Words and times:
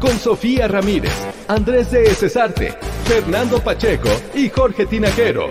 Con 0.00 0.18
Sofía 0.18 0.66
Ramírez, 0.66 1.12
Andrés 1.48 1.90
de 1.90 2.14
Cesarte, 2.14 2.74
Fernando 3.04 3.60
Pacheco 3.60 4.08
y 4.34 4.48
Jorge 4.48 4.86
Tinajero. 4.86 5.50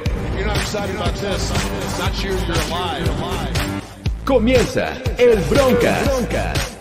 Comienza 4.26 4.94
el 5.18 5.40
Broncas. 5.50 6.79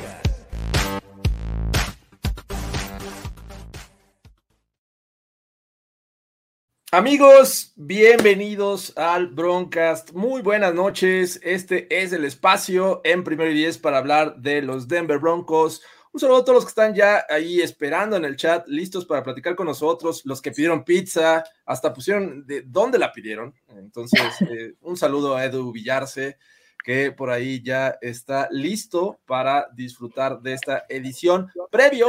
Amigos, 6.90 7.74
bienvenidos 7.76 8.96
al 8.96 9.26
Broncast. 9.26 10.12
Muy 10.12 10.40
buenas 10.40 10.72
noches. 10.72 11.38
Este 11.42 11.86
es 11.94 12.14
el 12.14 12.24
espacio 12.24 13.02
en 13.04 13.24
primero 13.24 13.50
y 13.50 13.54
diez 13.54 13.76
para 13.76 13.98
hablar 13.98 14.38
de 14.38 14.62
los 14.62 14.88
Denver 14.88 15.18
Broncos. 15.18 15.82
Un 16.14 16.20
saludo 16.20 16.38
a 16.38 16.44
todos 16.46 16.54
los 16.54 16.64
que 16.64 16.70
están 16.70 16.94
ya 16.94 17.26
ahí 17.28 17.60
esperando 17.60 18.16
en 18.16 18.24
el 18.24 18.36
chat, 18.36 18.66
listos 18.68 19.04
para 19.04 19.22
platicar 19.22 19.54
con 19.54 19.66
nosotros. 19.66 20.22
Los 20.24 20.40
que 20.40 20.50
pidieron 20.50 20.82
pizza, 20.82 21.44
hasta 21.66 21.92
pusieron 21.92 22.46
de 22.46 22.62
dónde 22.62 22.98
la 22.98 23.12
pidieron. 23.12 23.54
Entonces, 23.68 24.20
eh, 24.50 24.72
un 24.80 24.96
saludo 24.96 25.36
a 25.36 25.44
Edu 25.44 25.70
Villarse, 25.70 26.38
que 26.82 27.12
por 27.12 27.28
ahí 27.28 27.62
ya 27.62 27.98
está 28.00 28.48
listo 28.50 29.20
para 29.26 29.68
disfrutar 29.74 30.40
de 30.40 30.54
esta 30.54 30.86
edición 30.88 31.48
previo 31.70 32.08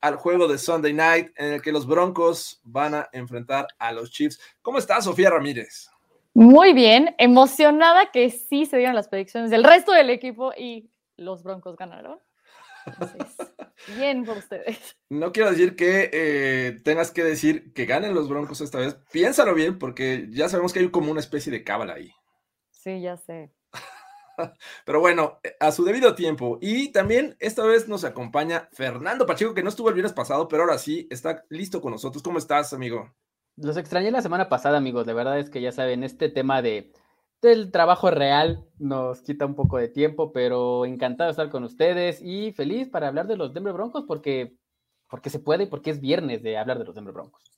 al 0.00 0.16
juego 0.16 0.48
de 0.48 0.58
Sunday 0.58 0.92
Night 0.92 1.32
en 1.36 1.54
el 1.54 1.62
que 1.62 1.72
los 1.72 1.86
Broncos 1.86 2.60
van 2.64 2.94
a 2.94 3.08
enfrentar 3.12 3.66
a 3.78 3.92
los 3.92 4.10
Chiefs. 4.10 4.40
¿Cómo 4.62 4.78
estás, 4.78 5.04
Sofía 5.04 5.30
Ramírez? 5.30 5.88
Muy 6.34 6.72
bien, 6.72 7.14
emocionada 7.18 8.10
que 8.12 8.30
sí 8.30 8.64
se 8.66 8.76
dieron 8.76 8.94
las 8.94 9.08
predicciones 9.08 9.50
del 9.50 9.64
resto 9.64 9.92
del 9.92 10.10
equipo 10.10 10.52
y 10.56 10.88
los 11.16 11.42
Broncos 11.42 11.76
ganaron. 11.76 12.20
Entonces, 12.86 13.36
bien 13.96 14.24
por 14.24 14.38
ustedes. 14.38 14.96
No 15.08 15.32
quiero 15.32 15.50
decir 15.50 15.74
que 15.74 16.10
eh, 16.12 16.80
tengas 16.84 17.10
que 17.10 17.24
decir 17.24 17.72
que 17.72 17.86
ganen 17.86 18.14
los 18.14 18.28
Broncos 18.28 18.60
esta 18.60 18.78
vez. 18.78 18.96
Piénsalo 19.12 19.54
bien 19.54 19.78
porque 19.78 20.28
ya 20.30 20.48
sabemos 20.48 20.72
que 20.72 20.80
hay 20.80 20.90
como 20.90 21.10
una 21.10 21.20
especie 21.20 21.50
de 21.50 21.64
cábala 21.64 21.94
ahí. 21.94 22.12
Sí, 22.70 23.00
ya 23.00 23.16
sé. 23.16 23.50
Pero 24.84 25.00
bueno, 25.00 25.38
eh, 25.42 25.56
a 25.60 25.72
su 25.72 25.84
debido 25.84 26.14
tiempo. 26.14 26.58
Y 26.60 26.92
también 26.92 27.36
esta 27.40 27.64
vez 27.64 27.88
nos 27.88 28.04
acompaña 28.04 28.68
Fernando 28.72 29.26
Pacheco, 29.26 29.54
que 29.54 29.62
no 29.62 29.68
estuvo 29.68 29.88
el 29.88 29.94
viernes 29.94 30.12
pasado, 30.12 30.48
pero 30.48 30.62
ahora 30.62 30.78
sí 30.78 31.06
está 31.10 31.44
listo 31.48 31.80
con 31.80 31.92
nosotros. 31.92 32.22
¿Cómo 32.22 32.38
estás, 32.38 32.72
amigo? 32.72 33.14
Los 33.56 33.76
extrañé 33.76 34.10
la 34.10 34.22
semana 34.22 34.48
pasada, 34.48 34.78
amigos. 34.78 35.06
De 35.06 35.14
verdad 35.14 35.38
es 35.38 35.50
que 35.50 35.60
ya 35.60 35.72
saben, 35.72 36.04
este 36.04 36.28
tema 36.28 36.62
de 36.62 36.92
del 37.40 37.70
trabajo 37.70 38.10
real 38.10 38.64
nos 38.78 39.22
quita 39.22 39.46
un 39.46 39.54
poco 39.54 39.78
de 39.78 39.88
tiempo, 39.88 40.32
pero 40.32 40.84
encantado 40.84 41.28
de 41.28 41.32
estar 41.32 41.50
con 41.50 41.64
ustedes 41.64 42.20
y 42.20 42.52
feliz 42.52 42.88
para 42.88 43.08
hablar 43.08 43.26
de 43.26 43.36
los 43.36 43.54
Denver 43.54 43.72
Broncos 43.72 44.04
porque, 44.06 44.56
porque 45.08 45.30
se 45.30 45.38
puede 45.38 45.64
y 45.64 45.66
porque 45.66 45.90
es 45.90 46.00
viernes 46.00 46.42
de 46.42 46.58
hablar 46.58 46.78
de 46.78 46.84
los 46.84 46.94
Denver 46.94 47.14
Broncos. 47.14 47.57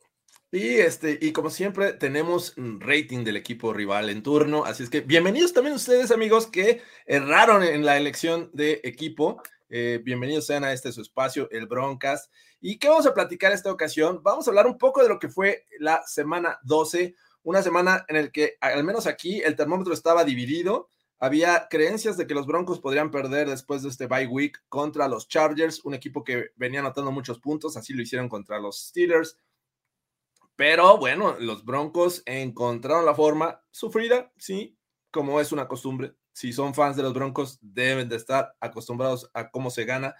Y 0.53 0.79
este, 0.79 1.17
y 1.21 1.31
como 1.31 1.49
siempre, 1.49 1.93
tenemos 1.93 2.55
rating 2.57 3.23
del 3.23 3.37
equipo 3.37 3.73
rival 3.73 4.11
en 4.11 4.25
turno. 4.25 4.65
Así 4.65 4.83
es 4.83 4.91
que 4.91 5.01
bienvenidos 5.01 5.53
también 5.53 5.77
ustedes, 5.77 6.11
amigos, 6.11 6.49
que 6.49 6.83
erraron 7.07 7.63
en 7.63 7.85
la 7.85 7.97
elección 7.97 8.51
de 8.53 8.81
equipo. 8.83 9.41
Eh, 9.69 10.01
bienvenidos 10.03 10.47
sean 10.47 10.65
a 10.65 10.73
este 10.73 10.91
su 10.91 11.03
espacio, 11.03 11.49
el 11.53 11.69
Broncas. 11.69 12.31
¿Y 12.61 12.81
qué 12.81 12.89
vamos 12.89 13.07
a 13.07 13.15
platicar 13.15 13.53
esta 13.53 13.71
ocasión? 13.71 14.25
Vamos 14.25 14.49
a 14.49 14.51
hablar 14.51 14.67
un 14.67 14.77
poco 14.77 15.05
de 15.05 15.09
lo 15.09 15.21
que 15.21 15.29
fue 15.29 15.67
la 15.79 16.03
semana 16.05 16.59
12, 16.65 17.15
una 17.45 17.63
semana 17.63 18.05
en 18.09 18.17
el 18.17 18.33
que, 18.33 18.57
al 18.61 18.83
menos 18.83 19.07
aquí, 19.07 19.41
el 19.43 19.55
termómetro 19.55 19.95
estaba 19.95 20.25
dividido. 20.25 20.89
Había 21.21 21.69
creencias 21.71 22.17
de 22.17 22.27
que 22.27 22.35
los 22.35 22.47
Broncos 22.47 22.81
podrían 22.81 23.13
perder 23.13 23.49
después 23.49 23.83
de 23.85 23.91
este 23.91 24.09
bye 24.09 24.27
week 24.27 24.61
contra 24.69 25.07
los 25.07 25.29
Chargers, 25.29 25.85
un 25.85 25.95
equipo 25.95 26.25
que 26.25 26.51
venía 26.57 26.81
anotando 26.81 27.13
muchos 27.13 27.39
puntos, 27.39 27.77
así 27.77 27.93
lo 27.93 28.03
hicieron 28.03 28.29
contra 28.29 28.59
los 28.59 28.89
Steelers. 28.89 29.39
Pero 30.61 30.99
bueno, 30.99 31.37
los 31.39 31.65
Broncos 31.65 32.23
encontraron 32.27 33.07
la 33.07 33.15
forma 33.15 33.65
sufrida, 33.71 34.31
sí, 34.37 34.77
como 35.11 35.41
es 35.41 35.53
una 35.53 35.67
costumbre. 35.67 36.17
Si 36.35 36.53
son 36.53 36.75
fans 36.75 36.99
de 36.99 37.03
los 37.03 37.15
Broncos, 37.15 37.59
deben 37.63 38.11
de 38.11 38.17
estar 38.17 38.55
acostumbrados 38.61 39.31
a 39.33 39.51
cómo 39.51 39.71
se 39.71 39.87
gana. 39.87 40.15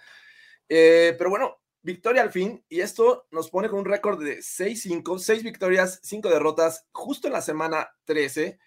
Eh, 0.67 1.13
pero 1.15 1.29
bueno, 1.29 1.61
victoria 1.83 2.23
al 2.23 2.31
fin, 2.31 2.65
y 2.69 2.79
esto 2.79 3.27
nos 3.29 3.51
pone 3.51 3.69
con 3.69 3.81
un 3.81 3.85
récord 3.85 4.19
de 4.19 4.39
6-5, 4.39 5.19
6 5.19 5.43
victorias, 5.43 5.99
5 6.01 6.27
derrotas, 6.27 6.87
justo 6.91 7.27
en 7.27 7.33
la 7.33 7.41
semana 7.41 7.91
13. 8.05 8.57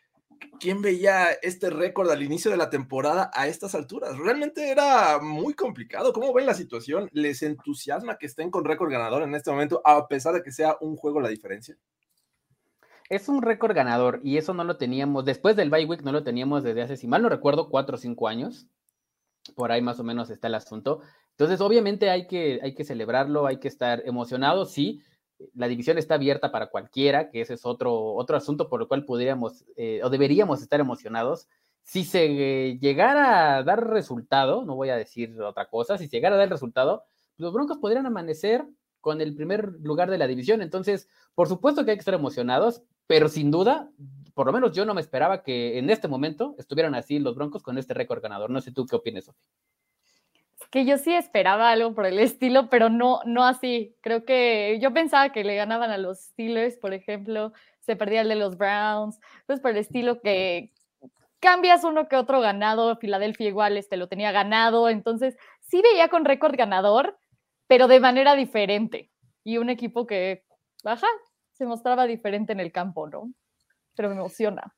¿Quién 0.61 0.81
veía 0.83 1.31
este 1.43 1.69
récord 1.71 2.11
al 2.11 2.23
inicio 2.23 2.51
de 2.51 2.57
la 2.57 2.71
temporada 2.71 3.31
a 3.35 3.49
estas 3.49 3.75
alturas? 3.75 4.17
Realmente 4.17 4.71
era 4.71 5.19
muy 5.21 5.55
complicado. 5.55 6.13
¿Cómo 6.13 6.33
ven 6.33 6.47
la 6.47 6.55
situación? 6.55 7.09
¿Les 7.13 7.43
entusiasma 7.43 8.17
que 8.17 8.27
estén 8.27 8.51
con 8.51 8.65
récord 8.65 8.91
ganador 8.91 9.23
en 9.23 9.35
este 9.35 9.51
momento, 9.51 9.83
a 9.85 10.09
pesar 10.09 10.35
de 10.35 10.43
que 10.43 10.53
sea 10.53 10.77
un 10.81 10.97
juego 10.97 11.21
la 11.21 11.29
diferencia? 11.29 11.77
Es 13.11 13.29
un 13.29 13.43
récord 13.43 13.75
ganador 13.75 14.21
y 14.23 14.39
eso 14.39 14.55
no 14.55 14.65
lo 14.65 14.79
teníamos, 14.79 15.25
después 15.25 15.57
del 15.57 15.71
bye 15.71 15.85
week 15.85 16.03
no 16.03 16.13
lo 16.13 16.25
teníamos 16.25 16.63
desde 16.63 16.83
hace, 16.83 16.97
si 16.97 17.07
mal 17.07 17.23
no 17.23 17.29
recuerdo, 17.29 17.69
4 17.69 17.97
o 17.97 17.99
5 17.99 18.29
años. 18.29 18.67
Por 19.55 19.71
ahí 19.73 19.83
más 19.83 20.01
o 20.01 20.05
menos 20.05 20.31
está 20.31 20.47
el 20.47 20.55
asunto. 20.55 21.01
Entonces, 21.33 21.61
obviamente 21.61 22.09
hay 22.09 22.27
que, 22.27 22.61
hay 22.63 22.75
que 22.75 22.85
celebrarlo, 22.85 23.47
hay 23.47 23.59
que 23.59 23.69
estar 23.69 24.03
emocionados, 24.07 24.73
sí. 24.73 25.03
La 25.55 25.69
división 25.69 25.99
está 25.99 26.15
abierta 26.15 26.51
para 26.51 26.69
cualquiera, 26.69 27.31
que 27.31 27.41
ese 27.41 27.55
es 27.55 27.67
otro, 27.67 28.15
otro 28.15 28.37
asunto 28.37 28.69
por 28.69 28.81
el 28.81 28.89
cual 28.89 29.05
podríamos 29.05 29.65
eh, 29.77 30.01
o 30.03 30.11
deberíamos 30.11 30.63
estar 30.63 30.81
emocionados. 30.81 31.49
Si 31.83 32.05
se 32.05 32.25
eh, 32.69 32.79
llegara 32.79 33.57
a 33.57 33.63
dar 33.63 33.89
resultado, 33.89 34.65
no 34.65 34.75
voy 34.75 34.91
a 34.91 34.97
decir 34.97 35.41
otra 35.43 35.69
cosa, 35.69 35.99
si 35.99 36.07
se 36.07 36.17
llegara 36.17 36.37
a 36.37 36.39
dar 36.39 36.49
resultado, 36.49 37.05
los 37.37 37.53
Broncos 37.53 37.79
podrían 37.79 38.07
amanecer 38.07 38.65
con 39.01 39.21
el 39.21 39.35
primer 39.35 39.73
lugar 39.83 40.11
de 40.11 40.19
la 40.19 40.27
división. 40.27 40.63
Entonces, 40.63 41.09
por 41.35 41.49
supuesto 41.49 41.85
que 41.85 41.91
hay 41.91 41.97
que 41.97 42.01
estar 42.01 42.15
emocionados, 42.15 42.83
pero 43.07 43.29
sin 43.29 43.51
duda, 43.51 43.91
por 44.33 44.47
lo 44.47 44.53
menos 44.53 44.73
yo 44.73 44.87
no 44.87 44.95
me 44.95 45.01
esperaba 45.01 45.43
que 45.43 45.79
en 45.79 45.91
este 45.91 46.09
momento 46.09 46.55
estuvieran 46.59 46.95
así 46.95 47.19
los 47.19 47.35
Broncos 47.35 47.63
con 47.63 47.77
este 47.77 47.93
récord 47.95 48.23
ganador. 48.23 48.51
No 48.51 48.61
sé 48.61 48.73
tú 48.73 48.87
qué 48.87 48.97
opinas, 48.97 49.25
Sofía 49.25 49.45
que 50.75 50.85
yo 50.85 50.99
sí 50.99 51.15
esperaba 51.15 51.71
algo 51.71 51.95
por 51.95 52.05
el 52.05 52.19
estilo, 52.19 52.69
pero 52.69 52.89
no, 52.89 53.21
no 53.27 53.45
así. 53.45 53.95
Creo 54.01 54.25
que 54.25 54.81
yo 54.83 54.93
pensaba 54.93 55.31
que 55.31 55.45
le 55.45 55.55
ganaban 55.55 55.93
a 55.93 55.99
los 55.99 56.19
Steelers, 56.19 56.77
por 56.79 56.93
ejemplo, 56.93 57.53
se 57.79 57.95
perdía 57.95 58.23
el 58.23 58.29
de 58.29 58.35
los 58.35 58.59
Browns, 58.59 59.21
entonces 59.43 59.63
por 59.63 59.71
el 59.71 59.77
estilo 59.77 60.21
que 60.21 60.73
cambias 61.39 61.85
uno 61.85 62.09
que 62.09 62.17
otro 62.17 62.41
ganado, 62.41 62.97
Filadelfia 62.97 63.47
igual 63.47 63.77
este 63.77 63.97
lo 63.97 64.09
tenía 64.09 64.33
ganado, 64.33 64.89
entonces 64.89 65.37
sí 65.61 65.81
veía 65.81 66.09
con 66.09 66.25
récord 66.25 66.57
ganador, 66.57 67.21
pero 67.69 67.87
de 67.87 68.01
manera 68.01 68.35
diferente. 68.35 69.13
Y 69.45 69.59
un 69.59 69.71
equipo 69.71 70.09
que, 70.09 70.43
ajá, 70.83 71.07
se 71.53 71.67
mostraba 71.67 72.09
diferente 72.09 72.53
en 72.53 72.59
el 72.59 72.73
campo, 72.73 73.09
¿no? 73.09 73.33
Pero 73.95 74.09
me 74.09 74.17
emociona. 74.17 74.75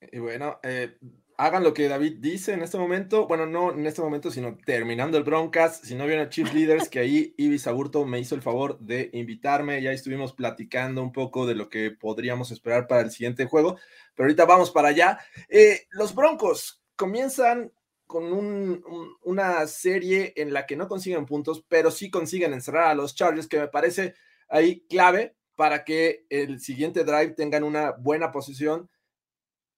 Y 0.00 0.18
bueno, 0.18 0.60
eh, 0.62 0.96
hagan 1.38 1.62
lo 1.62 1.74
que 1.74 1.88
David 1.88 2.16
dice 2.18 2.52
en 2.52 2.62
este 2.62 2.78
momento. 2.78 3.26
Bueno, 3.26 3.46
no 3.46 3.72
en 3.72 3.86
este 3.86 4.02
momento, 4.02 4.30
sino 4.30 4.56
terminando 4.64 5.18
el 5.18 5.24
Broncas. 5.24 5.80
Si 5.82 5.94
no 5.94 6.06
vieron 6.06 6.26
a 6.26 6.30
Chief 6.30 6.52
Leaders, 6.52 6.88
que 6.88 6.98
ahí 6.98 7.34
Ibis 7.36 7.66
Aburto 7.66 8.04
me 8.04 8.18
hizo 8.18 8.34
el 8.34 8.42
favor 8.42 8.78
de 8.78 9.10
invitarme. 9.12 9.82
Ya 9.82 9.92
estuvimos 9.92 10.32
platicando 10.32 11.02
un 11.02 11.12
poco 11.12 11.46
de 11.46 11.54
lo 11.54 11.68
que 11.68 11.90
podríamos 11.90 12.50
esperar 12.50 12.86
para 12.86 13.02
el 13.02 13.10
siguiente 13.10 13.44
juego. 13.46 13.76
Pero 14.14 14.26
ahorita 14.26 14.44
vamos 14.44 14.70
para 14.70 14.88
allá. 14.88 15.18
Eh, 15.48 15.86
los 15.90 16.14
Broncos 16.14 16.82
comienzan 16.96 17.72
con 18.06 18.32
un, 18.32 18.82
un, 18.86 19.16
una 19.24 19.66
serie 19.66 20.32
en 20.36 20.52
la 20.52 20.64
que 20.64 20.76
no 20.76 20.88
consiguen 20.88 21.26
puntos, 21.26 21.64
pero 21.68 21.90
sí 21.90 22.08
consiguen 22.10 22.52
encerrar 22.54 22.88
a 22.88 22.94
los 22.94 23.14
Chargers, 23.14 23.48
que 23.48 23.58
me 23.58 23.68
parece 23.68 24.14
ahí 24.48 24.86
clave 24.88 25.34
para 25.56 25.84
que 25.84 26.24
el 26.30 26.60
siguiente 26.60 27.02
drive 27.04 27.30
tengan 27.30 27.64
una 27.64 27.92
buena 27.92 28.30
posición 28.30 28.88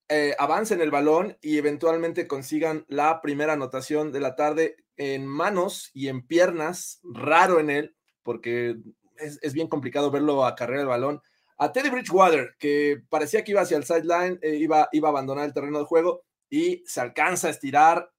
eh, 0.08 0.34
avancen 0.38 0.80
el 0.80 0.90
balón 0.90 1.36
y 1.40 1.58
eventualmente 1.58 2.26
consigan 2.26 2.84
la 2.88 3.20
primera 3.20 3.54
anotación 3.54 4.12
de 4.12 4.20
la 4.20 4.36
tarde 4.36 4.76
en 4.96 5.26
manos 5.26 5.90
y 5.92 6.08
en 6.08 6.26
piernas, 6.26 7.00
raro 7.02 7.60
en 7.60 7.70
él, 7.70 7.96
porque 8.22 8.76
es, 9.16 9.38
es 9.42 9.52
bien 9.52 9.68
complicado 9.68 10.10
verlo 10.10 10.44
acarrear 10.44 10.80
el 10.80 10.86
balón. 10.86 11.22
A 11.58 11.72
Teddy 11.72 11.90
Bridgewater, 11.90 12.54
que 12.58 13.02
parecía 13.08 13.42
que 13.42 13.50
iba 13.50 13.62
hacia 13.62 13.76
el 13.76 13.84
sideline, 13.84 14.38
eh, 14.42 14.54
iba, 14.54 14.88
iba 14.92 15.08
a 15.08 15.10
abandonar 15.10 15.44
el 15.44 15.52
terreno 15.52 15.80
de 15.80 15.86
juego 15.86 16.22
y 16.48 16.84
se 16.86 17.00
alcanza 17.00 17.48
a 17.48 17.50
estirar, 17.50 18.10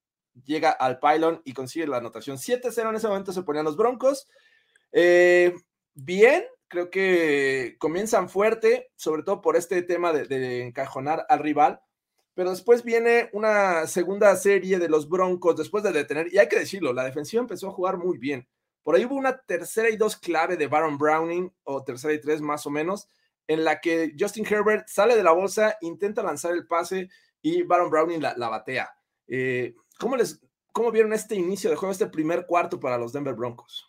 llega 0.44 0.70
al 0.70 0.98
pylon 0.98 1.40
y 1.44 1.54
consigue 1.54 1.86
la 1.86 1.96
anotación. 1.96 2.36
7-0 2.36 2.90
en 2.90 2.96
ese 2.96 3.08
momento 3.08 3.32
se 3.32 3.42
ponían 3.42 3.64
los 3.64 3.78
Broncos. 3.78 4.28
Eh, 4.92 5.54
bien, 5.94 6.44
creo 6.70 6.88
que 6.88 7.76
comienzan 7.78 8.30
fuerte, 8.30 8.92
sobre 8.94 9.24
todo 9.24 9.42
por 9.42 9.56
este 9.56 9.82
tema 9.82 10.12
de, 10.12 10.62
encajonar 10.62 11.26
al 11.28 11.40
rival, 11.40 11.82
pero 12.32 12.50
después 12.50 12.84
viene 12.84 13.28
una 13.32 13.88
segunda 13.88 14.34
serie 14.36 14.78
de 14.78 14.88
los 14.88 15.08
Broncos 15.08 15.56
después 15.56 15.82
de 15.82 15.92
detener, 15.92 16.32
y 16.32 16.38
hay 16.38 16.48
que 16.48 16.60
decirlo, 16.60 16.92
la 16.92 17.04
defensiva 17.04 17.42
empezó 17.42 17.68
a 17.68 17.72
jugar 17.72 17.98
muy 17.98 18.18
bien. 18.18 18.48
Por 18.84 18.94
ahí 18.94 19.04
hubo 19.04 19.16
una 19.16 19.36
tercera 19.36 19.90
y 19.90 19.96
dos 19.96 20.16
clave 20.16 20.56
de 20.56 20.68
Baron 20.68 20.96
Browning, 20.96 21.52
o 21.64 21.82
tercera 21.82 22.14
y 22.14 22.20
tres 22.20 22.40
más 22.40 22.64
o 22.66 22.70
menos, 22.70 23.08
en 23.48 23.64
la 23.64 23.80
que 23.80 24.14
Justin 24.18 24.46
Herbert 24.46 24.86
sale 24.86 25.16
de 25.16 25.24
la 25.24 25.32
bolsa, 25.32 25.76
intenta 25.80 26.22
lanzar 26.22 26.52
el 26.52 26.68
pase 26.68 27.10
y 27.42 27.62
Baron 27.64 27.90
Browning 27.90 28.22
la, 28.22 28.48
batea. 28.48 28.94
Eh, 29.26 29.74
¿cómo, 29.98 30.16
les, 30.16 30.40
¿Cómo 30.72 30.92
vieron 30.92 31.12
este 31.12 31.34
inicio 31.34 31.68
de 31.68 31.74
juego, 31.74 31.90
este 31.90 32.06
primer 32.06 32.46
cuarto 32.46 32.78
para 32.78 32.96
los 32.96 33.12
Denver 33.12 33.34
Broncos? 33.34 33.88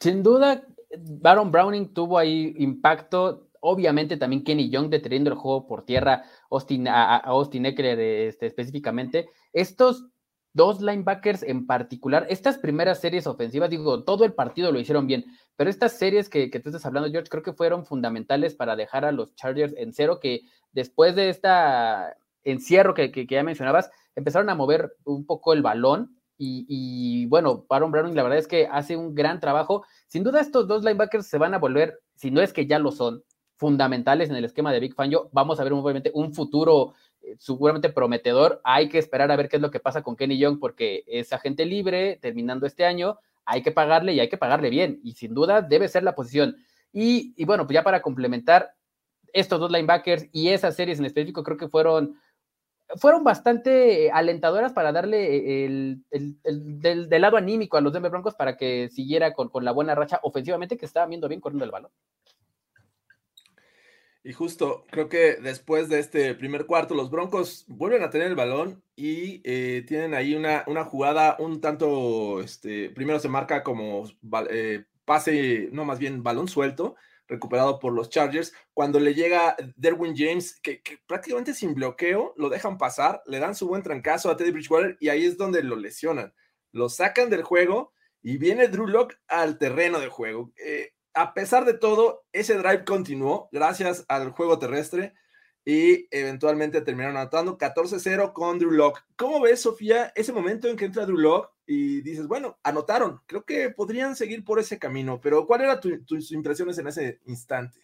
Sin 0.00 0.22
duda, 0.22 0.64
Baron 0.96 1.50
Browning 1.50 1.92
tuvo 1.92 2.18
ahí 2.18 2.54
impacto. 2.58 3.48
Obviamente 3.60 4.16
también 4.16 4.44
Kenny 4.44 4.70
Young 4.70 4.88
deteniendo 4.88 5.30
el 5.30 5.36
juego 5.36 5.66
por 5.66 5.84
tierra, 5.84 6.24
Austin, 6.50 6.88
a, 6.88 7.16
Austin 7.16 7.66
Eckler 7.66 7.98
este, 7.98 8.46
específicamente. 8.46 9.28
Estos 9.52 10.06
dos 10.52 10.80
linebackers 10.80 11.42
en 11.42 11.66
particular, 11.66 12.26
estas 12.30 12.58
primeras 12.58 13.00
series 13.00 13.26
ofensivas, 13.26 13.70
digo, 13.70 14.04
todo 14.04 14.24
el 14.24 14.32
partido 14.32 14.72
lo 14.72 14.80
hicieron 14.80 15.06
bien, 15.06 15.24
pero 15.56 15.70
estas 15.70 15.92
series 15.92 16.28
que, 16.28 16.48
tú 16.48 16.68
estás 16.68 16.84
hablando, 16.86 17.10
George, 17.10 17.28
creo 17.28 17.42
que 17.42 17.52
fueron 17.52 17.84
fundamentales 17.84 18.54
para 18.54 18.74
dejar 18.74 19.04
a 19.04 19.12
los 19.12 19.34
Chargers 19.34 19.74
en 19.76 19.92
cero, 19.92 20.18
que 20.20 20.40
después 20.72 21.14
de 21.14 21.28
esta 21.28 22.16
encierro 22.44 22.94
que, 22.94 23.12
que 23.12 23.26
ya 23.26 23.42
mencionabas, 23.42 23.90
empezaron 24.16 24.50
a 24.50 24.54
mover 24.54 24.96
un 25.04 25.26
poco 25.26 25.52
el 25.52 25.62
balón 25.62 26.17
y, 26.38 27.26
bueno, 27.26 27.66
Baron 27.68 27.90
Browning 27.90 28.14
la 28.14 28.22
verdad 28.22 28.38
es 28.38 28.46
que 28.46 28.68
hace 28.70 28.96
un 28.96 29.14
gran 29.14 29.40
trabajo. 29.40 29.84
Sin 30.06 30.22
duda 30.22 30.40
estos 30.40 30.68
dos 30.68 30.84
linebackers 30.84 31.26
se 31.26 31.38
van 31.38 31.54
a 31.54 31.58
volver, 31.58 32.00
si 32.14 32.30
no 32.30 32.40
es 32.40 32.52
que 32.52 32.66
ya 32.66 32.78
lo 32.78 32.92
son, 32.92 33.24
fundamentales 33.56 34.30
en 34.30 34.36
el 34.36 34.44
esquema 34.44 34.72
de 34.72 34.80
Big 34.80 34.94
Fangio. 34.94 35.28
Vamos 35.32 35.58
a 35.58 35.64
ver 35.64 35.72
obviamente 35.72 36.12
un 36.14 36.32
futuro 36.32 36.94
eh, 37.22 37.34
seguramente 37.38 37.90
prometedor. 37.90 38.60
Hay 38.62 38.88
que 38.88 38.98
esperar 38.98 39.30
a 39.32 39.36
ver 39.36 39.48
qué 39.48 39.56
es 39.56 39.62
lo 39.62 39.70
que 39.70 39.80
pasa 39.80 40.02
con 40.02 40.16
Kenny 40.16 40.38
Young 40.38 40.60
porque 40.60 41.02
es 41.06 41.32
agente 41.32 41.66
libre 41.66 42.18
terminando 42.22 42.66
este 42.66 42.84
año. 42.84 43.18
Hay 43.44 43.62
que 43.62 43.72
pagarle 43.72 44.12
y 44.12 44.20
hay 44.20 44.28
que 44.28 44.38
pagarle 44.38 44.70
bien. 44.70 45.00
Y 45.02 45.12
sin 45.12 45.34
duda 45.34 45.60
debe 45.60 45.88
ser 45.88 46.04
la 46.04 46.14
posición. 46.14 46.56
Y, 46.92 47.34
y 47.36 47.44
bueno, 47.44 47.66
pues 47.66 47.74
ya 47.74 47.82
para 47.82 48.00
complementar, 48.00 48.74
estos 49.32 49.60
dos 49.60 49.70
linebackers 49.70 50.26
y 50.32 50.48
esas 50.48 50.76
series 50.76 50.98
en 50.98 51.04
específico 51.04 51.42
creo 51.42 51.56
que 51.56 51.68
fueron 51.68 52.18
fueron 52.96 53.24
bastante 53.24 54.10
alentadoras 54.10 54.72
para 54.72 54.92
darle 54.92 55.64
el, 55.64 56.02
del, 56.10 57.08
lado 57.20 57.36
anímico 57.36 57.76
a 57.76 57.80
los 57.80 57.92
Denver 57.92 58.10
Broncos 58.10 58.34
para 58.34 58.56
que 58.56 58.88
siguiera 58.88 59.34
con, 59.34 59.50
la 59.64 59.72
buena 59.72 59.94
racha 59.94 60.20
ofensivamente 60.22 60.76
que 60.76 60.86
estaban 60.86 61.10
viendo 61.10 61.28
bien 61.28 61.40
corriendo 61.40 61.64
el 61.64 61.70
balón. 61.70 61.90
Y 64.24 64.32
justo, 64.32 64.84
creo 64.90 65.08
que 65.08 65.36
después 65.36 65.88
de 65.88 66.00
este 66.00 66.34
primer 66.34 66.66
cuarto, 66.66 66.94
los 66.94 67.10
Broncos 67.10 67.64
vuelven 67.68 68.02
a 68.02 68.10
tener 68.10 68.26
el 68.26 68.34
balón 68.34 68.82
y 68.96 69.40
eh, 69.44 69.84
tienen 69.86 70.12
ahí 70.12 70.34
una, 70.34 70.64
una, 70.66 70.84
jugada 70.84 71.36
un 71.38 71.60
tanto, 71.60 72.40
este, 72.40 72.90
primero 72.90 73.20
se 73.20 73.28
marca 73.28 73.62
como 73.62 74.04
eh, 74.50 74.84
pase, 75.04 75.68
no 75.72 75.84
más 75.84 75.98
bien 75.98 76.22
balón 76.22 76.48
suelto, 76.48 76.96
recuperado 77.28 77.78
por 77.78 77.92
los 77.92 78.10
Chargers. 78.10 78.52
Cuando 78.74 78.98
le 78.98 79.14
llega 79.14 79.56
Derwin 79.76 80.16
James, 80.16 80.58
que, 80.60 80.82
prácticamente 81.06 81.54
sin 81.54 81.74
bloqueo, 81.74 82.34
lo 82.36 82.48
dejan 82.48 82.78
pasar, 82.78 83.22
le 83.26 83.38
dan 83.38 83.54
su 83.54 83.68
buen 83.68 83.82
trancazo 83.82 84.30
a 84.30 84.36
Teddy 84.36 84.50
Bridgewater 84.50 84.96
y 84.98 85.10
ahí 85.10 85.24
es 85.24 85.36
donde 85.36 85.62
lo 85.62 85.76
lesionan. 85.76 86.34
Lo 86.72 86.88
sacan 86.88 87.30
del 87.30 87.42
juego 87.42 87.92
y 88.22 88.38
viene 88.38 88.68
Drew 88.68 88.86
Locke 88.86 89.18
al 89.28 89.58
terreno 89.58 90.00
de 90.00 90.08
juego. 90.08 90.52
Eh, 90.56 90.92
a 91.14 91.34
pesar 91.34 91.64
de 91.64 91.74
todo, 91.74 92.24
ese 92.32 92.54
drive 92.54 92.84
continuó 92.84 93.48
gracias 93.52 94.04
al 94.08 94.30
juego 94.30 94.58
terrestre 94.58 95.14
y 95.64 96.06
eventualmente 96.10 96.80
terminaron 96.80 97.16
anotando 97.16 97.58
14-0 97.58 98.32
con 98.32 98.58
Drew 98.58 98.70
Locke. 98.70 99.04
¿Cómo 99.16 99.40
ves, 99.40 99.60
Sofía, 99.60 100.12
ese 100.14 100.32
momento 100.32 100.68
en 100.68 100.76
que 100.76 100.86
entra 100.86 101.04
Drew 101.04 101.18
Locke 101.18 101.50
y 101.70 102.00
dices, 102.00 102.26
bueno, 102.26 102.58
anotaron, 102.62 103.20
creo 103.26 103.44
que 103.44 103.68
podrían 103.68 104.16
seguir 104.16 104.42
por 104.42 104.58
ese 104.58 104.78
camino, 104.78 105.20
pero 105.20 105.46
¿cuál 105.46 105.60
era 105.60 105.78
tus 105.78 106.32
impresiones 106.32 106.78
en 106.78 106.86
ese 106.86 107.20
instante? 107.26 107.78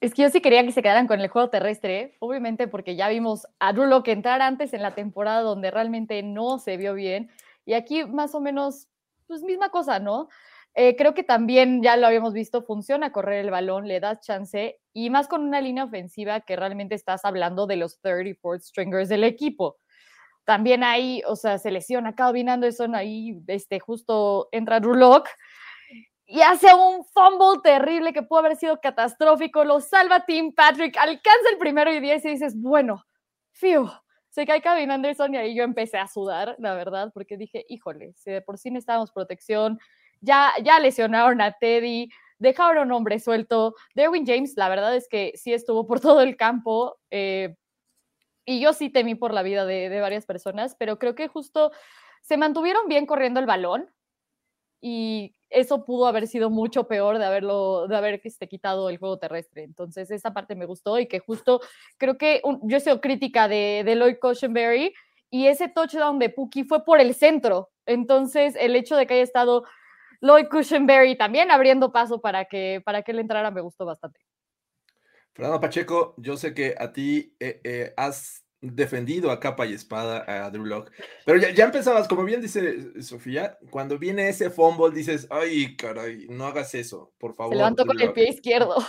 Es 0.00 0.12
que 0.12 0.22
yo 0.22 0.30
sí 0.30 0.40
quería 0.40 0.64
que 0.64 0.72
se 0.72 0.82
quedaran 0.82 1.06
con 1.06 1.20
el 1.20 1.28
juego 1.28 1.50
terrestre, 1.50 2.16
obviamente 2.18 2.66
porque 2.66 2.96
ya 2.96 3.08
vimos 3.08 3.46
a 3.60 3.72
Drew 3.72 3.86
Locke 3.86 4.08
entrar 4.10 4.42
antes 4.42 4.74
en 4.74 4.82
la 4.82 4.96
temporada 4.96 5.42
donde 5.42 5.70
realmente 5.70 6.20
no 6.24 6.58
se 6.58 6.76
vio 6.76 6.94
bien 6.94 7.30
y 7.64 7.74
aquí 7.74 8.04
más 8.04 8.34
o 8.34 8.40
menos, 8.40 8.88
pues 9.28 9.42
misma 9.42 9.68
cosa, 9.68 10.00
¿no? 10.00 10.28
Eh, 10.74 10.96
creo 10.96 11.14
que 11.14 11.22
también 11.22 11.80
ya 11.80 11.96
lo 11.96 12.08
habíamos 12.08 12.32
visto, 12.32 12.62
funciona 12.62 13.12
correr 13.12 13.44
el 13.44 13.52
balón, 13.52 13.86
le 13.86 14.00
das 14.00 14.20
chance 14.20 14.80
y 14.92 15.10
más 15.10 15.28
con 15.28 15.42
una 15.42 15.60
línea 15.60 15.84
ofensiva 15.84 16.40
que 16.40 16.56
realmente 16.56 16.96
estás 16.96 17.24
hablando 17.24 17.68
de 17.68 17.76
los 17.76 18.00
34 18.00 18.64
stringers 18.64 19.08
del 19.08 19.22
equipo. 19.22 19.76
También 20.48 20.82
ahí, 20.82 21.20
o 21.26 21.36
sea, 21.36 21.58
se 21.58 21.70
lesiona 21.70 22.14
Calvin 22.14 22.48
Anderson, 22.48 22.94
ahí 22.94 23.38
este, 23.48 23.80
justo 23.80 24.48
entra 24.50 24.80
Drew 24.80 25.22
y 26.24 26.40
hace 26.40 26.68
un 26.72 27.04
fumble 27.04 27.60
terrible 27.62 28.14
que 28.14 28.22
pudo 28.22 28.38
haber 28.38 28.56
sido 28.56 28.80
catastrófico, 28.80 29.62
lo 29.64 29.78
salva 29.80 30.24
Tim 30.24 30.54
Patrick, 30.54 30.96
alcanza 30.96 31.50
el 31.52 31.58
primero 31.58 31.92
y 31.92 32.00
10 32.00 32.24
y 32.24 32.28
dices, 32.30 32.54
bueno, 32.56 33.04
fiu, 33.52 33.90
se 34.30 34.46
cae 34.46 34.62
Calvin 34.62 34.90
Anderson 34.90 35.34
y 35.34 35.36
ahí 35.36 35.54
yo 35.54 35.64
empecé 35.64 35.98
a 35.98 36.08
sudar, 36.08 36.56
la 36.58 36.72
verdad, 36.72 37.10
porque 37.12 37.36
dije, 37.36 37.66
híjole, 37.68 38.14
si 38.16 38.30
de 38.30 38.40
por 38.40 38.56
sí 38.56 38.70
necesitábamos 38.70 39.12
protección, 39.12 39.78
ya, 40.22 40.54
ya 40.64 40.80
lesionaron 40.80 41.42
a 41.42 41.52
Teddy, 41.52 42.08
dejaron 42.38 42.86
un 42.86 42.92
hombre 42.92 43.20
suelto. 43.20 43.74
Derwin 43.94 44.24
James, 44.26 44.54
la 44.56 44.70
verdad 44.70 44.96
es 44.96 45.08
que 45.10 45.32
sí 45.34 45.52
estuvo 45.52 45.86
por 45.86 46.00
todo 46.00 46.22
el 46.22 46.38
campo. 46.38 46.96
Eh, 47.10 47.54
y 48.48 48.60
yo 48.60 48.72
sí 48.72 48.88
temí 48.88 49.14
por 49.14 49.34
la 49.34 49.42
vida 49.42 49.66
de, 49.66 50.00
varias 50.00 50.24
personas, 50.24 50.74
pero 50.74 50.98
creo 50.98 51.14
que 51.14 51.28
justo 51.28 51.70
se 52.22 52.38
mantuvieron 52.38 52.88
bien 52.88 53.04
corriendo 53.04 53.40
el 53.40 53.46
balón 53.46 53.90
y 54.80 55.34
eso 55.50 55.84
pudo 55.84 56.06
haber 56.06 56.26
sido 56.26 56.48
mucho 56.48 56.88
peor 56.88 57.18
de 57.18 57.26
haberlo, 57.26 57.86
de 57.88 57.96
haber 57.98 58.22
este, 58.24 58.48
quitado 58.48 58.88
el 58.88 58.96
juego 58.96 59.18
terrestre. 59.18 59.64
Entonces, 59.64 60.10
esa 60.10 60.32
parte 60.32 60.54
me 60.54 60.64
gustó 60.64 60.98
y 60.98 61.06
que 61.06 61.18
justo 61.18 61.60
creo 61.98 62.16
que 62.16 62.40
yo 62.62 62.78
he 62.78 62.80
sido 62.80 63.02
crítica 63.02 63.48
de, 63.48 63.82
de 63.84 63.96
Lloyd 63.96 64.16
Cushenberry 64.18 64.94
y 65.28 65.48
ese 65.48 65.68
touchdown 65.68 66.18
de 66.18 66.30
Puki 66.30 66.64
fue 66.64 66.86
por 66.86 67.00
el 67.00 67.14
centro. 67.14 67.68
Entonces, 67.84 68.56
el 68.58 68.76
hecho 68.76 68.96
de 68.96 69.06
que 69.06 69.12
haya 69.12 69.22
estado 69.24 69.64
Lloyd 70.22 70.46
Cushenberry 70.48 71.18
también 71.18 71.50
abriendo 71.50 71.92
paso 71.92 72.22
para 72.22 72.46
que, 72.46 72.80
para 72.82 73.02
que 73.02 73.12
él 73.12 73.18
entrara 73.18 73.50
me 73.50 73.60
gustó 73.60 73.84
bastante. 73.84 74.20
Fernando 75.38 75.60
Pacheco, 75.60 76.14
yo 76.16 76.36
sé 76.36 76.52
que 76.52 76.74
a 76.76 76.92
ti 76.92 77.32
eh, 77.38 77.60
eh, 77.62 77.94
has 77.96 78.44
defendido 78.60 79.30
a 79.30 79.38
capa 79.38 79.66
y 79.66 79.72
espada 79.72 80.24
a 80.26 80.50
Drew 80.50 80.64
Locke, 80.64 80.90
pero 81.24 81.38
ya, 81.38 81.50
ya, 81.50 81.66
empezabas, 81.66 82.08
como 82.08 82.24
bien 82.24 82.40
dice 82.40 83.00
Sofía, 83.00 83.56
cuando 83.70 84.00
viene 84.00 84.28
ese 84.28 84.50
fumble 84.50 84.92
dices, 84.92 85.28
ay, 85.30 85.76
caray, 85.76 86.26
no 86.28 86.46
hagas 86.46 86.74
eso, 86.74 87.12
por 87.18 87.36
favor. 87.36 87.52
Se 87.52 87.58
levantó 87.58 87.86
con 87.86 88.00
el 88.00 88.12
pie 88.12 88.30
izquierdo. 88.30 88.84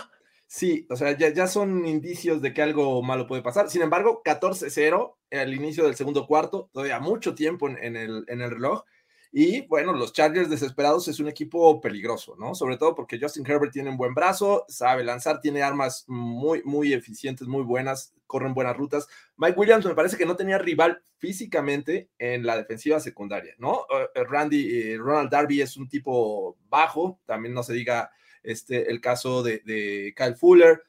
Sí, 0.48 0.88
o 0.90 0.96
sea, 0.96 1.16
ya, 1.16 1.32
ya, 1.32 1.46
son 1.46 1.86
indicios 1.86 2.42
de 2.42 2.52
que 2.52 2.62
algo 2.62 3.00
malo 3.00 3.28
puede 3.28 3.42
pasar. 3.42 3.70
Sin 3.70 3.82
embargo, 3.82 4.20
14-0 4.24 5.16
al 5.30 5.54
inicio 5.54 5.84
del 5.84 5.94
segundo 5.94 6.26
cuarto, 6.26 6.68
todavía 6.72 6.98
mucho 6.98 7.36
tiempo 7.36 7.68
en, 7.68 7.94
el, 7.94 8.24
en 8.26 8.40
el 8.40 8.50
reloj. 8.50 8.82
Y 9.32 9.60
bueno, 9.68 9.92
los 9.92 10.12
Chargers 10.12 10.50
desesperados 10.50 11.06
es 11.06 11.20
un 11.20 11.28
equipo 11.28 11.80
peligroso, 11.80 12.34
¿no? 12.36 12.54
Sobre 12.56 12.76
todo 12.76 12.96
porque 12.96 13.18
Justin 13.20 13.46
Herbert 13.46 13.72
tiene 13.72 13.90
un 13.90 13.96
buen 13.96 14.12
brazo, 14.12 14.64
sabe 14.68 15.04
lanzar, 15.04 15.40
tiene 15.40 15.62
armas 15.62 16.04
muy, 16.08 16.62
muy 16.64 16.92
eficientes, 16.92 17.46
muy 17.46 17.62
buenas, 17.62 18.12
corren 18.26 18.54
buenas 18.54 18.76
rutas. 18.76 19.06
Mike 19.36 19.58
Williams 19.58 19.86
me 19.86 19.94
parece 19.94 20.16
que 20.16 20.26
no 20.26 20.34
tenía 20.34 20.58
rival 20.58 21.00
físicamente 21.18 22.10
en 22.18 22.44
la 22.44 22.56
defensiva 22.56 22.98
secundaria, 22.98 23.54
¿no? 23.58 23.86
Eh, 23.90 24.08
eh, 24.16 24.24
Randy, 24.24 24.80
eh, 24.80 24.98
Ronald 24.98 25.30
Darby 25.30 25.60
es 25.60 25.76
un 25.76 25.88
tipo 25.88 26.56
bajo, 26.68 27.20
también 27.24 27.54
no 27.54 27.62
se 27.62 27.74
diga 27.74 28.10
este, 28.42 28.90
el 28.90 29.00
caso 29.00 29.44
de, 29.44 30.12
Kyle 30.16 30.34
Fuller. 30.34 30.82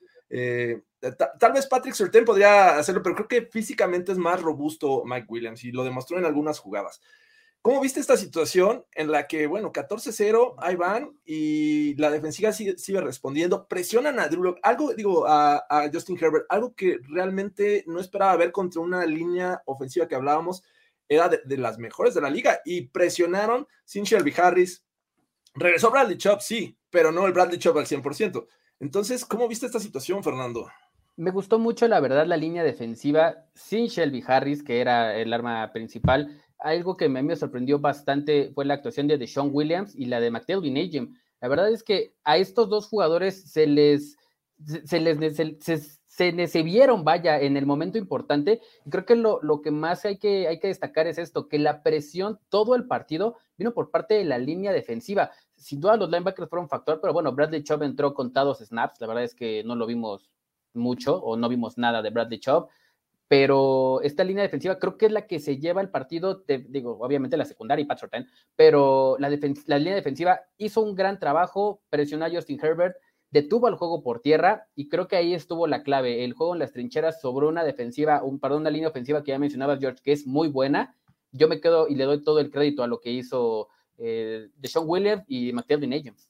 tal 1.37 1.53
vez 1.53 1.67
Patrick 1.67 1.93
Surtain 1.93 2.25
podría 2.25 2.79
hacerlo, 2.79 3.03
pero 3.03 3.13
creo 3.13 3.27
que 3.27 3.41
físicamente 3.43 4.11
es 4.11 4.17
más 4.17 4.41
robusto 4.41 5.03
Mike 5.05 5.27
Williams 5.29 5.63
y 5.63 5.71
lo 5.71 5.83
demostró 5.83 6.17
en 6.17 6.25
algunas 6.25 6.57
jugadas. 6.57 7.01
¿Cómo 7.63 7.79
viste 7.79 7.99
esta 7.99 8.17
situación 8.17 8.85
en 8.95 9.11
la 9.11 9.27
que, 9.27 9.45
bueno, 9.45 9.71
14-0, 9.71 10.55
ahí 10.57 10.75
van 10.75 11.15
y 11.23 11.93
la 11.95 12.09
defensiva 12.09 12.51
sigue, 12.53 13.01
respondiendo, 13.01 13.67
presionan 13.67 14.19
a 14.19 14.27
Drew 14.27 14.55
algo, 14.63 14.95
digo, 14.95 15.27
a, 15.27 15.63
Justin 15.93 16.17
Herbert, 16.19 16.45
algo 16.49 16.73
que 16.73 16.97
realmente 17.07 17.83
no 17.85 17.99
esperaba 17.99 18.35
ver 18.35 18.51
contra 18.51 18.81
una 18.81 19.05
línea 19.05 19.61
ofensiva 19.65 20.07
que 20.07 20.15
hablábamos, 20.15 20.63
era 21.07 21.29
de, 21.29 21.57
las 21.57 21.77
mejores 21.77 22.15
de 22.15 22.21
la 22.21 22.31
liga 22.31 22.61
y 22.65 22.87
presionaron 22.87 23.67
sin 23.85 24.05
Shelby 24.05 24.33
Harris. 24.35 24.83
Regresó 25.53 25.91
Bradley 25.91 26.17
Chubb, 26.17 26.41
sí, 26.41 26.79
pero 26.89 27.11
no 27.11 27.27
el 27.27 27.33
Bradley 27.33 27.59
Chubb 27.59 27.77
al 27.77 27.85
100%. 27.85 28.47
Entonces, 28.79 29.23
¿cómo 29.23 29.47
viste 29.47 29.67
esta 29.67 29.79
situación, 29.79 30.23
Fernando? 30.23 30.67
Me 31.17 31.29
gustó 31.29 31.59
mucho, 31.59 31.87
la 31.87 31.99
verdad, 31.99 32.25
la 32.25 32.37
línea 32.37 32.63
defensiva 32.63 33.45
sin 33.53 33.85
Shelby 33.85 34.23
Harris, 34.25 34.63
que 34.63 34.81
era 34.81 35.15
el 35.15 35.31
arma 35.33 35.71
principal. 35.73 36.41
Algo 36.61 36.95
que 36.95 37.09
mí 37.09 37.21
me 37.23 37.35
sorprendió 37.35 37.79
bastante 37.79 38.51
fue 38.53 38.65
la 38.65 38.75
actuación 38.75 39.07
de 39.07 39.17
Deshaun 39.17 39.49
Williams 39.51 39.95
y 39.95 40.05
la 40.05 40.19
de 40.19 40.31
McTelvin 40.31 40.77
Agem. 40.77 41.15
La 41.41 41.47
verdad 41.47 41.71
es 41.71 41.83
que 41.83 42.13
a 42.23 42.37
estos 42.37 42.69
dos 42.69 42.87
jugadores 42.87 43.51
se 43.51 43.65
les, 43.65 44.15
se 44.85 44.99
les, 44.99 45.35
se, 46.07 46.47
se, 46.47 46.63
vieron, 46.63 47.03
vaya, 47.03 47.41
en 47.41 47.57
el 47.57 47.65
momento 47.65 47.97
importante. 47.97 48.61
Y 48.85 48.89
creo 48.91 49.05
que 49.05 49.15
lo, 49.15 49.39
lo, 49.41 49.61
que 49.61 49.71
más 49.71 50.05
hay 50.05 50.17
que, 50.17 50.47
hay 50.47 50.59
que 50.59 50.67
destacar 50.67 51.07
es 51.07 51.17
esto, 51.17 51.47
que 51.47 51.57
la 51.57 51.81
presión 51.81 52.39
todo 52.49 52.75
el 52.75 52.85
partido 52.85 53.37
vino 53.57 53.73
por 53.73 53.89
parte 53.89 54.13
de 54.13 54.25
la 54.25 54.37
línea 54.37 54.71
defensiva. 54.71 55.31
Sin 55.55 55.81
duda 55.81 55.97
los 55.97 56.11
linebackers 56.11 56.47
fueron 56.47 56.69
factor, 56.69 56.99
pero 57.01 57.11
bueno, 57.11 57.31
Bradley 57.33 57.63
Chubb 57.63 57.81
entró 57.81 58.13
contados 58.13 58.59
snaps. 58.59 59.01
La 59.01 59.07
verdad 59.07 59.23
es 59.23 59.33
que 59.33 59.63
no 59.63 59.75
lo 59.75 59.87
vimos 59.87 60.29
mucho 60.73 61.17
o 61.17 61.35
no 61.37 61.49
vimos 61.49 61.79
nada 61.79 62.03
de 62.03 62.11
Bradley 62.11 62.39
Chubb 62.39 62.69
pero 63.31 64.01
esta 64.01 64.25
línea 64.25 64.43
defensiva 64.43 64.77
creo 64.77 64.97
que 64.97 65.05
es 65.05 65.11
la 65.13 65.25
que 65.25 65.39
se 65.39 65.57
lleva 65.57 65.79
el 65.79 65.89
partido, 65.89 66.43
digo, 66.67 66.97
obviamente 66.99 67.37
la 67.37 67.45
secundaria 67.45 67.81
y 67.81 67.85
Pat 67.85 68.01
pero 68.57 69.15
la, 69.19 69.29
la, 69.29 69.77
línea 69.77 69.95
defensiva 69.95 70.41
hizo 70.57 70.81
un 70.81 70.95
gran 70.95 71.17
trabajo, 71.17 71.81
presionó 71.89 72.25
a 72.25 72.29
Justin 72.29 72.59
Herbert, 72.61 72.97
detuvo 73.29 73.67
al 73.67 73.75
juego 73.75 74.03
por 74.03 74.19
tierra 74.19 74.67
y 74.75 74.89
creo 74.89 75.07
que 75.07 75.15
ahí 75.15 75.33
estuvo 75.33 75.65
la 75.65 75.81
clave. 75.81 76.25
El 76.25 76.33
juego 76.33 76.55
en 76.55 76.59
las 76.59 76.73
trincheras 76.73 77.21
sobre 77.21 77.47
una 77.47 77.63
defensiva, 77.63 78.21
un, 78.21 78.37
perdón, 78.37 78.63
una 78.63 78.69
línea 78.69 78.89
ofensiva 78.89 79.23
que 79.23 79.31
ya 79.31 79.39
mencionabas, 79.39 79.79
George, 79.79 80.01
que 80.03 80.11
es 80.11 80.27
muy 80.27 80.49
buena. 80.49 80.97
Yo 81.31 81.47
me 81.47 81.61
quedo 81.61 81.87
y 81.87 81.95
le 81.95 82.03
doy 82.03 82.21
todo 82.25 82.41
el 82.41 82.51
crédito 82.51 82.83
a 82.83 82.87
lo 82.87 82.99
que 82.99 83.11
hizo 83.11 83.69
eh, 83.97 84.49
Deshaun 84.57 84.89
Williams 84.89 85.23
y 85.29 85.53
McTelvin 85.53 85.93
Agents. 85.93 86.29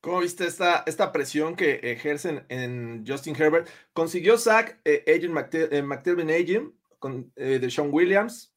¿Cómo 0.00 0.20
viste 0.20 0.46
esta, 0.46 0.82
esta 0.86 1.12
presión 1.12 1.54
que 1.56 1.74
ejercen 1.82 2.46
en 2.48 3.04
Justin 3.06 3.36
Herbert? 3.36 3.68
Consiguió 3.92 4.38
sack 4.38 4.80
eh, 4.84 5.04
Agent 5.06 5.34
McTelvin 5.84 6.30
Agent 6.30 6.74
con 6.98 7.30
eh, 7.36 7.58
de 7.58 7.70
Sean 7.70 7.90
Williams 7.92 8.54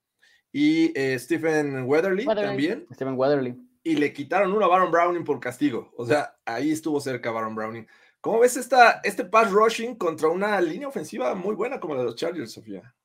y 0.54 0.98
eh, 0.98 1.20
Stephen 1.20 1.84
Weatherly, 1.84 2.26
también. 2.26 2.88
Stephen 2.94 3.16
Weatherly. 3.18 3.58
Y 3.84 3.98
le 3.98 4.14
quitaron 4.14 4.54
uno 4.54 4.64
a 4.64 4.70
Baron 4.70 4.92
Browning 4.92 5.26
por 5.26 5.42
castigo. 5.42 5.92
O 5.98 6.06
sea, 6.06 6.38
ahí 6.46 6.72
estuvo 6.72 7.02
cerca 7.02 7.32
Baron 7.32 7.56
Browning. 7.56 7.88
¿Cómo 8.22 8.40
ves 8.40 8.56
esta, 8.56 9.02
este 9.04 9.26
pass 9.26 9.52
rushing 9.52 9.96
contra 9.96 10.30
una 10.30 10.62
línea 10.62 10.88
ofensiva 10.88 11.36
muy 11.36 11.56
buena 11.56 11.82
como 11.82 11.96
la 11.96 12.02
de 12.02 12.06
los 12.06 12.16
Chargers, 12.16 12.54
Sofía? 12.54 12.96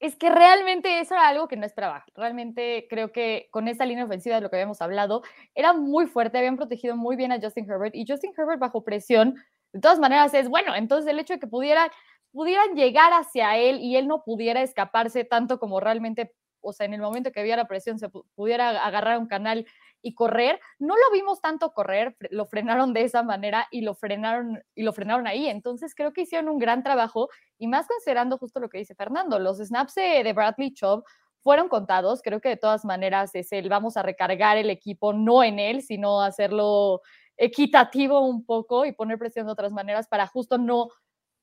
Es 0.00 0.16
que 0.16 0.30
realmente 0.30 0.98
eso 1.00 1.14
era 1.14 1.28
algo 1.28 1.46
que 1.46 1.56
no 1.56 1.66
esperaba. 1.66 2.04
Realmente 2.14 2.86
creo 2.88 3.12
que 3.12 3.48
con 3.50 3.68
esta 3.68 3.84
línea 3.84 4.06
ofensiva 4.06 4.36
de 4.36 4.40
lo 4.40 4.50
que 4.50 4.56
habíamos 4.56 4.80
hablado, 4.80 5.22
era 5.54 5.74
muy 5.74 6.06
fuerte, 6.06 6.38
habían 6.38 6.56
protegido 6.56 6.96
muy 6.96 7.16
bien 7.16 7.32
a 7.32 7.40
Justin 7.40 7.70
Herbert 7.70 7.94
y 7.94 8.06
Justin 8.08 8.32
Herbert 8.36 8.58
bajo 8.58 8.82
presión, 8.82 9.34
de 9.72 9.80
todas 9.80 9.98
maneras 9.98 10.32
es 10.34 10.48
bueno. 10.48 10.74
Entonces 10.74 11.10
el 11.10 11.18
hecho 11.18 11.34
de 11.34 11.40
que 11.40 11.46
pudieran, 11.46 11.90
pudieran 12.32 12.74
llegar 12.74 13.12
hacia 13.12 13.56
él 13.58 13.78
y 13.80 13.96
él 13.96 14.08
no 14.08 14.22
pudiera 14.24 14.62
escaparse 14.62 15.24
tanto 15.24 15.58
como 15.58 15.80
realmente, 15.80 16.32
o 16.60 16.72
sea, 16.72 16.86
en 16.86 16.94
el 16.94 17.00
momento 17.00 17.32
que 17.32 17.44
la 17.44 17.66
presión 17.66 17.98
se 17.98 18.08
pudiera 18.08 18.84
agarrar 18.84 19.18
un 19.18 19.26
canal 19.26 19.66
y 20.02 20.14
correr. 20.14 20.60
No 20.78 20.94
lo 20.94 21.12
vimos 21.12 21.40
tanto 21.40 21.72
correr, 21.72 22.16
lo 22.30 22.46
frenaron 22.46 22.92
de 22.92 23.02
esa 23.02 23.22
manera 23.22 23.66
y 23.70 23.82
lo 23.82 23.94
frenaron 23.94 24.62
y 24.74 24.82
lo 24.82 24.92
frenaron 24.92 25.26
ahí. 25.26 25.48
Entonces 25.48 25.94
creo 25.94 26.12
que 26.12 26.22
hicieron 26.22 26.48
un 26.48 26.58
gran 26.58 26.82
trabajo 26.82 27.28
y 27.58 27.66
más 27.66 27.86
considerando 27.86 28.38
justo 28.38 28.60
lo 28.60 28.68
que 28.68 28.78
dice 28.78 28.94
Fernando, 28.94 29.38
los 29.38 29.58
snaps 29.58 29.94
de, 29.94 30.32
Bradley 30.32 30.72
Chubb 30.72 31.04
fueron 31.42 31.68
contados. 31.68 32.22
Creo 32.22 32.40
que 32.40 32.50
de 32.50 32.56
todas 32.56 32.84
maneras 32.84 33.34
es 33.34 33.52
el 33.52 33.68
vamos 33.68 33.96
a 33.96 34.02
recargar 34.02 34.56
el 34.56 34.70
equipo 34.70 35.12
no 35.12 35.42
en 35.42 35.58
él, 35.58 35.82
sino 35.82 36.22
hacerlo 36.22 37.02
equitativo 37.36 38.20
un 38.20 38.44
poco 38.44 38.84
y 38.84 38.92
poner 38.92 39.18
presión 39.18 39.46
de 39.46 39.52
otras 39.52 39.72
maneras 39.72 40.08
para 40.08 40.26
justo 40.26 40.58
no 40.58 40.88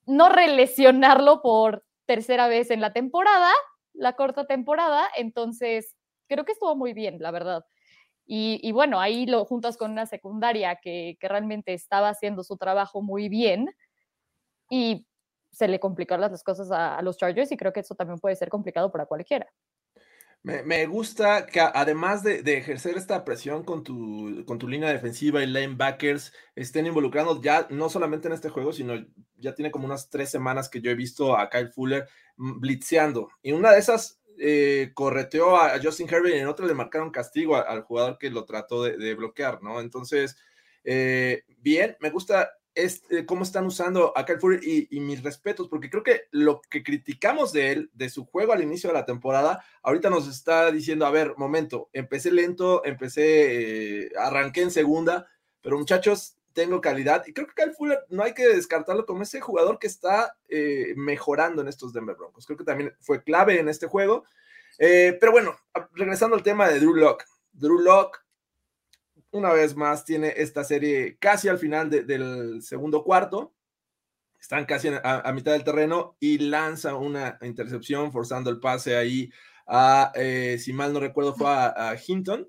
no 0.07 0.29
relesionarlo 0.29 1.41
por 1.41 1.83
tercera 2.05 2.47
vez 2.47 2.71
en 2.71 2.81
la 2.81 2.93
temporada, 2.93 3.51
la 3.97 4.13
corta 4.13 4.45
temporada. 4.45 5.07
Entonces, 5.17 5.95
creo 6.27 6.45
que 6.45 6.53
estuvo 6.53 6.75
muy 6.75 6.93
bien, 6.93 7.17
la 7.19 7.31
verdad. 7.31 7.65
Y, 8.29 8.71
bueno, 8.73 8.99
ahí 8.99 9.25
lo 9.25 9.45
juntas 9.45 9.77
con 9.77 9.91
una 9.91 10.05
secundaria 10.05 10.77
que, 10.81 11.17
realmente 11.21 11.73
estaba 11.73 12.09
haciendo 12.09 12.43
su 12.43 12.57
trabajo 12.57 13.01
muy 13.01 13.29
bien 13.29 13.69
y 14.69 15.07
se 15.51 15.67
le 15.69 15.79
complicaron 15.79 16.29
las 16.29 16.43
cosas 16.43 16.69
a, 16.71 17.01
los 17.01 17.17
Chargers 17.17 17.51
y 17.51 17.57
creo 17.57 17.71
que 17.71 17.79
eso 17.79 17.95
también 17.95 18.19
puede 18.19 18.35
ser 18.35 18.49
complicado 18.49 18.91
para 18.91 19.05
cualquiera. 19.05 19.47
Me, 20.47 20.85
gusta 20.85 21.45
que 21.45 21.59
además 21.59 22.23
de, 22.23 22.39
ejercer 22.57 22.95
esta 22.95 23.25
presión 23.25 23.65
con 23.65 23.83
tu, 23.83 24.45
con 24.45 24.57
tu 24.57 24.69
línea 24.69 24.89
defensiva 24.89 25.43
y 25.43 25.45
linebackers 25.45 26.31
estén 26.55 26.85
involucrando 26.85 27.41
ya 27.41 27.67
no 27.69 27.89
solamente 27.89 28.29
en 28.29 28.33
este 28.33 28.47
juego, 28.47 28.71
sino 28.71 28.93
ya 29.35 29.53
tiene 29.55 29.71
como 29.71 29.87
unas 29.87 30.09
tres 30.09 30.29
semanas 30.29 30.69
que 30.69 30.79
yo 30.79 30.89
he 30.89 30.95
visto 30.95 31.37
a 31.37 31.49
Kyle 31.49 31.67
Fuller 31.67 32.07
mm, 32.37 32.61
blitzeando. 32.61 33.27
Y 33.41 33.51
una 33.51 33.73
de 33.73 33.79
esas 33.79 34.21
eh, 34.37 34.91
correteó 34.93 35.57
a, 35.57 35.81
Justin 35.83 36.07
Herbert 36.07 36.35
y 36.35 36.39
en 36.39 36.47
otro 36.47 36.65
le 36.65 36.73
marcaron 36.73 37.11
castigo 37.11 37.57
al 37.57 37.81
jugador 37.81 38.17
que 38.17 38.29
lo 38.29 38.45
trató 38.45 38.83
de, 38.83 39.15
bloquear, 39.15 39.61
¿no? 39.61 39.81
Entonces, 39.81 40.37
eh, 40.85 41.43
bien, 41.57 41.97
me 41.99 42.09
gusta 42.09 42.51
este, 42.77 43.25
cómo 43.25 43.41
están 43.41 43.65
usando 43.65 44.13
a 44.15 44.23
Kyle 44.23 44.39
Fuller 44.39 44.59
y, 44.63 44.99
mis 44.99 45.23
respetos, 45.23 45.67
porque 45.67 45.89
creo 45.89 46.03
que 46.03 46.27
lo 46.29 46.61
que 46.61 46.83
criticamos 46.83 47.51
de 47.51 47.71
él, 47.71 47.91
de 47.95 48.07
su 48.09 48.25
juego 48.25 48.53
al 48.53 48.61
inicio 48.61 48.89
de 48.89 48.93
la 48.93 49.05
temporada, 49.05 49.63
ahorita 49.81 50.11
nos 50.11 50.27
está 50.27 50.71
diciendo, 50.71 51.07
a 51.07 51.11
ver, 51.11 51.33
momento, 51.37 51.89
empecé 51.91 52.31
lento, 52.31 52.85
empecé, 52.85 54.03
eh, 54.03 54.11
arranqué 54.15 54.61
en 54.61 54.69
segunda, 54.69 55.27
pero 55.61 55.79
muchachos, 55.79 56.37
tengo 56.53 56.79
calidad. 56.79 57.23
Y 57.25 57.33
creo 57.33 57.47
que 57.47 57.55
Kyle 57.55 57.73
Fuller 57.73 57.99
no 58.09 58.21
hay 58.21 58.35
que 58.35 58.47
descartarlo 58.47 59.07
como 59.07 59.23
ese 59.23 59.41
jugador 59.41 59.79
que 59.79 59.87
está 59.87 60.37
eh, 60.47 60.93
mejorando 60.95 61.63
en 61.63 61.67
estos 61.67 61.93
Denver 61.93 62.15
Broncos. 62.15 62.45
Creo 62.45 62.57
que 62.57 62.63
también 62.63 62.95
fue 62.99 63.23
clave 63.23 63.59
en 63.59 63.69
este 63.69 63.87
juego. 63.87 64.23
Eh, 64.77 65.17
pero 65.19 65.31
bueno, 65.31 65.57
regresando 65.93 66.35
al 66.35 66.43
tema 66.43 66.69
de 66.69 66.79
Drew 66.79 66.93
Locke. 66.93 67.25
Drew 67.53 67.79
Locke, 67.79 68.19
una 69.37 69.53
vez 69.53 69.75
más, 69.75 70.05
tiene 70.05 70.33
esta 70.37 70.63
serie 70.63 71.17
casi 71.19 71.47
al 71.47 71.59
final 71.59 71.89
del 71.89 72.61
segundo 72.61 73.03
cuarto. 73.03 73.53
Están 74.39 74.65
casi 74.65 74.89
a, 75.03 75.31
mitad 75.33 75.53
del 75.53 75.63
terreno 75.63 76.15
y 76.19 76.37
lanza 76.37 76.95
una 76.95 77.37
intercepción 77.41 78.11
forzando 78.11 78.49
el 78.49 78.59
pase 78.59 78.95
ahí 78.95 79.31
a, 79.65 80.11
eh, 80.15 80.57
si 80.59 80.73
mal 80.73 80.93
no 80.93 80.99
recuerdo, 80.99 81.33
fue 81.33 81.49
a 81.49 81.95
Hinton 82.05 82.47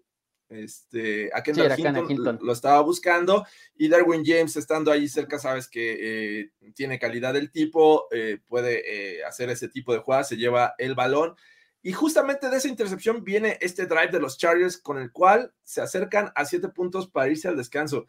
este, 0.49 1.31
a 1.35 1.43
Kendall 1.43 1.79
Hinton, 2.09 2.39
Lo, 2.41 2.53
estaba 2.53 2.81
buscando 2.81 3.47
y 3.77 3.89
Darwin 3.89 4.25
James 4.25 4.57
estando 4.57 4.91
ahí 4.91 5.09
cerca, 5.09 5.39
sabes 5.39 5.69
que 5.69 6.41
eh, 6.41 6.51
tiene 6.75 6.99
calidad 6.99 7.35
del 7.35 7.51
tipo, 7.51 8.07
eh, 8.11 8.39
puede 8.47 9.19
eh, 9.19 9.25
hacer 9.25 9.51
ese 9.51 9.69
tipo 9.69 9.93
de 9.93 9.99
jugadas, 9.99 10.29
se 10.29 10.37
lleva 10.37 10.75
el 10.79 10.95
balón. 10.95 11.37
Y 11.83 11.93
justamente 11.93 12.49
de 12.49 12.57
esa 12.57 12.69
intercepción 12.69 13.25
viene 13.25 13.59
este 13.61 13.87
drive 13.87 14.09
de 14.09 14.21
los 14.21 14.37
Chargers 14.37 14.79
con 14.79 14.99
el 14.99 15.13
cual 15.13 15.53
se 15.63 15.81
acercan 15.81 16.33
a 16.35 16.45
siete 16.45 16.69
puntos 16.69 17.09
para 17.09 17.29
irse 17.29 17.49
al 17.49 17.57
descanso. 17.57 18.07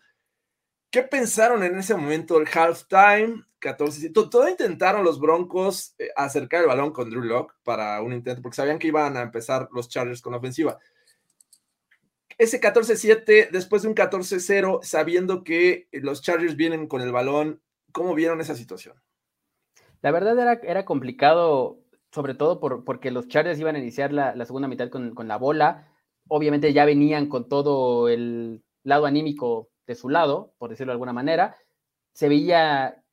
¿Qué 0.90 1.04
pensaron 1.04 1.64
en 1.64 1.78
ese 1.78 1.96
momento? 1.96 2.40
El 2.40 2.48
halftime, 2.48 3.46
14. 3.60 4.10
Todo 4.10 4.50
intentaron 4.50 5.04
los 5.04 5.20
Broncos 5.20 5.96
acercar 6.16 6.62
el 6.62 6.68
balón 6.68 6.92
con 6.92 7.10
Drew 7.10 7.22
Locke 7.22 7.54
para 7.64 8.02
un 8.02 8.14
intento, 8.14 8.42
porque 8.42 8.56
sabían 8.56 8.80
que 8.80 8.88
iban 8.88 9.16
a 9.16 9.22
empezar 9.22 9.70
los 9.72 9.88
Chargers 9.88 10.22
con 10.22 10.34
ofensiva 10.34 10.80
ese 12.40 12.62
14-7, 12.62 13.50
después 13.52 13.82
de 13.82 13.90
un 13.90 13.96
14-0, 13.96 14.80
sabiendo 14.82 15.44
que 15.44 15.90
los 15.92 16.22
Chargers 16.22 16.56
vienen 16.56 16.88
con 16.88 17.02
el 17.02 17.12
balón, 17.12 17.62
¿cómo 17.92 18.16
vieron 18.16 18.40
esa 18.40 18.56
situación? 18.56 18.96
La 20.02 20.12
verdad 20.12 20.40
era, 20.40 20.54
era 20.64 20.86
complicado, 20.86 21.82
sobre 22.12 22.34
todo 22.34 22.60
por, 22.60 22.84
porque 22.84 23.12
los 23.12 23.28
Chargers 23.28 23.60
iban 23.60 23.76
a 23.76 23.80
iniciar 23.80 24.12
la, 24.12 24.46
segunda 24.46 24.68
mitad 24.68 24.90
con, 24.90 25.14
con, 25.14 25.28
la 25.28 25.38
bola. 25.38 25.88
Obviamente 26.28 26.74
ya 26.74 26.86
venían 26.86 27.28
con 27.28 27.48
todo 27.48 28.10
el 28.10 28.64
lado 28.84 29.06
anímico 29.06 29.70
de 29.88 29.96
su 29.96 30.10
lado, 30.10 30.54
por 30.58 30.70
decirlo 30.70 30.92
de 30.92 30.96
alguna 30.96 31.14
manera. 31.14 31.56
Se 32.14 32.30
veía, 32.30 33.04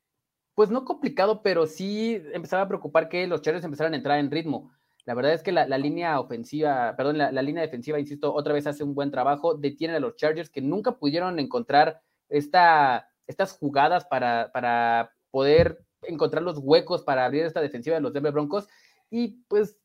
pues 0.55 0.69
no 0.69 0.85
complicado, 0.85 1.41
pero 1.43 1.67
sí 1.67 2.21
empezaba 2.33 2.63
a 2.63 2.67
preocupar 2.67 3.09
que 3.09 3.27
los 3.27 3.41
Chargers 3.41 3.65
empezaran 3.65 3.93
a 3.93 3.97
entrar 3.97 4.19
en 4.19 4.31
ritmo. 4.31 4.71
La 5.05 5.13
verdad 5.13 5.33
es 5.33 5.41
que 5.41 5.53
la, 5.53 5.65
línea 5.77 6.19
ofensiva, 6.19 6.93
perdón, 6.97 7.17
la, 7.17 7.41
línea 7.41 7.63
defensiva, 7.63 7.97
insisto, 7.97 8.33
otra 8.33 8.53
vez 8.53 8.67
hace 8.67 8.83
un 8.83 8.93
buen 8.93 9.09
trabajo, 9.09 9.55
detiene 9.55 9.95
a 9.95 9.99
los 10.01 10.17
Chargers 10.17 10.49
que 10.49 10.59
nunca 10.59 10.97
pudieron 10.97 11.39
encontrar 11.39 12.01
esta, 12.27 13.07
estas 13.25 13.53
jugadas 13.53 14.03
para, 14.05 14.51
para 14.51 15.13
poder 15.31 15.79
encontrar 16.01 16.43
los 16.43 16.57
huecos 16.57 17.03
para 17.03 17.25
abrir 17.25 17.45
esta 17.45 17.61
defensiva 17.61 17.95
de 17.95 18.01
los 18.01 18.11
Denver 18.11 18.33
Broncos. 18.33 18.67
Y 19.09 19.43
pues 19.47 19.77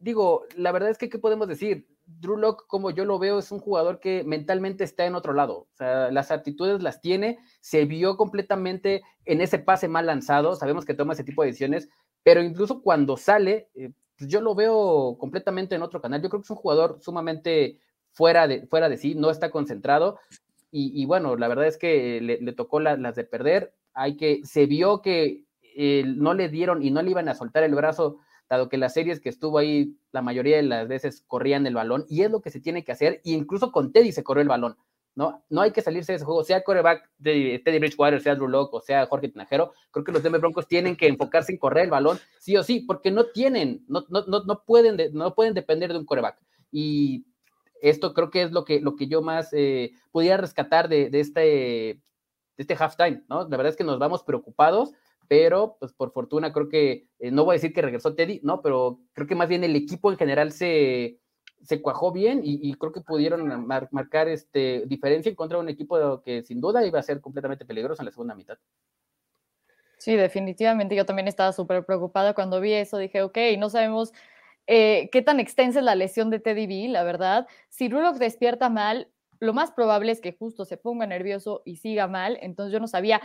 digo, 0.00 0.44
la 0.56 0.72
verdad 0.72 0.90
es 0.90 0.98
que, 0.98 1.08
¿qué 1.08 1.18
podemos 1.18 1.46
decir? 1.48 1.86
Drew 2.06 2.36
Locke, 2.36 2.66
como 2.66 2.90
yo 2.90 3.04
lo 3.04 3.18
veo, 3.18 3.38
es 3.38 3.52
un 3.52 3.60
jugador 3.60 4.00
que 4.00 4.24
mentalmente 4.24 4.82
está 4.82 5.06
en 5.06 5.14
otro 5.14 5.32
lado. 5.32 5.68
O 5.72 5.76
sea, 5.76 6.10
las 6.10 6.30
actitudes 6.30 6.82
las 6.82 7.00
tiene, 7.00 7.38
se 7.60 7.84
vio 7.84 8.16
completamente 8.16 9.02
en 9.24 9.40
ese 9.40 9.58
pase 9.58 9.86
mal 9.86 10.06
lanzado. 10.06 10.56
Sabemos 10.56 10.84
que 10.84 10.94
toma 10.94 11.12
ese 11.12 11.24
tipo 11.24 11.42
de 11.42 11.48
decisiones, 11.48 11.88
pero 12.22 12.42
incluso 12.42 12.82
cuando 12.82 13.16
sale, 13.16 13.68
eh, 13.74 13.92
pues, 14.18 14.28
yo 14.28 14.40
lo 14.40 14.54
veo 14.54 15.16
completamente 15.18 15.76
en 15.76 15.82
otro 15.82 16.00
canal. 16.00 16.20
Yo 16.20 16.28
creo 16.28 16.40
que 16.40 16.46
es 16.46 16.50
un 16.50 16.56
jugador 16.56 16.98
sumamente 17.00 17.78
fuera 18.10 18.48
de, 18.48 18.66
fuera 18.66 18.88
de 18.88 18.96
sí, 18.96 19.14
no 19.14 19.30
está 19.30 19.50
concentrado. 19.50 20.18
Y, 20.72 21.04
bueno, 21.04 21.34
la 21.34 21.48
verdad 21.48 21.66
es 21.66 21.76
que 21.76 22.20
le, 22.20 22.52
tocó 22.52 22.78
las 22.78 23.16
de 23.16 23.24
perder. 23.24 23.74
hay 23.92 24.16
que, 24.16 24.40
se 24.44 24.66
vio 24.66 25.02
que 25.02 25.44
eh, 25.74 26.04
no 26.06 26.32
le 26.32 26.48
dieron 26.48 26.80
y 26.80 26.92
no 26.92 27.02
le 27.02 27.10
iban 27.10 27.28
a 27.28 27.34
soltar 27.34 27.64
el 27.64 27.74
brazo, 27.74 28.18
dado 28.50 28.68
que 28.68 28.76
las 28.76 28.94
series 28.94 29.20
que 29.20 29.28
estuvo 29.28 29.58
ahí, 29.58 29.96
la 30.12 30.22
mayoría 30.22 30.56
de 30.56 30.64
las 30.64 30.88
veces 30.88 31.24
corrían 31.26 31.66
el 31.66 31.74
balón, 31.74 32.04
y 32.08 32.22
es 32.22 32.30
lo 32.30 32.42
que 32.42 32.50
se 32.50 32.60
tiene 32.60 32.84
que 32.84 32.92
hacer, 32.92 33.20
y 33.24 33.34
incluso 33.34 33.72
con 33.72 33.92
Teddy 33.92 34.12
se 34.12 34.24
corrió 34.24 34.42
el 34.42 34.48
balón. 34.48 34.76
¿no? 35.14 35.44
No 35.48 35.60
hay 35.60 35.72
que 35.72 35.82
salirse 35.82 36.12
de 36.12 36.16
ese 36.16 36.24
juego, 36.24 36.44
sea 36.44 36.62
coreback 36.62 37.10
de 37.18 37.60
Teddy 37.64 37.78
Bridgewater, 37.78 38.20
sea 38.20 38.34
Drew 38.34 38.48
Locke 38.48 38.74
o 38.74 38.80
sea 38.80 39.06
Jorge 39.06 39.28
Tinajero, 39.28 39.72
creo 39.90 40.04
que 40.04 40.12
los 40.12 40.22
Denver 40.22 40.40
Broncos 40.40 40.68
tienen 40.68 40.96
que 40.96 41.08
enfocarse 41.08 41.52
en 41.52 41.58
correr 41.58 41.84
el 41.84 41.90
balón, 41.90 42.18
sí 42.38 42.56
o 42.56 42.62
sí, 42.62 42.80
porque 42.80 43.10
no 43.10 43.26
tienen, 43.26 43.84
no, 43.88 44.04
no, 44.08 44.24
no, 44.26 44.64
pueden, 44.64 44.96
no 45.12 45.34
pueden 45.34 45.54
depender 45.54 45.92
de 45.92 45.98
un 45.98 46.06
coreback. 46.06 46.38
Y 46.70 47.26
esto 47.82 48.14
creo 48.14 48.30
que 48.30 48.42
es 48.42 48.52
lo 48.52 48.64
que, 48.64 48.80
lo 48.80 48.96
que 48.96 49.08
yo 49.08 49.22
más 49.22 49.52
eh, 49.52 49.92
pudiera 50.10 50.36
rescatar 50.36 50.88
de, 50.88 51.10
de 51.10 51.20
este, 51.20 51.40
de 51.40 52.02
este 52.56 52.76
halftime, 52.76 53.24
¿no? 53.28 53.48
La 53.48 53.56
verdad 53.56 53.70
es 53.70 53.76
que 53.76 53.84
nos 53.84 53.98
vamos 53.98 54.22
preocupados, 54.22 54.92
pero 55.30 55.76
pues 55.78 55.92
por 55.92 56.12
fortuna 56.12 56.52
creo 56.52 56.68
que, 56.68 57.06
eh, 57.20 57.30
no 57.30 57.44
voy 57.44 57.52
a 57.52 57.58
decir 57.58 57.72
que 57.72 57.82
regresó 57.82 58.16
Teddy, 58.16 58.40
¿no? 58.42 58.62
Pero 58.62 58.98
creo 59.12 59.28
que 59.28 59.36
más 59.36 59.48
bien 59.48 59.62
el 59.62 59.76
equipo 59.76 60.10
en 60.10 60.18
general 60.18 60.50
se, 60.50 61.20
se 61.62 61.80
cuajó 61.80 62.10
bien 62.10 62.40
y, 62.42 62.74
creo 62.74 62.90
que 62.90 63.00
pudieron 63.00 63.64
marcar 63.92 64.26
este, 64.26 64.82
diferencia 64.86 65.30
en 65.30 65.36
contra 65.36 65.58
de 65.58 65.62
un 65.62 65.68
equipo 65.68 66.20
que 66.24 66.42
sin 66.42 66.60
duda 66.60 66.84
iba 66.84 66.98
a 66.98 67.04
ser 67.04 67.20
completamente 67.20 67.64
peligroso 67.64 68.02
en 68.02 68.06
la 68.06 68.10
segunda 68.10 68.34
mitad. 68.34 68.58
Sí, 69.98 70.16
definitivamente. 70.16 70.96
Yo 70.96 71.06
también 71.06 71.28
estaba 71.28 71.52
súper 71.52 71.84
preocupada 71.84 72.34
cuando 72.34 72.60
vi 72.60 72.72
eso. 72.72 72.98
Dije, 72.98 73.22
ok, 73.22 73.38
no 73.56 73.70
sabemos 73.70 74.12
eh, 74.66 75.10
qué 75.12 75.22
tan 75.22 75.38
extensa 75.38 75.78
es 75.78 75.84
la 75.84 75.94
lesión 75.94 76.30
de 76.30 76.40
Teddy 76.40 76.66
B, 76.66 76.88
la 76.88 77.04
verdad. 77.04 77.46
Si 77.68 77.88
Rulock 77.88 78.16
despierta 78.16 78.68
mal, 78.68 79.06
lo 79.38 79.52
más 79.52 79.70
probable 79.70 80.10
es 80.10 80.20
que 80.20 80.32
justo 80.32 80.64
se 80.64 80.76
ponga 80.76 81.06
nervioso 81.06 81.62
y 81.64 81.76
siga 81.76 82.08
mal. 82.08 82.36
Entonces 82.42 82.72
yo 82.72 82.80
no 82.80 82.88
sabía 82.88 83.20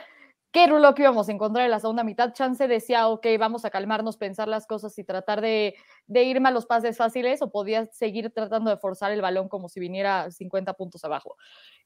qué 0.56 0.94
que 0.96 1.02
íbamos 1.02 1.28
a 1.28 1.32
encontrar 1.34 1.66
en 1.66 1.72
la 1.72 1.82
segunda 1.82 2.06
mitad. 2.06 2.32
Chance 2.32 2.70
decía, 2.70 3.10
ok, 3.10 3.28
vamos 3.38 3.66
a 3.66 3.70
calmarnos, 3.70 4.16
pensar 4.16 4.48
las 4.48 4.66
cosas 4.66 4.98
y 4.98 5.04
tratar 5.04 5.42
de, 5.42 5.76
de 6.08 6.24
irme 6.24 6.48
a 6.48 6.52
los 6.52 6.66
pases 6.66 6.96
fáciles 6.96 7.42
o 7.42 7.52
podía 7.52 7.86
seguir 7.88 8.32
tratando 8.32 8.70
de 8.72 8.78
forzar 8.78 9.12
el 9.12 9.22
balón 9.22 9.50
como 9.50 9.68
si 9.68 9.82
viniera 9.82 10.32
50 10.32 10.74
puntos 10.74 11.04
abajo. 11.04 11.36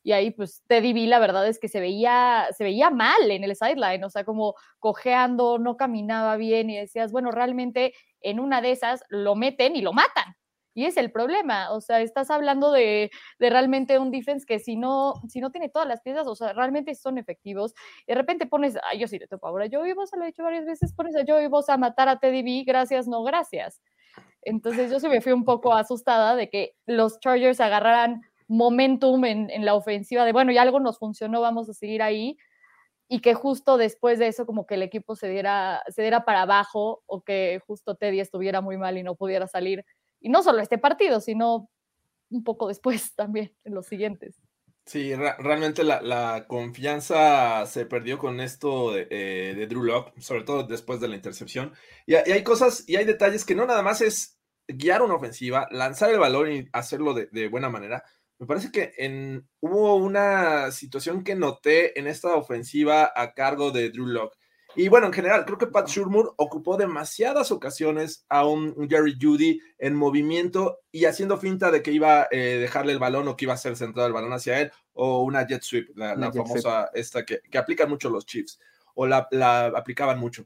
Y 0.03 0.11
ahí, 0.11 0.29
pues, 0.29 0.63
Teddy 0.67 0.93
B, 0.93 1.07
la 1.07 1.17
verdad 1.17 1.47
es 1.47 1.57
que 1.57 1.67
se 1.67 1.79
veía, 1.79 2.47
se 2.55 2.63
veía 2.63 2.91
mal 2.91 3.31
en 3.31 3.43
el 3.43 3.55
sideline, 3.55 4.03
o 4.03 4.09
sea, 4.11 4.23
como 4.23 4.53
cojeando, 4.77 5.57
no 5.57 5.75
caminaba 5.75 6.37
bien 6.37 6.69
y 6.69 6.77
decías, 6.77 7.11
bueno, 7.11 7.31
realmente 7.31 7.93
en 8.21 8.39
una 8.39 8.61
de 8.61 8.71
esas 8.71 9.03
lo 9.09 9.35
meten 9.35 9.75
y 9.75 9.81
lo 9.81 9.93
matan. 9.93 10.35
Y 10.73 10.85
es 10.85 10.97
el 10.97 11.11
problema, 11.11 11.71
o 11.71 11.81
sea, 11.81 12.01
estás 12.01 12.29
hablando 12.29 12.71
de, 12.71 13.09
realmente 13.39 13.99
un 13.99 14.11
defense 14.11 14.45
que 14.45 14.59
si 14.59 14.75
no, 14.75 15.15
si 15.27 15.41
no 15.41 15.51
tiene 15.51 15.69
todas 15.69 15.87
las 15.87 16.01
piezas, 16.01 16.27
o 16.27 16.35
sea, 16.35 16.53
realmente 16.53 16.93
son 16.95 17.17
efectivos. 17.17 17.73
De 18.07 18.15
repente 18.15 18.45
pones, 18.45 18.77
ay, 18.83 18.99
yo 18.99 19.07
sí 19.07 19.17
le 19.17 19.27
toco 19.27 19.47
ahora, 19.47 19.65
yo 19.65 19.85
y 19.85 19.93
vos 19.93 20.11
lo 20.15 20.23
he 20.23 20.27
dicho 20.27 20.43
varias 20.43 20.65
veces, 20.65 20.93
pones 20.93 21.15
a 21.15 21.23
yo 21.23 21.41
y 21.41 21.47
vos 21.47 21.69
a 21.69 21.77
matar 21.77 22.07
a 22.07 22.19
Teddy 22.19 22.43
B, 22.43 22.63
gracias, 22.65 23.07
no 23.07 23.23
gracias. 23.23 23.81
Entonces 24.41 24.91
yo 24.91 24.99
sí 24.99 25.09
me 25.09 25.21
fui 25.21 25.31
un 25.31 25.43
poco 25.43 25.73
asustada 25.73 26.35
de 26.35 26.49
que 26.49 26.75
los 26.85 27.19
Chargers 27.19 27.59
agarraran 27.59 28.21
momentum 28.47 29.25
en, 29.25 29.49
en 29.49 29.65
la 29.65 29.75
ofensiva 29.75 30.25
de, 30.25 30.33
bueno, 30.33 30.51
y 30.51 30.57
algo 30.57 30.79
nos 30.79 30.97
funcionó, 30.97 31.41
vamos 31.41 31.69
a 31.69 31.73
seguir 31.73 32.01
ahí 32.01 32.37
y 33.11 33.21
que 33.21 33.33
justo 33.33 33.77
después 33.77 34.19
de 34.19 34.27
eso 34.27 34.45
como 34.45 34.67
que 34.67 34.75
el 34.75 34.83
equipo 34.83 35.15
se 35.15 35.27
diera, 35.27 35.83
se 35.87 36.03
diera 36.03 36.25
para 36.25 36.43
abajo 36.43 37.01
o 37.07 37.23
que 37.23 37.59
justo 37.65 37.95
Teddy 37.95 38.19
estuviera 38.19 38.61
muy 38.61 38.77
mal 38.77 38.99
y 38.99 39.03
no 39.03 39.15
pudiera 39.15 39.47
salir 39.47 39.83
y 40.19 40.29
no 40.29 40.43
solo 40.43 40.61
este 40.61 40.77
partido, 40.77 41.21
sino 41.21 41.69
un 42.29 42.43
poco 42.43 42.67
después 42.67 43.13
también, 43.15 43.55
en 43.63 43.73
los 43.73 43.87
siguientes. 43.87 44.41
Sí, 44.85 45.13
realmente 45.13 45.83
la, 45.83 46.45
confianza 46.47 47.67
se 47.67 47.85
perdió 47.85 48.17
con 48.17 48.39
esto 48.39 48.93
de, 48.93 49.07
eh, 49.11 49.67
Drew 49.69 49.83
Locke, 49.83 50.19
sobre 50.19 50.43
todo 50.43 50.63
después 50.63 50.99
de 50.99 51.07
la 51.07 51.15
intercepción. 51.15 51.73
Y, 52.07 52.15
hay 52.15 52.43
cosas 52.43 52.85
y 52.87 52.95
hay 52.95 53.05
detalles 53.05 53.45
que 53.45 53.53
no 53.53 53.67
nada 53.67 53.83
más 53.83 54.01
es 54.01 54.39
guiar 54.67 55.03
una 55.03 55.13
ofensiva, 55.13 55.67
lanzar 55.69 56.09
el 56.09 56.17
balón 56.17 56.51
y 56.51 56.67
hacerlo 56.73 57.13
de, 57.13 57.27
de 57.31 57.49
buena 57.49 57.69
manera. 57.69 58.03
Me 58.39 58.47
parece 58.47 58.71
que 58.71 58.93
en, 58.97 59.47
hubo 59.59 59.95
una 59.95 60.71
situación 60.71 61.23
que 61.23 61.35
noté 61.35 61.99
en 61.99 62.07
esta 62.07 62.35
ofensiva 62.35 63.11
a 63.15 63.33
cargo 63.33 63.69
de 63.69 63.91
Drew 63.91 64.07
Locke 64.07 64.38
y 64.75 64.87
bueno, 64.87 65.07
en 65.07 65.13
general, 65.13 65.45
creo 65.45 65.57
que 65.57 65.67
Pat 65.67 65.87
Shurmur 65.87 66.33
ocupó 66.37 66.77
demasiadas 66.77 67.51
ocasiones 67.51 68.25
a 68.29 68.45
un, 68.45 68.87
Jerry 68.89 69.17
Judy 69.19 69.59
en 69.77 69.95
movimiento 69.95 70.79
y 70.91 71.05
haciendo 71.05 71.37
finta 71.37 71.71
de 71.71 71.81
que 71.81 71.91
iba 71.91 72.21
a 72.21 72.27
eh, 72.31 72.57
dejarle 72.59 72.93
el 72.93 72.99
balón 72.99 73.27
o 73.27 73.35
que 73.35 73.45
iba 73.45 73.53
a 73.53 73.57
ser 73.57 73.75
centrado 73.75 74.07
el 74.07 74.13
balón 74.13 74.33
hacia 74.33 74.59
él, 74.61 74.71
o 74.93 75.23
una 75.23 75.45
jet 75.47 75.63
sweep, 75.63 75.97
la, 75.97 76.31
famosa 76.31 76.89
esta 76.93 77.25
que, 77.25 77.41
que, 77.49 77.57
aplican 77.57 77.89
mucho 77.89 78.09
los 78.09 78.25
Chiefs, 78.25 78.59
o 78.95 79.07
la, 79.07 79.27
la 79.31 79.67
aplicaban 79.67 80.19
mucho. 80.19 80.45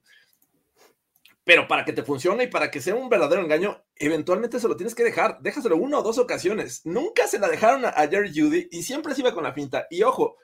Pero 1.45 1.67
para 1.67 1.83
que 1.83 1.91
te 1.91 2.03
funcione 2.03 2.45
y 2.45 2.47
para 2.47 2.71
que 2.71 2.79
sea 2.79 2.95
un 2.95 3.09
verdadero 3.09 3.41
engaño, 3.41 3.83
eventualmente 3.95 4.59
se 4.59 4.67
lo 4.67 4.77
tienes 4.77 4.95
que 4.95 5.03
dejar. 5.03 5.39
Déjaselo 5.41 5.75
una 5.75 5.99
o 5.99 6.03
dos 6.03 6.17
ocasiones. 6.17 6.85
Nunca 6.85 7.27
se 7.27 7.39
la 7.39 7.49
dejaron 7.49 7.83
a, 7.85 7.91
Jerry 8.07 8.31
Judy 8.33 8.69
y 8.71 8.83
siempre 8.83 9.13
se 9.13 9.21
iba 9.21 9.33
con 9.33 9.43
la 9.43 9.53
finta. 9.53 9.85
Y 9.89 10.03
ojo, 10.03 10.37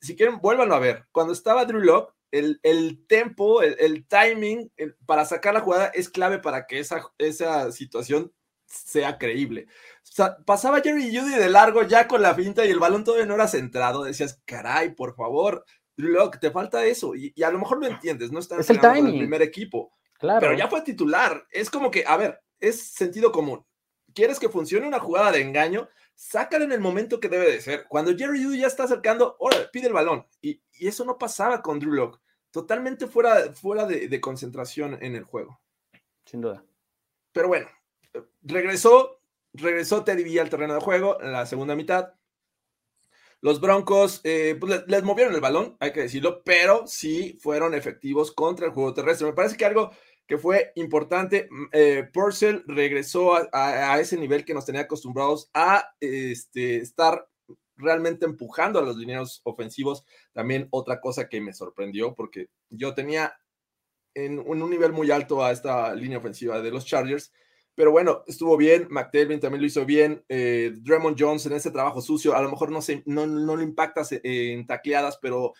si 0.00 0.16
quieren, 0.16 0.38
vuélvanlo 0.40 0.74
a 0.74 0.78
ver. 0.78 1.06
Cuando 1.12 1.34
estaba 1.34 1.66
Drew 1.66 1.80
Locke, 1.80 2.14
el, 2.30 2.60
el 2.62 3.06
tempo, 3.06 3.62
el, 3.62 4.06
timing 4.06 4.70
para 5.06 5.24
sacar 5.24 5.54
la 5.54 5.60
jugada 5.60 5.86
es 5.88 6.08
clave 6.08 6.38
para 6.38 6.66
que 6.66 6.78
esa, 6.78 7.02
esa 7.18 7.72
situación 7.72 8.32
sea 8.66 9.18
creíble. 9.18 9.66
O 9.68 10.12
sea, 10.12 10.36
pasaba 10.44 10.80
Jerry 10.80 11.16
Judy 11.16 11.34
de 11.34 11.48
largo 11.48 11.82
ya 11.82 12.06
con 12.06 12.22
la 12.22 12.34
finta 12.34 12.64
y 12.64 12.70
el 12.70 12.78
balón 12.78 13.04
todavía 13.04 13.26
no 13.26 13.34
era 13.34 13.48
centrado. 13.48 14.04
Decías, 14.04 14.42
caray, 14.44 14.94
por 14.94 15.14
favor, 15.14 15.64
Drew 15.96 16.30
te 16.40 16.50
falta 16.50 16.84
eso. 16.84 17.14
Y, 17.14 17.34
a 17.42 17.50
lo 17.50 17.58
mejor 17.58 17.78
lo 17.78 17.86
entiendes, 17.86 18.30
no 18.30 18.38
está 18.38 18.56
en 18.56 19.06
el, 19.06 19.18
primer 19.18 19.42
equipo. 19.42 19.92
Claro. 20.18 20.40
Pero 20.40 20.54
ya 20.54 20.68
fue 20.68 20.82
titular. 20.82 21.46
Es 21.50 21.70
como 21.70 21.90
que, 21.90 22.04
a 22.06 22.16
ver, 22.16 22.40
es 22.60 22.92
sentido 22.92 23.32
común. 23.32 23.64
¿Quieres 24.14 24.38
que 24.38 24.48
funcione 24.48 24.86
una 24.86 25.00
jugada 25.00 25.32
de 25.32 25.40
engaño? 25.40 25.88
Sácalo 26.18 26.64
en 26.64 26.72
el 26.72 26.80
momento 26.80 27.20
que 27.20 27.28
debe 27.28 27.48
de 27.48 27.60
ser. 27.60 27.86
Cuando 27.88 28.14
Jerry 28.16 28.42
Judy 28.42 28.58
ya 28.60 28.66
está 28.66 28.84
acercando, 28.84 29.36
ahora 29.40 29.70
pide 29.72 29.86
el 29.86 29.92
balón. 29.92 30.26
Y, 30.42 30.60
eso 30.80 31.04
no 31.04 31.16
pasaba 31.16 31.62
con 31.62 31.78
Drew 31.78 31.92
Locke. 31.92 32.20
Totalmente 32.50 33.06
fuera, 33.06 33.52
fuera 33.54 33.86
de, 33.86 34.20
concentración 34.20 34.98
en 35.00 35.14
el 35.14 35.22
juego. 35.22 35.60
Sin 36.24 36.40
duda. 36.40 36.64
Pero 37.32 37.48
bueno, 37.48 37.68
regresó, 38.42 39.20
regresó 39.52 40.02
Teddy 40.02 40.24
Villa 40.24 40.42
al 40.42 40.50
terreno 40.50 40.74
de 40.74 40.80
juego 40.80 41.20
en 41.22 41.32
la 41.32 41.46
segunda 41.46 41.76
mitad. 41.76 42.14
Los 43.40 43.60
Broncos 43.60 44.20
eh, 44.24 44.56
pues, 44.58 44.84
les, 44.88 45.02
movieron 45.04 45.34
el 45.34 45.40
balón, 45.40 45.76
hay 45.78 45.92
que 45.92 46.00
decirlo, 46.00 46.42
pero 46.42 46.88
sí 46.88 47.38
fueron 47.40 47.74
efectivos 47.74 48.32
contra 48.32 48.66
el 48.66 48.72
juego 48.72 48.92
terrestre. 48.92 49.28
Me 49.28 49.34
parece 49.34 49.56
que 49.56 49.64
algo 49.64 49.92
que 50.28 50.38
fue 50.38 50.72
importante. 50.76 51.48
Mm, 51.50 51.64
eh, 51.72 52.08
Purcell 52.12 52.62
regresó 52.66 53.32
a, 53.52 53.98
ese 53.98 54.16
nivel 54.16 54.44
que 54.44 54.54
nos 54.54 54.66
tenía 54.66 54.82
acostumbrados 54.82 55.50
a 55.54 55.90
este, 55.98 56.76
estar 56.76 57.26
realmente 57.76 58.26
empujando 58.26 58.78
a 58.78 58.82
los 58.82 58.96
lineos 58.96 59.40
ofensivos. 59.44 60.04
También 60.32 60.68
otra 60.70 61.00
cosa 61.00 61.28
que 61.28 61.40
me 61.40 61.54
sorprendió, 61.54 62.14
porque 62.14 62.48
yo 62.68 62.94
tenía 62.94 63.32
en, 64.14 64.38
un 64.38 64.70
nivel 64.70 64.92
muy 64.92 65.10
alto 65.10 65.42
a 65.42 65.50
esta 65.50 65.94
línea 65.94 66.18
ofensiva 66.18 66.60
de 66.60 66.70
los 66.70 66.84
Chargers. 66.84 67.32
Pero 67.74 67.90
bueno, 67.90 68.24
estuvo 68.26 68.56
bien. 68.56 68.86
McTelvin 68.90 69.40
también 69.40 69.62
lo 69.62 69.66
hizo 69.66 69.86
bien. 69.86 70.22
Eh, 70.28 70.72
Draymond 70.82 71.16
Jones 71.18 71.46
en 71.46 71.54
ese 71.54 71.70
trabajo 71.70 72.02
sucio, 72.02 72.36
a 72.36 72.42
lo 72.42 72.50
mejor 72.50 72.70
no, 72.70 72.82
se, 72.82 73.02
no, 73.06 73.26
no 73.26 73.56
lo 73.56 73.62
impactas 73.62 74.10
en 74.12 74.66
tacleadas, 74.66 75.18
pero 75.22 75.54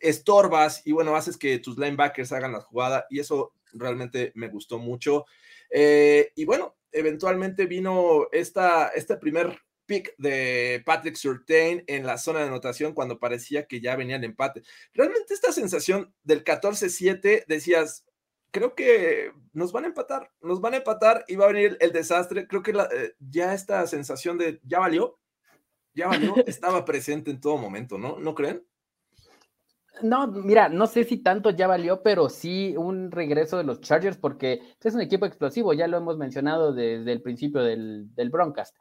estorbas 0.00 0.86
y 0.86 0.92
bueno, 0.92 1.16
haces 1.16 1.36
que 1.36 1.58
tus 1.58 1.78
linebackers 1.78 2.32
hagan 2.32 2.52
la 2.52 2.60
jugada 2.60 3.06
y 3.08 3.20
eso 3.20 3.54
realmente 3.72 4.32
me 4.34 4.48
gustó 4.48 4.78
mucho. 4.78 5.26
Eh, 5.70 6.32
y 6.34 6.44
bueno, 6.44 6.76
eventualmente 6.92 7.66
vino 7.66 8.28
esta, 8.32 8.88
este 8.88 9.16
primer 9.16 9.58
pick 9.86 10.14
de 10.18 10.82
Patrick 10.86 11.16
Surtain 11.16 11.82
en 11.86 12.06
la 12.06 12.18
zona 12.18 12.40
de 12.40 12.46
anotación 12.46 12.94
cuando 12.94 13.18
parecía 13.18 13.66
que 13.66 13.80
ya 13.80 13.96
venía 13.96 14.16
el 14.16 14.24
empate. 14.24 14.62
Realmente 14.94 15.34
esta 15.34 15.52
sensación 15.52 16.14
del 16.22 16.44
14-7 16.44 17.44
decías, 17.46 18.04
creo 18.50 18.74
que 18.74 19.32
nos 19.52 19.72
van 19.72 19.84
a 19.84 19.88
empatar, 19.88 20.30
nos 20.40 20.60
van 20.60 20.74
a 20.74 20.78
empatar 20.78 21.24
y 21.26 21.36
va 21.36 21.46
a 21.46 21.52
venir 21.52 21.76
el, 21.80 21.92
desastre. 21.92 22.46
Creo 22.46 22.62
que 22.62 22.70
eh, 22.72 23.14
ya 23.18 23.54
esta 23.54 23.86
sensación 23.86 24.38
de 24.38 24.60
ya 24.62 24.78
valió, 24.78 25.18
ya 25.94 26.08
valió, 26.08 26.34
estaba 26.46 26.84
presente 26.84 27.30
en 27.30 27.40
todo 27.40 27.56
momento, 27.56 27.98
¿no? 27.98 28.18
¿No 28.18 28.34
creen? 28.34 28.64
No, 30.02 30.26
mira, 30.26 30.68
no 30.68 30.86
sé 30.86 31.04
si 31.04 31.18
tanto 31.18 31.50
ya 31.50 31.66
valió, 31.66 32.02
pero 32.02 32.28
sí 32.28 32.74
un 32.76 33.10
regreso 33.10 33.56
de 33.56 33.64
los 33.64 33.80
Chargers 33.80 34.16
porque 34.16 34.60
es 34.82 34.94
un 34.94 35.00
equipo 35.00 35.26
explosivo, 35.26 35.72
ya 35.72 35.86
lo 35.86 35.96
hemos 35.96 36.18
mencionado 36.18 36.72
desde 36.72 37.12
el 37.12 37.22
principio 37.22 37.62
del, 37.62 38.14
del 38.14 38.30
broadcast. 38.30 38.76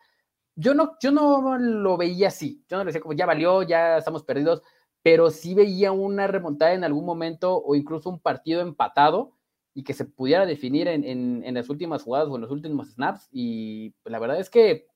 Yo 0.55 0.73
no, 0.73 0.97
yo 1.01 1.11
no 1.11 1.57
lo 1.57 1.97
veía 1.97 2.29
así, 2.29 2.63
yo 2.67 2.77
no 2.77 2.83
lo 2.83 2.87
decía 2.87 3.01
como 3.01 3.13
ya 3.13 3.25
valió, 3.25 3.63
ya 3.63 3.97
estamos 3.97 4.23
perdidos, 4.23 4.63
pero 5.01 5.29
sí 5.31 5.53
veía 5.53 5.91
una 5.91 6.27
remontada 6.27 6.73
en 6.73 6.83
algún 6.83 7.05
momento 7.05 7.57
o 7.57 7.75
incluso 7.75 8.09
un 8.09 8.19
partido 8.19 8.61
empatado 8.61 9.33
y 9.73 9.83
que 9.83 9.93
se 9.93 10.05
pudiera 10.05 10.45
definir 10.45 10.87
en, 10.87 11.03
en, 11.03 11.43
en 11.45 11.53
las 11.53 11.69
últimas 11.69 12.03
jugadas 12.03 12.27
o 12.29 12.35
en 12.35 12.41
los 12.41 12.51
últimos 12.51 12.89
snaps 12.93 13.29
y 13.31 13.93
la 14.05 14.19
verdad 14.19 14.39
es 14.39 14.49
que 14.49 14.87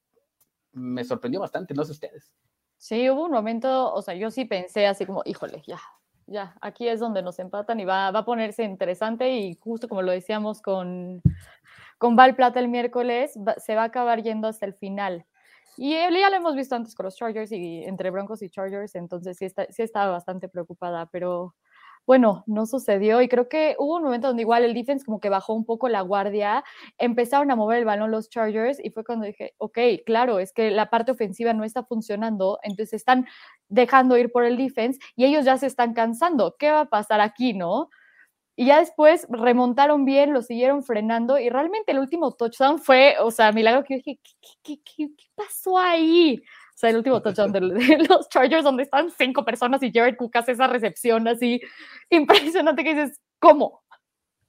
me 0.74 1.04
sorprendió 1.04 1.40
bastante, 1.40 1.74
no 1.74 1.86
sé 1.86 1.94
ustedes. 1.94 2.34
Sí, 2.78 3.10
hubo 3.10 3.26
un 3.26 3.32
momento, 3.32 3.94
o 3.94 4.02
sea, 4.02 4.16
yo 4.16 4.30
sí 4.30 4.46
pensé 4.46 4.86
así 4.86 5.06
como, 5.06 5.24
híjole, 5.26 5.64
ya, 5.66 5.80
ya, 6.28 6.56
aquí 6.62 6.88
es 6.88 7.00
donde 7.00 7.22
nos 7.22 7.40
empatan 7.40 7.80
y 7.80 7.86
va, 7.86 8.12
va 8.12 8.20
a 8.20 8.26
ponerse 8.26 8.64
interesante 8.64 9.30
y 9.32 9.56
justo 9.56 9.88
como 9.88 10.02
lo 10.02 10.12
decíamos 10.12 10.62
con, 10.62 11.22
con 11.98 12.16
Val 12.16 12.36
Plata 12.36 12.60
el 12.60 12.68
miércoles, 12.68 13.38
se 13.58 13.76
va 13.76 13.84
a 13.84 13.86
acabar 13.86 14.22
yendo 14.24 14.48
hasta 14.48 14.66
el 14.66 14.74
final. 14.74 15.26
Y 15.78 15.92
ya 15.92 16.30
lo 16.30 16.36
hemos 16.36 16.56
visto 16.56 16.76
antes 16.76 16.96
con 16.96 17.04
los 17.06 17.18
Chargers 17.18 17.52
y 17.52 17.84
entre 17.84 18.10
Broncos 18.10 18.42
y 18.42 18.50
Chargers, 18.50 18.96
entonces 18.96 19.38
sí, 19.38 19.46
está, 19.46 19.68
sí 19.70 19.84
estaba 19.84 20.12
bastante 20.12 20.48
preocupada, 20.48 21.08
pero 21.08 21.54
bueno, 22.06 22.44
no 22.48 22.66
sucedió 22.66 23.22
y 23.22 23.28
creo 23.28 23.50
que 23.50 23.76
hubo 23.80 23.98
un 23.98 24.04
momento 24.04 24.28
donde 24.28 24.44
igual 24.44 24.64
el 24.64 24.74
defense 24.74 25.06
como 25.06 25.20
que 25.20 25.30
bajó 25.30 25.54
un 25.54 25.66
poco 25.66 25.90
la 25.90 26.02
guardia, 26.02 26.64
empezaron 26.98 27.50
a 27.52 27.56
mover 27.56 27.80
el 27.80 27.86
balón 27.86 28.12
los 28.12 28.30
Chargers 28.30 28.80
y 28.84 28.92
fue 28.92 29.04
cuando 29.04 29.26
dije, 29.26 29.54
ok, 29.58 29.78
claro, 30.06 30.40
es 30.40 30.54
que 30.54 30.72
la 30.72 30.90
parte 30.90 31.12
ofensiva 31.12 31.54
no 31.54 31.64
está 31.64 31.84
funcionando, 31.84 32.60
entonces 32.64 32.94
están 32.94 33.26
dejando 33.70 34.18
ir 34.18 34.32
por 34.32 34.46
el 34.46 34.58
defense 34.58 35.00
y 35.16 35.26
ellos 35.26 35.46
ya 35.46 35.58
se 35.58 35.68
están 35.68 35.94
cansando. 35.94 36.56
¿Qué 36.60 36.72
va 36.72 36.82
a 36.82 36.90
pasar 36.90 37.22
aquí, 37.22 37.54
no? 37.54 37.90
Y 38.58 38.68
ya 38.68 38.80
después 38.80 39.28
remontaron 39.30 40.06
bien, 40.06 40.32
lo 40.34 40.42
siguieron 40.42 40.82
frenando 40.84 41.38
y 41.38 41.50
realmente 41.50 41.92
el 41.92 42.00
último 42.00 42.32
touchdown 42.32 42.80
fue, 42.80 43.16
o 43.20 43.30
sea, 43.30 43.52
milagro 43.52 43.84
que 43.84 43.96
dije, 43.96 44.20
¿qué, 44.24 44.80
qué, 44.86 45.10
qué, 45.18 45.26
pasó 45.36 45.78
ahí? 45.78 46.42
O 46.76 46.78
sea, 46.78 46.90
el 46.90 46.98
último 46.98 47.22
touchdown 47.22 47.54
de, 47.54 47.62
los 48.10 48.28
Chargers 48.28 48.66
donde 48.66 48.84
están 48.84 49.10
cinco 49.10 49.46
personas 49.46 49.82
y 49.82 49.94
Jared 49.94 50.18
Cook 50.18 50.36
hace 50.36 50.52
esa 50.52 50.68
recepción 50.68 51.26
así 51.26 51.62
impresionante 52.10 52.84
que 52.84 52.94
dices, 52.94 53.22
¿cómo? 53.40 53.82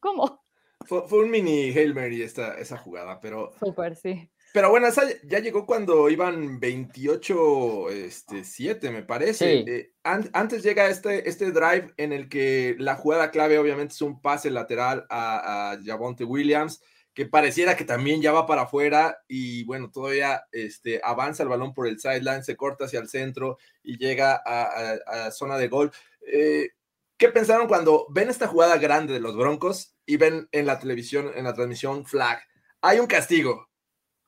¿Cómo? 0.01 0.43
Fue, 0.87 1.03
un 1.19 1.31
mini 1.31 1.71
Hail 1.71 1.95
Mary 1.95 2.23
esta, 2.23 2.55
esa 2.59 2.79
jugada, 2.79 3.21
pero... 3.21 3.53
Súper, 3.61 3.95
sí. 3.95 4.29
Pero 4.53 4.71
bueno, 4.71 4.89
esa 4.89 5.03
ya 5.25 5.39
llegó 5.39 5.67
cuando 5.67 6.09
iban 6.09 6.59
28, 6.59 7.91
este, 7.91 8.43
7, 8.43 8.91
me 8.91 9.03
parece. 9.03 9.65
Eh, 9.67 9.93
antes 10.03 10.63
llega 10.63 10.89
este, 10.89 11.29
este 11.29 11.53
drive 11.53 11.93
en 11.97 12.13
el 12.13 12.29
que 12.29 12.75
la 12.79 12.97
jugada 12.97 13.31
clave 13.31 13.59
obviamente 13.59 13.95
es 13.95 14.03
un 14.03 14.21
pase 14.21 14.51
lateral 14.51 15.07
a, 15.11 15.73
a 15.73 15.79
Javonte 15.85 16.25
Williams, 16.25 16.81
que 17.17 17.25
pareciera 17.25 17.79
que 17.79 17.87
también 17.87 18.21
ya 18.21 18.31
va 18.31 18.47
para 18.47 18.63
afuera 18.63 19.23
y 19.27 19.65
bueno, 19.65 19.91
todavía 19.91 20.45
este, 20.53 21.01
avanza 21.03 21.43
el 21.43 21.49
balón 21.49 21.73
por 21.73 21.87
el 21.87 21.99
sideline, 21.99 22.45
se 22.45 22.57
corta 22.57 22.85
hacia 22.85 23.01
el 23.01 23.09
centro 23.09 23.57
y 23.83 23.97
llega 23.97 24.43
a, 24.45 25.31
zona 25.31 25.57
de 25.57 25.69
gol. 25.69 25.91
Eh, 26.31 26.73
¿Qué 27.17 27.31
pensaron 27.31 27.69
cuando 27.69 28.07
ven 28.11 28.29
esta 28.29 28.47
jugada 28.47 28.77
grande 28.77 29.15
de 29.15 29.21
los 29.21 29.35
Broncos 29.35 29.97
y 30.05 30.19
ven 30.19 30.47
en 30.53 30.67
la 30.67 30.79
televisión, 30.79 31.33
en 31.35 31.45
la 31.45 31.55
transmisión, 31.55 32.05
flag? 32.05 32.39
Hay 32.83 32.99
un 32.99 33.07
castigo 33.07 33.71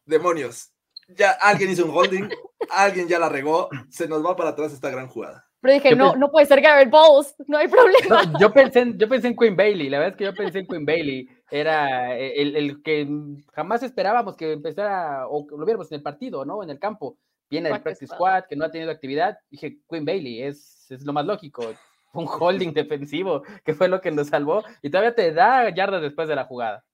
demonios, 0.06 0.72
ya 1.08 1.32
alguien 1.32 1.70
hizo 1.70 1.84
un 1.84 1.94
holding, 1.94 2.30
alguien 2.70 3.06
ya 3.06 3.18
la 3.18 3.28
regó, 3.28 3.68
se 3.90 4.08
nos 4.08 4.24
va 4.24 4.34
para 4.34 4.50
atrás 4.50 4.72
esta 4.72 4.88
gran 4.88 5.08
jugada. 5.08 5.47
Pero 5.60 5.74
dije, 5.74 5.96
no, 5.96 6.14
no 6.14 6.30
puede 6.30 6.46
ser 6.46 6.60
Garrett 6.60 6.90
Bowles, 6.90 7.34
no 7.48 7.58
hay 7.58 7.66
problema. 7.66 8.32
yo, 8.38 8.52
pensé 8.52 8.80
en, 8.80 8.98
yo 8.98 9.08
pensé 9.08 9.28
en 9.28 9.36
Queen 9.36 9.56
Bailey, 9.56 9.88
la 9.88 9.98
verdad 9.98 10.12
es 10.12 10.16
que 10.16 10.24
yo 10.24 10.34
pensé 10.34 10.60
en 10.60 10.66
Queen 10.68 10.86
Bailey, 10.86 11.28
era 11.50 12.16
el, 12.16 12.54
el, 12.54 12.82
que 12.82 13.08
jamás 13.52 13.82
esperábamos 13.82 14.36
que 14.36 14.52
empezara, 14.52 15.26
o 15.26 15.46
lo 15.50 15.64
viéramos 15.64 15.90
en 15.90 15.96
el 15.96 16.02
partido, 16.02 16.44
¿no? 16.44 16.62
En 16.62 16.70
el 16.70 16.78
campo. 16.78 17.18
Viene 17.50 17.70
el 17.70 17.80
practice 17.80 18.14
squad, 18.14 18.44
que 18.44 18.56
no 18.56 18.66
ha 18.66 18.70
tenido 18.70 18.90
actividad. 18.90 19.38
Dije, 19.50 19.78
Queen 19.88 20.04
Bailey, 20.04 20.42
es, 20.42 20.90
es 20.90 21.04
lo 21.04 21.12
más 21.12 21.24
lógico. 21.24 21.64
Un 22.12 22.26
holding 22.28 22.72
defensivo, 22.72 23.42
que 23.64 23.74
fue 23.74 23.88
lo 23.88 24.00
que 24.00 24.10
nos 24.10 24.28
salvó, 24.28 24.62
y 24.82 24.90
todavía 24.90 25.14
te 25.14 25.32
da 25.32 25.68
yardas 25.70 26.02
después 26.02 26.28
de 26.28 26.36
la 26.36 26.44
jugada. 26.44 26.84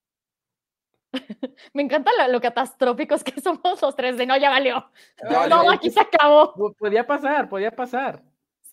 Me 1.72 1.82
encanta 1.82 2.10
lo, 2.28 2.40
catastróficos 2.40 3.22
que 3.22 3.40
somos 3.40 3.80
los 3.80 3.96
tres 3.96 4.16
de 4.16 4.26
no, 4.26 4.36
ya 4.36 4.50
valió. 4.50 4.90
Todo 5.28 5.70
aquí 5.70 5.90
se 5.90 6.00
acabó. 6.00 6.54
Podía 6.78 7.06
pasar, 7.06 7.48
podía 7.48 7.70
pasar. 7.70 8.22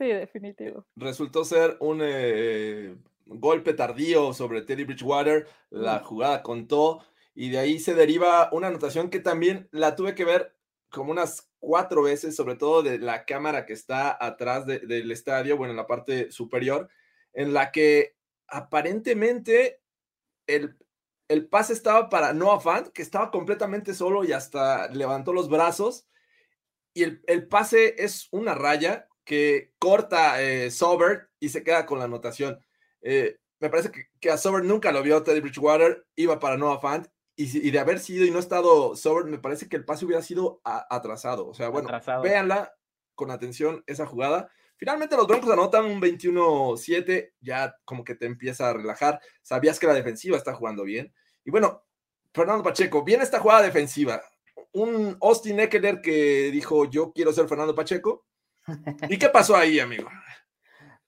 Sí, 0.01 0.07
definitivo. 0.07 0.83
Resultó 0.95 1.45
ser 1.45 1.77
un 1.79 1.99
eh, 2.01 2.95
golpe 3.27 3.75
tardío 3.75 4.33
sobre 4.33 4.63
Teddy 4.63 4.83
Bridgewater. 4.83 5.47
La 5.69 5.99
jugada 5.99 6.41
contó 6.41 7.05
y 7.35 7.51
de 7.51 7.59
ahí 7.59 7.77
se 7.77 7.93
deriva 7.93 8.49
una 8.51 8.69
anotación 8.69 9.11
que 9.11 9.19
también 9.19 9.69
la 9.71 9.95
tuve 9.95 10.15
que 10.15 10.25
ver 10.25 10.55
como 10.89 11.11
unas 11.11 11.51
cuatro 11.59 12.01
veces, 12.01 12.35
sobre 12.35 12.55
todo 12.55 12.81
de 12.81 12.97
la 12.97 13.25
cámara 13.25 13.67
que 13.67 13.73
está 13.73 14.17
atrás 14.19 14.65
del 14.65 15.11
estadio, 15.11 15.55
bueno, 15.55 15.73
en 15.73 15.77
la 15.77 15.85
parte 15.85 16.31
superior, 16.31 16.89
en 17.33 17.53
la 17.53 17.71
que 17.71 18.15
aparentemente 18.47 19.83
el, 20.47 20.75
el 21.27 21.47
pase 21.47 21.73
estaba 21.73 22.09
para 22.09 22.33
Noah 22.33 22.59
Fant, 22.59 22.87
que 22.87 23.03
estaba 23.03 23.29
completamente 23.29 23.93
solo 23.93 24.23
y 24.23 24.31
hasta 24.31 24.87
levantó 24.87 25.31
los 25.31 25.47
brazos. 25.47 26.07
Y 26.95 27.03
el, 27.03 27.47
pase 27.47 28.03
es 28.03 28.27
una 28.31 28.55
raya 28.55 29.07
que 29.31 29.71
corta 29.79 30.41
eh, 30.41 30.69
Sober 30.69 31.29
y 31.39 31.47
se 31.47 31.63
queda 31.63 31.85
con 31.85 31.99
la 31.99 32.03
anotación. 32.03 32.59
Eh, 33.01 33.37
me 33.61 33.69
parece 33.69 33.89
que, 34.19 34.29
a 34.29 34.35
Sober 34.35 34.61
nunca 34.65 34.91
lo 34.91 35.01
vio 35.01 35.23
Teddy 35.23 35.39
Bridgewater, 35.39 36.05
iba 36.17 36.37
para 36.37 36.57
Noah 36.57 36.81
Fant. 36.81 37.07
Y, 37.37 37.71
de 37.71 37.79
haber 37.79 38.01
sido 38.01 38.25
y 38.25 38.29
no 38.29 38.39
estado 38.39 38.93
Sober, 38.97 39.23
me 39.23 39.39
parece 39.39 39.69
que 39.69 39.77
el 39.77 39.85
pase 39.85 40.03
hubiera 40.03 40.21
sido 40.21 40.59
atrasado. 40.65 41.47
O 41.47 41.53
sea, 41.53 41.69
bueno, 41.69 41.89
véanla 42.21 42.73
con 43.15 43.31
atención 43.31 43.85
esa 43.87 44.05
jugada. 44.05 44.51
Finalmente 44.75 45.15
los 45.15 45.27
Broncos 45.27 45.49
anotan 45.49 45.85
un 45.85 46.01
21-7, 46.01 47.31
ya 47.39 47.73
como 47.85 48.03
que 48.03 48.15
te 48.15 48.25
empieza 48.25 48.69
a 48.69 48.73
relajar. 48.73 49.21
Sabías 49.41 49.79
que 49.79 49.87
la 49.87 49.93
defensiva 49.93 50.35
está 50.35 50.53
jugando 50.53 50.83
bien. 50.83 51.13
Y 51.45 51.51
bueno, 51.51 51.85
Fernando 52.33 52.65
Pacheco, 52.65 53.05
viene 53.05 53.23
esta 53.23 53.39
jugada 53.39 53.61
defensiva. 53.61 54.21
Un 54.73 55.17
Austin 55.21 55.61
Eckler 55.61 56.01
que 56.01 56.51
dijo, 56.51 56.83
yo 56.89 57.13
quiero 57.13 57.31
ser 57.31 57.47
Fernando 57.47 57.73
Pacheco. 57.73 58.25
¿Y 59.09 59.17
qué 59.17 59.29
pasó 59.29 59.55
ahí, 59.55 59.79
amigo? 59.79 60.09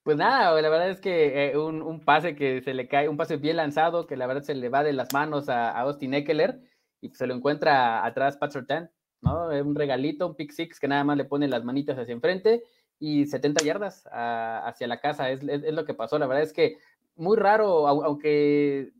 Pues 0.03 0.17
nada, 0.17 0.61
la 0.61 0.69
verdad 0.69 0.89
es 0.89 0.99
que 0.99 1.51
eh, 1.51 1.57
un, 1.57 2.03
pase 2.03 2.35
que 2.35 2.61
se 2.61 2.73
le 2.73 2.89
cae, 2.89 3.07
un 3.07 3.15
pase 3.15 3.37
bien 3.37 3.55
lanzado, 3.55 4.05
que 4.05 4.17
la 4.17 4.27
verdad 4.27 4.43
se 4.43 4.53
le 4.53 4.67
va 4.67 4.83
de 4.83 4.91
las 4.91 5.13
manos 5.13 5.47
a, 5.47 5.71
Austin 5.79 6.13
Eckler 6.13 6.59
y 6.99 7.09
se 7.11 7.25
lo 7.25 7.33
encuentra 7.33 8.05
atrás 8.05 8.35
Pat 8.35 8.51
Surtain, 8.51 8.89
¿no? 9.21 9.47
Un 9.47 9.75
regalito, 9.75 10.27
un 10.27 10.35
pick 10.35 10.51
six 10.51 10.79
que 10.79 10.89
nada 10.89 11.05
más 11.05 11.15
le 11.15 11.23
pone 11.23 11.47
las 11.47 11.63
manitas 11.63 11.97
hacia 11.97 12.13
enfrente 12.13 12.63
y 12.99 13.25
70 13.25 13.63
yardas 13.63 14.03
hacia 14.11 14.87
la 14.87 14.99
casa, 14.99 15.29
es, 15.29 15.41
es, 15.41 15.73
lo 15.73 15.85
que 15.85 15.93
pasó. 15.93 16.19
La 16.19 16.27
verdad 16.27 16.43
es 16.43 16.53
que 16.53 16.77
muy 17.15 17.37
raro, 17.37 17.87
aunque 17.87 18.91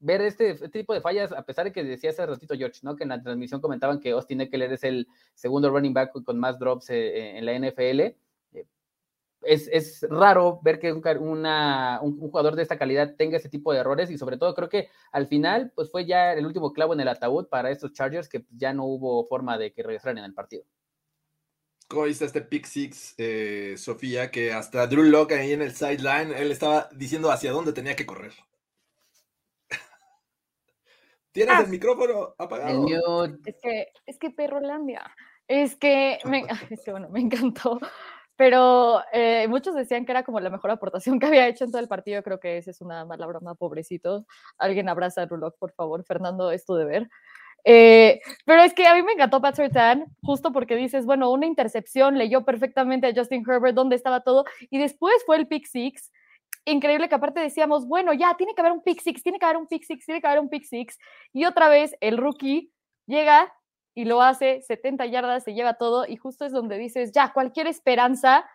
ver 0.00 0.22
este, 0.22 0.50
este, 0.50 0.68
tipo 0.68 0.94
de 0.94 1.00
fallas, 1.00 1.30
a 1.32 1.42
pesar 1.42 1.66
de 1.66 1.72
que 1.72 1.84
decía 1.84 2.10
hace 2.10 2.26
ratito 2.26 2.54
George, 2.56 2.80
¿no? 2.82 2.96
Que 2.96 3.04
en 3.04 3.10
la 3.10 3.22
transmisión 3.22 3.60
comentaban 3.60 4.00
que 4.00 4.10
Austin 4.10 4.40
Eckler 4.40 4.72
es 4.72 4.82
el 4.82 5.06
segundo 5.34 5.70
running 5.70 5.94
back 5.94 6.12
con 6.24 6.38
más 6.38 6.58
drops 6.58 6.90
eh, 6.90 7.36
en 7.36 7.44
la 7.44 7.52
NFL. 7.58 8.00
Eh, 8.00 8.16
es, 9.42 9.68
es, 9.70 10.06
raro 10.08 10.60
ver 10.62 10.78
que 10.80 10.92
un, 10.92 12.18
jugador 12.18 12.56
de 12.56 12.62
esta 12.62 12.78
calidad 12.78 13.14
tenga 13.16 13.36
ese 13.36 13.50
tipo 13.50 13.72
de 13.72 13.80
errores 13.80 14.10
y 14.10 14.18
sobre 14.18 14.38
todo 14.38 14.54
creo 14.54 14.68
que 14.68 14.88
al 15.12 15.26
final 15.26 15.70
pues 15.74 15.90
fue 15.90 16.06
ya 16.06 16.32
el 16.32 16.46
último 16.46 16.72
clavo 16.72 16.94
en 16.94 17.00
el 17.00 17.08
ataúd 17.08 17.46
para 17.46 17.70
estos 17.70 17.92
Chargers 17.92 18.28
que 18.28 18.44
ya 18.56 18.72
no 18.72 18.84
hubo 18.84 19.24
forma 19.26 19.58
de 19.58 19.72
que 19.72 19.82
regresaran 19.82 20.18
en 20.18 20.24
el 20.24 20.34
partido. 20.34 20.64
¿Cómo 21.88 22.04
viste 22.04 22.24
este 22.24 22.40
pick 22.40 22.66
six, 22.66 23.14
eh, 23.18 23.74
Sofía? 23.76 24.30
Que 24.30 24.52
hasta 24.52 24.86
Drew 24.86 25.02
Locke 25.02 25.32
ahí 25.32 25.52
en 25.52 25.60
el 25.60 25.72
sideline, 25.72 26.32
él 26.32 26.52
estaba 26.52 26.88
diciendo 26.92 27.32
hacia 27.32 27.50
dónde 27.50 27.72
tenía 27.72 27.96
que 27.96 28.06
correr. 28.06 28.32
¿Tienes 31.32 31.54
ah. 31.56 31.62
el 31.62 31.68
micrófono 31.68 32.34
apagado? 32.38 33.24
Es 33.44 33.56
que, 33.62 33.88
es 34.06 34.18
que 34.18 34.30
Perrolandia. 34.30 35.02
Es 35.48 35.76
que, 35.76 36.18
me, 36.24 36.44
es 36.70 36.84
que 36.84 36.90
bueno, 36.90 37.08
me 37.10 37.20
encantó. 37.20 37.78
Pero 38.36 39.02
eh, 39.12 39.46
muchos 39.48 39.74
decían 39.74 40.06
que 40.06 40.12
era 40.12 40.22
como 40.22 40.40
la 40.40 40.48
mejor 40.48 40.70
aportación 40.70 41.18
que 41.18 41.26
había 41.26 41.46
hecho 41.46 41.64
en 41.64 41.72
todo 41.72 41.82
el 41.82 41.88
partido. 41.88 42.22
Creo 42.22 42.40
que 42.40 42.56
esa 42.56 42.70
es 42.70 42.80
una 42.80 43.04
mala 43.04 43.26
broma, 43.26 43.54
pobrecito. 43.54 44.24
Alguien 44.56 44.88
abraza 44.88 45.22
a 45.22 45.26
Rulock, 45.26 45.58
por 45.58 45.72
favor. 45.72 46.04
Fernando, 46.04 46.50
es 46.50 46.64
tu 46.64 46.74
deber. 46.74 47.10
Eh, 47.64 48.20
pero 48.46 48.62
es 48.62 48.72
que 48.72 48.86
a 48.86 48.94
mí 48.94 49.02
me 49.02 49.12
encantó 49.12 49.40
Pat 49.40 49.56
Sertan, 49.56 50.06
justo 50.22 50.52
porque 50.52 50.76
dices, 50.76 51.04
bueno, 51.04 51.30
una 51.30 51.46
intercepción, 51.46 52.16
leyó 52.16 52.44
perfectamente 52.44 53.06
a 53.06 53.12
Justin 53.14 53.44
Herbert 53.46 53.74
dónde 53.74 53.96
estaba 53.96 54.22
todo, 54.22 54.44
y 54.70 54.78
después 54.78 55.14
fue 55.26 55.36
el 55.36 55.46
pick 55.46 55.66
six, 55.66 56.10
increíble 56.64 57.08
que 57.08 57.14
aparte 57.14 57.40
decíamos, 57.40 57.86
bueno, 57.86 58.12
ya, 58.12 58.34
tiene 58.36 58.54
que 58.54 58.60
haber 58.60 58.72
un 58.72 58.82
pick 58.82 59.00
six, 59.00 59.22
tiene 59.22 59.38
que 59.38 59.44
haber 59.44 59.56
un 59.56 59.66
pick 59.66 59.84
six, 59.84 60.04
tiene 60.04 60.20
que 60.20 60.26
haber 60.26 60.40
un 60.40 60.48
pick 60.48 60.64
six. 60.64 60.98
Y 61.32 61.44
otra 61.44 61.68
vez 61.68 61.94
el 62.00 62.18
rookie 62.18 62.72
llega 63.06 63.52
y 63.94 64.04
lo 64.04 64.22
hace, 64.22 64.62
70 64.62 65.06
yardas, 65.06 65.44
se 65.44 65.54
lleva 65.54 65.74
todo 65.74 66.06
y 66.06 66.16
justo 66.16 66.44
es 66.44 66.52
donde 66.52 66.78
dices, 66.78 67.12
ya, 67.12 67.32
cualquier 67.32 67.66
esperanza 67.66 68.48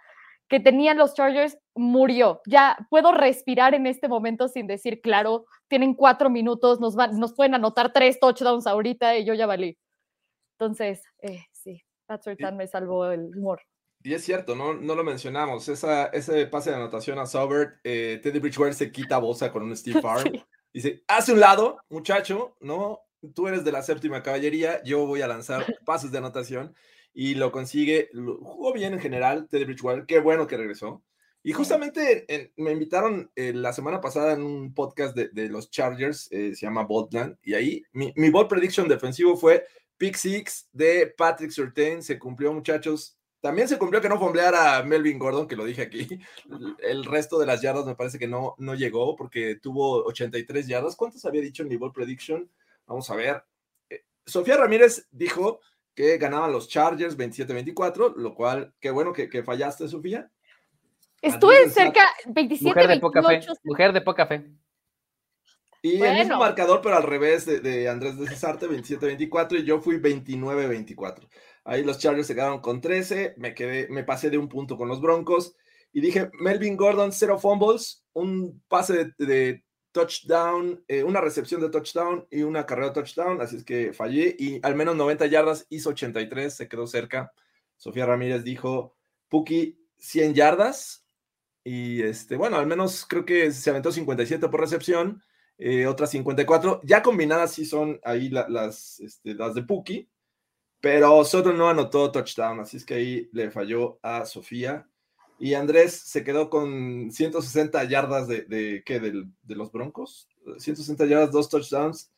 que 0.47 0.59
tenían 0.59 0.97
los 0.97 1.13
Chargers 1.13 1.57
murió. 1.73 2.41
Ya 2.45 2.77
puedo 2.89 3.11
respirar 3.11 3.73
en 3.73 3.87
este 3.87 4.07
momento 4.07 4.47
sin 4.47 4.67
decir, 4.67 5.01
claro, 5.01 5.45
tienen 5.67 5.93
cuatro 5.93 6.29
minutos, 6.29 6.79
nos, 6.79 6.95
van, 6.95 7.19
nos 7.19 7.33
pueden 7.33 7.55
anotar 7.55 7.91
tres 7.91 8.19
touchdowns 8.19 8.67
ahorita 8.67 9.17
y 9.17 9.25
yo 9.25 9.33
ya 9.33 9.47
valí. 9.47 9.77
Entonces, 10.57 11.03
eh, 11.21 11.45
sí, 11.51 11.81
Patrick 12.05 12.39
me 12.53 12.67
salvó 12.67 13.11
el 13.11 13.35
humor. 13.35 13.61
Y 14.05 14.13
es 14.13 14.23
cierto, 14.23 14.55
no, 14.55 14.75
no 14.75 14.93
lo 14.93 15.03
mencionamos. 15.03 15.67
Esa, 15.67 16.05
ese 16.05 16.45
pase 16.45 16.69
de 16.69 16.75
anotación 16.75 17.17
a 17.17 17.25
Saubert, 17.25 17.79
eh, 17.83 18.19
Teddy 18.21 18.37
Bridgewater 18.37 18.75
se 18.75 18.91
quita 18.91 19.17
bosa 19.17 19.51
con 19.51 19.63
un 19.63 19.75
Steve 19.75 19.99
Farm. 19.99 20.31
Dice, 20.71 21.03
hace 21.07 21.33
un 21.33 21.39
lado, 21.39 21.79
muchacho, 21.89 22.55
¿no? 22.61 22.99
Tú 23.33 23.47
eres 23.47 23.63
de 23.63 23.71
la 23.71 23.81
séptima 23.81 24.21
caballería, 24.21 24.83
yo 24.83 25.07
voy 25.07 25.23
a 25.23 25.27
lanzar 25.27 25.65
pases 25.85 26.11
de 26.11 26.19
anotación. 26.19 26.75
Y 27.15 27.33
lo 27.33 27.51
consigue, 27.51 28.09
jugó 28.13 28.73
bien 28.73 28.93
en 28.93 28.99
general 28.99 29.47
Teddy 29.49 29.65
Bridgewater, 29.65 30.05
qué 30.05 30.19
bueno 30.19 30.45
que 30.45 30.57
regresó. 30.57 31.03
Y 31.41 31.53
justamente 31.53 32.53
me 32.57 32.73
invitaron 32.73 33.31
eh, 33.35 33.53
la 33.53 33.73
semana 33.73 34.01
pasada 34.01 34.33
en 34.33 34.43
un 34.43 34.73
podcast 34.75 35.15
de, 35.15 35.49
los 35.49 35.71
Chargers, 35.71 36.27
eh, 36.31 36.53
se 36.53 36.65
llama 36.65 36.83
Boldland, 36.83 37.37
y 37.41 37.53
ahí 37.53 37.83
mi, 37.91 38.11
mi 38.15 38.29
ball 38.29 38.47
prediction 38.47 38.87
defensivo 38.87 39.35
fue 39.37 39.65
pick 39.97 40.15
six 40.15 40.67
de 40.71 41.13
Patrick 41.17 41.51
Surtain. 41.51 42.03
Se 42.03 42.19
cumplió, 42.19 42.53
muchachos. 42.53 43.17
También 43.45 43.67
se 43.67 43.77
cumplió 43.77 44.01
que 44.01 44.09
no 44.09 44.17
fombleara 44.17 44.77
a 44.77 44.81
Melvin 44.81 45.19
Gordon, 45.19 45.47
que 45.47 45.55
lo 45.55 45.65
dije 45.65 45.83
aquí. 45.83 46.07
El 46.79 47.05
resto 47.05 47.37
de 47.37 47.45
las 47.45 47.61
yardas 47.61 47.85
me 47.85 47.93
parece 47.93 48.17
que 48.17 48.27
no, 48.27 48.55
no 48.57 48.73
llegó 48.73 49.15
porque 49.15 49.57
tuvo 49.61 50.03
83 50.05 50.65
yardas. 50.65 50.95
¿Cuántos 50.95 51.23
había 51.25 51.41
dicho 51.41 51.61
en 51.61 51.69
mi 51.69 51.77
ball 51.77 51.93
prediction? 51.93 52.49
Vamos 52.87 53.07
a 53.11 53.15
ver. 53.15 53.43
Eh, 53.87 54.03
Sofía 54.25 54.57
Ramírez 54.57 55.07
dijo 55.11 55.59
que 55.93 56.17
ganaban 56.17 56.51
los 56.51 56.67
Chargers 56.69 57.15
27-24, 57.15 58.15
lo 58.15 58.33
cual, 58.33 58.73
qué 58.79 58.89
bueno 58.89 59.13
que, 59.13 59.29
que 59.29 59.43
fallaste, 59.43 59.87
Sofía. 59.87 60.31
Estuve 61.21 61.69
cerca, 61.69 62.03
27 62.25 62.67
Mujer 62.67 62.87
de 62.87 62.99
poca 62.99 63.21
fe. 63.21 63.41
Mujer 63.63 63.93
de 63.93 64.01
poca 64.01 64.25
fe. 64.25 64.55
Y 65.83 66.01
el 66.01 66.17
mismo 66.17 66.39
marcador, 66.39 66.81
pero 66.81 66.95
al 66.95 67.03
revés 67.03 67.45
de, 67.45 67.87
Andrés 67.87 68.17
de 68.17 68.25
Cesarte, 68.25 68.67
27-24, 68.67 69.59
y 69.59 69.65
yo 69.65 69.79
fui 69.81 69.97
29-24. 69.97 71.27
Ahí 71.65 71.83
los 71.83 71.97
Chargers 71.97 72.27
se 72.27 72.35
quedaron 72.35 72.61
con 72.61 72.79
13, 72.79 73.33
me, 73.37 73.53
quedé, 73.53 73.87
me 73.89 74.03
pasé 74.03 74.29
de 74.29 74.37
un 74.37 74.47
punto 74.47 74.77
con 74.77 74.87
los 74.87 75.01
Broncos, 75.01 75.55
y 75.91 75.99
dije, 75.99 76.29
Melvin 76.39 76.77
Gordon, 76.77 77.11
cero 77.11 77.39
fumbles, 77.39 78.05
un 78.13 78.61
pase 78.67 79.13
de, 79.17 79.63
touchdown, 79.91 80.83
eh, 80.89 81.03
una 81.03 81.21
recepción 81.21 81.61
de 81.61 81.69
touchdown 81.69 82.27
y 82.29 82.43
una 82.43 82.65
carrera 82.65 82.89
de 82.89 82.95
touchdown, 82.95 83.41
así 83.41 83.55
es 83.55 83.63
que 83.63 83.93
fallé, 83.93 84.35
y 84.37 84.59
al 84.61 84.75
menos 84.75 84.95
90 84.95 85.25
yardas, 85.27 85.65
hizo 85.69 85.91
83, 85.91 86.53
se 86.53 86.67
quedó 86.67 86.85
cerca. 86.85 87.31
Sofía 87.77 88.05
Ramírez 88.05 88.43
dijo, 88.43 88.95
Puki, 89.29 89.79
100 89.97 90.33
yardas, 90.33 91.05
y 91.63 92.03
este, 92.03 92.35
bueno, 92.35 92.57
al 92.57 92.67
menos 92.67 93.05
creo 93.07 93.25
que 93.25 93.51
se 93.51 93.69
aventó 93.71 93.91
57 93.91 94.49
por 94.49 94.59
recepción, 94.59 95.23
eh, 95.57 95.87
otras 95.87 96.11
54. 96.11 96.81
Ya 96.83 97.01
combinadas 97.01 97.53
sí 97.53 97.65
son 97.65 97.99
ahí 98.03 98.29
las, 98.29 98.99
este, 98.99 99.33
las 99.33 99.55
de 99.55 99.63
Puki, 99.63 100.09
pero 100.85 101.25
Soto 101.25 101.51
no 101.51 101.67
anotó 101.67 102.11
touchdown, 102.11 102.59
así 102.59 102.77
es 102.77 102.85
que 102.85 102.93
ahí 102.93 103.29
le 103.31 103.49
falló 103.49 103.97
a 104.03 104.23
Sofía. 104.23 104.87
Y 105.39 105.55
Andrés 105.55 105.93
se 105.93 106.23
quedó 106.23 106.47
con 106.51 107.09
160 107.11 107.85
yardas 107.85 108.27
de, 108.27 108.43
de 108.43 108.83
de, 109.41 109.55
los 109.55 109.71
Broncos. 109.71 110.29
160 110.59 111.07
yardas, 111.07 111.31
dos 111.31 111.49
touchdowns. 111.49 112.11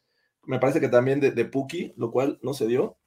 Me 0.44 0.60
parece 0.60 0.82
que 0.82 0.90
también 0.90 1.22
de, 1.22 1.32
de 1.32 1.46
Puki, 1.46 1.94
lo 1.96 2.12
cual 2.12 2.40
no 2.42 2.54
se 2.54 2.68
dio. 2.68 2.98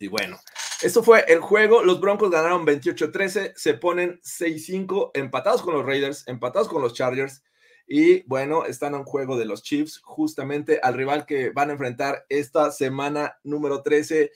Y 0.00 0.08
bueno, 0.08 0.40
esto 0.82 1.04
fue 1.04 1.26
el 1.28 1.38
juego. 1.38 1.84
Los 1.84 2.00
Broncos 2.00 2.32
ganaron 2.32 2.66
28-13, 2.66 3.52
se 3.54 3.74
ponen 3.74 4.20
6-5, 4.22 5.12
empatados 5.14 5.62
con 5.62 5.74
los 5.74 5.86
Raiders, 5.86 6.26
empatados 6.26 6.66
con 6.68 6.82
los 6.82 6.94
Chargers. 6.94 7.44
Y 7.86 8.22
bueno, 8.24 8.64
están 8.64 8.94
en 8.94 9.04
juego 9.04 9.36
de 9.36 9.44
los 9.44 9.62
Chiefs, 9.62 10.00
justamente 10.02 10.80
al 10.82 10.94
rival 10.94 11.26
que 11.26 11.50
van 11.50 11.70
a 11.70 11.72
enfrentar 11.72 12.24
esta 12.28 12.70
semana 12.70 13.38
número 13.42 13.82
13. 13.82 14.30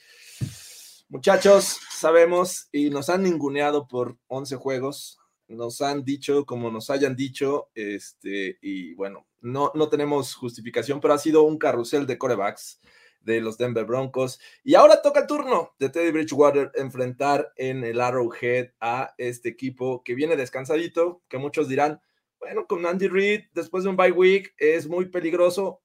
Muchachos, 1.09 1.79
sabemos 1.89 2.67
y 2.71 2.89
nos 2.89 3.09
han 3.09 3.23
ninguneado 3.23 3.87
por 3.87 4.17
11 4.27 4.55
juegos. 4.57 5.19
Nos 5.47 5.81
han 5.81 6.03
dicho 6.03 6.45
como 6.45 6.69
nos 6.69 6.89
hayan 6.89 7.15
dicho, 7.15 7.69
este, 7.73 8.57
y 8.61 8.93
bueno, 8.95 9.25
no, 9.39 9.71
no 9.73 9.87
tenemos 9.87 10.35
justificación, 10.35 10.99
pero 10.99 11.13
ha 11.13 11.17
sido 11.17 11.43
un 11.43 11.57
carrusel 11.57 12.05
de 12.05 12.17
corebacks 12.17 12.81
de 13.27 13.41
los 13.41 13.57
Denver 13.57 13.85
Broncos. 13.85 14.39
Y 14.63 14.75
ahora 14.75 15.01
toca 15.01 15.19
el 15.19 15.27
turno 15.27 15.73
de 15.79 15.89
Teddy 15.89 16.11
Bridgewater 16.11 16.71
enfrentar 16.75 17.53
en 17.57 17.83
el 17.83 18.01
Arrowhead 18.01 18.71
a 18.79 19.13
este 19.17 19.49
equipo 19.49 20.01
que 20.03 20.15
viene 20.15 20.35
descansadito, 20.35 21.21
que 21.27 21.37
muchos 21.37 21.67
dirán, 21.67 22.01
bueno, 22.39 22.67
con 22.67 22.85
Andy 22.85 23.07
Reid 23.07 23.45
después 23.53 23.83
de 23.83 23.89
un 23.89 23.97
bye 23.97 24.11
week 24.11 24.53
es 24.57 24.87
muy 24.87 25.05
peligroso. 25.05 25.81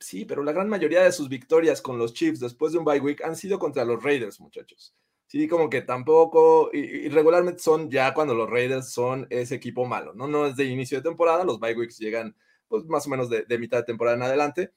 Sí, 0.00 0.24
pero 0.24 0.42
la 0.42 0.52
gran 0.52 0.68
mayoría 0.68 1.02
de 1.02 1.12
sus 1.12 1.28
victorias 1.28 1.80
con 1.80 1.98
los 1.98 2.12
Chiefs 2.14 2.40
después 2.40 2.72
de 2.72 2.78
un 2.78 2.84
bye 2.84 3.00
week 3.00 3.22
han 3.22 3.36
sido 3.36 3.58
contra 3.58 3.84
los 3.84 4.02
Raiders, 4.02 4.40
muchachos. 4.40 4.94
Sí, 5.26 5.48
como 5.48 5.70
que 5.70 5.82
tampoco, 5.82 6.70
y, 6.72 7.08
regularmente 7.08 7.60
son 7.60 7.90
ya 7.90 8.12
cuando 8.14 8.34
los 8.34 8.50
Raiders 8.50 8.90
son 8.90 9.26
ese 9.30 9.54
equipo 9.54 9.84
malo, 9.86 10.14
¿no? 10.14 10.28
No 10.28 10.46
es 10.46 10.56
de 10.56 10.64
inicio 10.64 10.98
de 10.98 11.04
temporada, 11.04 11.44
los 11.44 11.58
bye 11.58 11.74
weeks 11.74 11.98
llegan 11.98 12.36
pues 12.68 12.84
más 12.84 13.06
o 13.06 13.10
menos 13.10 13.30
de, 13.30 13.44
de 13.44 13.58
mitad 13.58 13.78
de 13.78 13.84
temporada 13.84 14.16
en 14.16 14.22
adelante. 14.22 14.72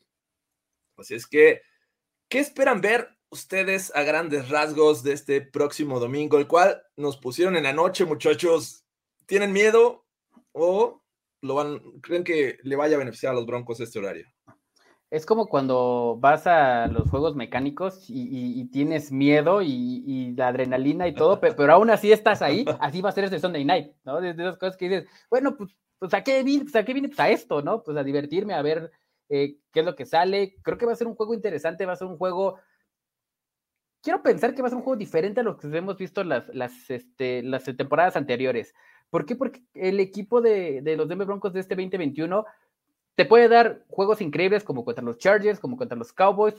Así 0.97 1.15
es 1.15 1.27
que 1.27 1.61
¿Qué 2.29 2.39
esperan 2.39 2.81
ver 2.81 3.17
ustedes 3.29 3.95
a 3.95 4.03
grandes 4.03 4.49
rasgos 4.49 5.01
de 5.01 5.13
este 5.13 5.39
próximo 5.39 5.97
domingo, 6.01 6.37
el 6.37 6.47
cual 6.47 6.83
nos 6.97 7.15
pusieron 7.15 7.55
en 7.55 7.63
la 7.63 7.71
noche, 7.71 8.03
muchachos? 8.03 8.83
¿Tienen 9.25 9.53
miedo 9.53 10.05
o 10.51 11.01
lo 11.47 11.55
van, 11.55 11.79
creen 12.01 12.23
que 12.23 12.57
le 12.63 12.75
vaya 12.75 12.95
a 12.95 12.99
beneficiar 12.99 13.31
a 13.31 13.35
los 13.35 13.45
Broncos 13.45 13.79
este 13.79 13.99
horario? 13.99 14.27
Es 15.09 15.25
como 15.25 15.47
cuando 15.47 16.17
vas 16.19 16.47
a 16.47 16.87
los 16.87 17.09
juegos 17.09 17.33
mecánicos 17.35 18.05
y, 18.09 18.65
tienes 18.71 19.11
miedo 19.11 19.61
y, 19.61 20.33
la 20.35 20.49
adrenalina 20.49 21.07
y 21.07 21.13
todo, 21.13 21.39
pero, 21.39 21.73
aún 21.73 21.89
así 21.89 22.11
estás 22.11 22.41
ahí, 22.41 22.65
así 22.81 23.01
va 23.01 23.09
a 23.09 23.13
ser 23.13 23.23
este 23.23 23.39
Sunday 23.39 23.63
Night, 23.63 23.93
¿no? 24.03 24.19
De, 24.19 24.31
esas 24.31 24.57
cosas 24.57 24.75
que 24.75 24.89
dices, 24.89 25.09
bueno, 25.29 25.55
pues, 25.55 25.73
pues 25.97 26.13
¿a 26.13 26.23
qué 26.23 26.43
vine? 26.43 26.65
Pues, 26.65 26.75
¿a 26.75 26.83
qué 26.83 26.93
vine? 26.93 27.07
Pues 27.07 27.19
a 27.21 27.29
esto, 27.29 27.61
¿no? 27.61 27.83
Pues 27.83 27.95
a 27.97 28.03
divertirme, 28.03 28.53
a 28.53 28.61
ver 28.61 28.91
eh, 29.29 29.57
qué 29.71 29.79
es 29.79 29.85
lo 29.85 29.95
que 29.95 30.05
sale. 30.05 30.55
Creo 30.61 30.77
que 30.77 30.85
va 30.85 30.91
a 30.91 30.95
ser 30.95 31.07
un 31.07 31.15
juego 31.15 31.33
interesante, 31.33 31.85
va 31.85 31.93
a 31.93 31.97
ser 31.97 32.07
un 32.07 32.17
juego... 32.17 32.59
Quiero 34.03 34.21
pensar 34.21 34.53
que 34.53 34.61
va 34.61 34.67
a 34.67 34.69
ser 34.69 34.77
un 34.77 34.83
juego 34.83 34.97
diferente 34.97 35.39
a 35.39 35.43
lo 35.43 35.57
que 35.57 35.67
hemos 35.75 35.97
visto 35.97 36.23
las, 36.23 36.47
las, 36.53 36.89
este, 36.89 37.43
las 37.43 37.63
temporadas 37.63 38.15
anteriores. 38.15 38.73
¿Por 39.09 39.25
qué? 39.25 39.35
Porque 39.35 39.63
el 39.73 39.99
equipo 39.99 40.41
de, 40.41 40.81
de 40.81 40.97
los 40.97 41.07
Denver 41.07 41.27
Broncos 41.27 41.53
de 41.53 41.59
este 41.59 41.75
2021 41.75 42.45
te 43.15 43.25
puede 43.25 43.47
dar 43.47 43.83
juegos 43.89 44.21
increíbles 44.21 44.63
como 44.63 44.85
contra 44.85 45.03
los 45.03 45.17
Chargers, 45.17 45.59
como 45.59 45.77
contra 45.77 45.97
los 45.97 46.13
Cowboys 46.13 46.55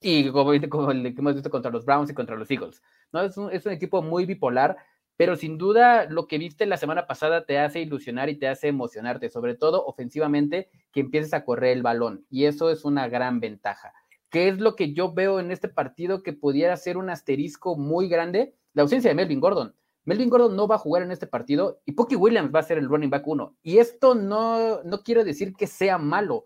y 0.00 0.30
como, 0.30 0.52
como 0.68 0.90
el 0.90 1.02
que 1.02 1.20
hemos 1.20 1.34
visto 1.34 1.50
contra 1.50 1.70
los 1.70 1.84
Browns 1.84 2.10
y 2.10 2.14
contra 2.14 2.36
los 2.36 2.50
Eagles. 2.50 2.82
¿no? 3.12 3.22
Es, 3.22 3.36
un, 3.36 3.50
es 3.52 3.66
un 3.66 3.72
equipo 3.72 4.02
muy 4.02 4.26
bipolar 4.26 4.76
pero 5.16 5.36
sin 5.36 5.56
duda 5.58 6.06
lo 6.08 6.26
que 6.26 6.38
viste 6.38 6.66
la 6.66 6.76
semana 6.76 7.06
pasada 7.06 7.46
te 7.46 7.58
hace 7.58 7.80
ilusionar 7.80 8.28
y 8.28 8.38
te 8.38 8.48
hace 8.48 8.68
emocionarte, 8.68 9.30
sobre 9.30 9.54
todo 9.54 9.84
ofensivamente, 9.86 10.68
que 10.92 11.00
empieces 11.00 11.32
a 11.32 11.44
correr 11.44 11.76
el 11.76 11.82
balón. 11.82 12.26
Y 12.28 12.44
eso 12.44 12.70
es 12.70 12.84
una 12.84 13.08
gran 13.08 13.40
ventaja. 13.40 13.92
¿Qué 14.28 14.48
es 14.48 14.60
lo 14.60 14.76
que 14.76 14.92
yo 14.92 15.14
veo 15.14 15.40
en 15.40 15.50
este 15.50 15.68
partido 15.68 16.22
que 16.22 16.34
pudiera 16.34 16.76
ser 16.76 16.98
un 16.98 17.08
asterisco 17.08 17.76
muy 17.76 18.08
grande? 18.08 18.54
La 18.74 18.82
ausencia 18.82 19.08
de 19.08 19.14
Melvin 19.14 19.40
Gordon. 19.40 19.74
Melvin 20.06 20.30
Gordon 20.30 20.56
no 20.56 20.66
va 20.66 20.76
a 20.76 20.78
jugar 20.78 21.02
en 21.02 21.10
este 21.10 21.26
partido 21.26 21.80
y 21.84 21.92
Pookie 21.92 22.16
Williams 22.16 22.54
va 22.54 22.60
a 22.60 22.64
ser 22.64 22.78
el 22.78 22.88
running 22.88 23.10
back 23.10 23.26
uno. 23.26 23.54
Y 23.62 23.78
esto 23.78 24.14
no, 24.14 24.82
no 24.82 25.02
quiero 25.02 25.24
decir 25.24 25.54
que 25.54 25.66
sea 25.66 25.98
malo, 25.98 26.44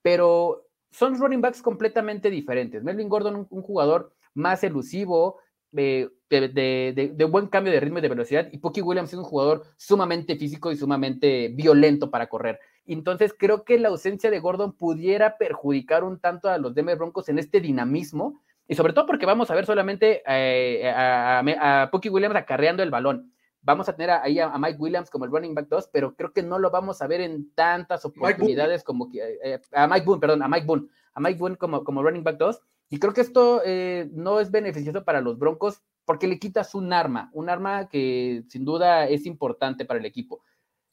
pero 0.00 0.66
son 0.90 1.18
running 1.18 1.42
backs 1.42 1.60
completamente 1.60 2.30
diferentes. 2.30 2.82
Melvin 2.82 3.08
Gordon, 3.08 3.46
un 3.50 3.62
jugador 3.62 4.14
más 4.34 4.64
elusivo, 4.64 5.38
de, 5.72 7.28
buen 7.30 7.46
cambio 7.46 7.72
de 7.72 7.80
ritmo 7.80 7.98
y 7.98 8.02
de 8.02 8.08
velocidad. 8.08 8.48
Y 8.52 8.58
Pookie 8.58 8.82
Williams 8.82 9.12
es 9.12 9.18
un 9.18 9.24
jugador 9.24 9.64
sumamente 9.76 10.36
físico 10.36 10.70
y 10.72 10.76
sumamente 10.76 11.48
violento 11.48 12.10
para 12.10 12.28
correr. 12.28 12.58
Entonces 12.86 13.34
creo 13.36 13.64
que 13.64 13.78
la 13.78 13.88
ausencia 13.88 14.30
de 14.30 14.40
Gordon 14.40 14.72
pudiera 14.72 15.36
perjudicar 15.36 16.02
un 16.04 16.18
tanto 16.18 16.48
a 16.48 16.58
los 16.58 16.74
Denver 16.74 16.96
Broncos 16.96 17.28
en 17.28 17.38
este 17.38 17.60
dinamismo. 17.60 18.40
Y 18.70 18.76
sobre 18.76 18.92
todo 18.92 19.04
porque 19.04 19.26
vamos 19.26 19.50
a 19.50 19.54
ver 19.54 19.66
solamente 19.66 20.22
eh, 20.26 20.88
a, 20.88 21.40
a, 21.40 21.90
Williams 21.92 22.36
acarreando 22.36 22.84
el 22.84 22.90
balón. 22.90 23.32
Vamos 23.62 23.88
a 23.88 23.96
tener 23.96 24.10
ahí 24.10 24.38
a, 24.38 24.56
Mike 24.58 24.78
Williams 24.78 25.10
como 25.10 25.24
el 25.24 25.32
running 25.32 25.54
back 25.54 25.66
2, 25.68 25.90
pero 25.92 26.14
creo 26.14 26.32
que 26.32 26.44
no 26.44 26.58
lo 26.58 26.70
vamos 26.70 27.02
a 27.02 27.08
ver 27.08 27.20
en 27.20 27.52
tantas 27.52 28.04
oportunidades 28.04 28.84
como 28.84 29.10
que 29.10 29.18
eh, 29.18 29.38
eh, 29.42 29.60
a 29.72 29.88
Mike 29.88 30.06
Boone, 30.06 30.20
perdón, 30.20 30.42
a 30.44 30.48
Mike 30.48 30.66
Boone, 30.66 30.86
a 31.14 31.20
Mike 31.20 31.38
Boone 31.38 31.56
como, 31.56 31.82
como 31.82 32.00
running 32.00 32.22
back 32.22 32.38
2 32.38 32.60
y 32.90 32.98
creo 32.98 33.12
que 33.12 33.20
esto 33.22 33.60
eh, 33.64 34.08
no 34.12 34.40
es 34.40 34.52
beneficioso 34.52 35.04
para 35.04 35.20
los 35.20 35.36
Broncos 35.36 35.82
porque 36.04 36.28
le 36.28 36.38
quitas 36.38 36.74
un 36.74 36.92
arma, 36.92 37.28
un 37.32 37.48
arma 37.48 37.88
que 37.88 38.44
sin 38.48 38.64
duda 38.64 39.08
es 39.08 39.26
importante 39.26 39.84
para 39.84 40.00
el 40.00 40.06
equipo. 40.06 40.42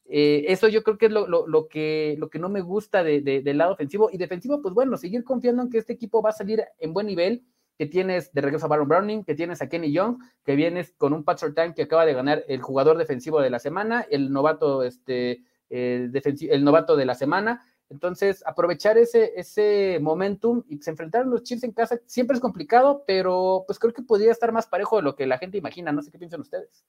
Eh, 0.10 0.46
eso 0.48 0.70
yo 0.70 0.84
creo 0.84 0.98
que 0.98 1.08
es 1.08 1.12
lo, 1.12 1.68
que, 1.68 2.16
lo 2.18 2.30
que 2.30 2.40
no 2.40 2.50
me 2.50 2.62
gusta 2.62 3.04
del 3.04 3.58
lado 3.58 3.74
ofensivo 3.74 4.10
y 4.12 4.18
defensivo, 4.18 4.62
pues 4.62 4.74
bueno, 4.74 4.96
seguir 4.96 5.24
confiando 5.24 5.63
en 5.63 5.70
que 5.70 5.80
este 5.80 5.94
equipo 5.94 6.22
va 6.22 6.30
a 6.30 6.34
salir 6.34 6.63
en 6.80 6.94
buen 6.94 7.08
nivel, 7.08 7.44
que 7.78 7.86
tienes 7.86 8.34
de 8.34 8.42
regreso 8.42 8.66
a 8.66 8.70
Baron 8.70 8.88
Browning, 8.88 9.24
que 9.24 9.36
tienes 9.36 9.62
a 9.62 9.70
Kenny 9.70 9.92
Young, 9.92 10.18
que 10.44 10.56
vienes 10.56 10.94
con 10.98 11.13
un 11.13 11.24
Pat 11.24 11.40
Time 11.40 11.74
que 11.74 11.84
acaba 11.84 12.06
de 12.06 12.13
ganar 12.13 12.44
el 12.48 12.62
jugador 12.62 12.98
defensivo 12.98 13.42
de 13.42 13.50
la 13.50 13.60
semana, 13.60 14.06
el 14.10 14.32
novato, 14.32 14.84
este, 14.84 15.44
eh, 15.70 16.10
el 16.50 16.63
novato 16.63 16.96
de 16.96 17.06
la 17.06 17.16
semana, 17.16 17.62
entonces, 17.90 18.44
aprovechar 18.46 18.98
ese, 18.98 19.34
ese 19.40 20.00
momentum 20.02 20.63
y 20.68 20.78
se 20.80 20.92
enfrentaron 20.92 21.30
los 21.30 21.44
Chiefs 21.44 21.63
en 21.63 21.72
casa 21.72 22.00
siempre 22.06 22.36
es 22.36 22.42
complicado, 22.42 23.04
pero 23.08 23.63
pues 23.66 23.80
creo 23.80 23.94
que 23.94 24.02
podría 24.02 24.32
estar 24.32 24.52
más 24.52 24.68
parejo 24.68 24.98
de 24.98 25.04
lo 25.04 25.16
que 25.16 25.26
la 25.26 25.38
gente 25.38 25.58
imagina. 25.58 25.92
No 25.92 26.02
sé 26.02 26.12
qué 26.12 26.20
piensan 26.20 26.42
ustedes. 26.42 26.86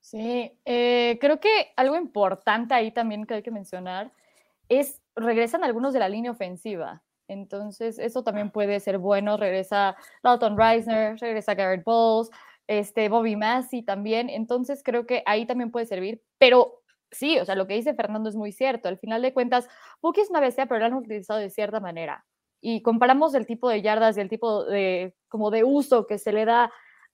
Sí, 0.00 0.58
eh, 0.64 1.18
creo 1.20 1.38
que 1.40 1.72
algo 1.76 1.96
importante 1.96 2.74
ahí 2.74 2.92
también 2.92 3.26
que 3.26 3.34
hay 3.34 3.42
que 3.42 3.50
mencionar 3.50 4.12
es 4.68 5.02
regresan 5.14 5.64
algunos 5.64 5.92
de 5.92 5.98
la 5.98 6.08
línea 6.08 6.30
ofensiva. 6.30 7.02
Entonces, 7.28 7.98
eso 7.98 8.22
también 8.22 8.50
puede 8.50 8.80
ser 8.80 8.98
bueno. 8.98 9.36
Regresa 9.36 9.96
Dalton 10.22 10.56
Reisner, 10.56 11.16
regresa 11.18 11.54
Garrett 11.54 11.84
Bowles, 11.84 12.30
este, 12.66 13.08
Bobby 13.08 13.36
Massey 13.36 13.82
también. 13.82 14.30
Entonces, 14.30 14.82
creo 14.82 15.06
que 15.06 15.22
ahí 15.26 15.46
también 15.46 15.70
puede 15.70 15.86
servir. 15.86 16.22
Pero 16.38 16.82
sí, 17.10 17.38
o 17.38 17.44
sea, 17.44 17.54
lo 17.54 17.66
que 17.66 17.74
dice 17.74 17.94
Fernando 17.94 18.28
es 18.28 18.36
muy 18.36 18.52
cierto. 18.52 18.88
Al 18.88 18.98
final 18.98 19.22
de 19.22 19.32
cuentas, 19.32 19.68
Puki 20.00 20.20
es 20.20 20.30
una 20.30 20.40
bestia, 20.40 20.66
pero 20.66 20.80
lo 20.80 20.86
han 20.86 20.94
utilizado 20.94 21.40
de 21.40 21.50
cierta 21.50 21.80
manera. 21.80 22.24
Y 22.60 22.82
comparamos 22.82 23.34
el 23.34 23.46
tipo 23.46 23.68
de 23.68 23.82
yardas 23.82 24.16
y 24.16 24.20
el 24.20 24.28
tipo 24.28 24.64
de, 24.64 25.14
como 25.28 25.50
de 25.50 25.64
uso 25.64 26.06
que 26.06 26.18
se 26.18 26.32
le 26.32 26.44
da 26.44 26.72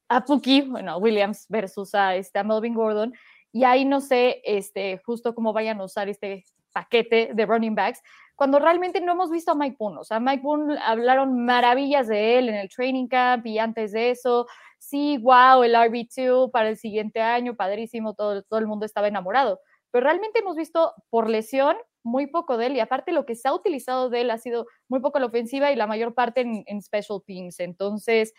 a 0.08 0.24
Puki, 0.24 0.62
bueno, 0.62 0.98
Williams 0.98 1.46
versus 1.48 1.94
a, 1.94 2.16
este, 2.16 2.38
a 2.38 2.44
Melvin 2.44 2.74
Gordon, 2.74 3.14
y 3.50 3.64
ahí 3.64 3.84
no 3.84 4.00
sé 4.00 4.40
este, 4.44 4.98
justo 5.04 5.34
cómo 5.34 5.52
vayan 5.52 5.80
a 5.80 5.84
usar 5.84 6.08
este 6.08 6.44
paquete 6.72 7.30
de 7.34 7.46
running 7.46 7.74
backs, 7.74 8.02
cuando 8.34 8.58
realmente 8.58 9.00
no 9.00 9.12
hemos 9.12 9.30
visto 9.30 9.52
a 9.52 9.54
Mike 9.54 9.76
Boone. 9.78 9.98
O 9.98 10.04
sea, 10.04 10.18
Mike 10.18 10.42
Boone 10.42 10.78
hablaron 10.84 11.44
maravillas 11.44 12.08
de 12.08 12.38
él 12.38 12.48
en 12.48 12.56
el 12.56 12.68
training 12.68 13.06
camp 13.06 13.46
y 13.46 13.58
antes 13.58 13.92
de 13.92 14.10
eso, 14.10 14.46
sí, 14.78 15.18
wow, 15.18 15.62
el 15.62 15.74
RB2 15.74 16.50
para 16.50 16.68
el 16.68 16.76
siguiente 16.76 17.20
año, 17.20 17.54
padrísimo, 17.54 18.14
todo, 18.14 18.42
todo 18.42 18.58
el 18.58 18.66
mundo 18.66 18.86
estaba 18.86 19.08
enamorado. 19.08 19.60
Pero 19.90 20.04
realmente 20.04 20.40
hemos 20.40 20.56
visto 20.56 20.92
por 21.10 21.28
lesión 21.28 21.76
muy 22.02 22.26
poco 22.26 22.56
de 22.56 22.66
él 22.66 22.76
y 22.76 22.80
aparte 22.80 23.12
lo 23.12 23.26
que 23.26 23.36
se 23.36 23.46
ha 23.46 23.54
utilizado 23.54 24.10
de 24.10 24.22
él 24.22 24.30
ha 24.30 24.38
sido 24.38 24.66
muy 24.88 25.00
poco 25.00 25.18
la 25.18 25.26
ofensiva 25.26 25.70
y 25.70 25.76
la 25.76 25.86
mayor 25.86 26.14
parte 26.14 26.40
en, 26.40 26.64
en 26.66 26.82
special 26.82 27.22
teams. 27.24 27.60
Entonces, 27.60 28.34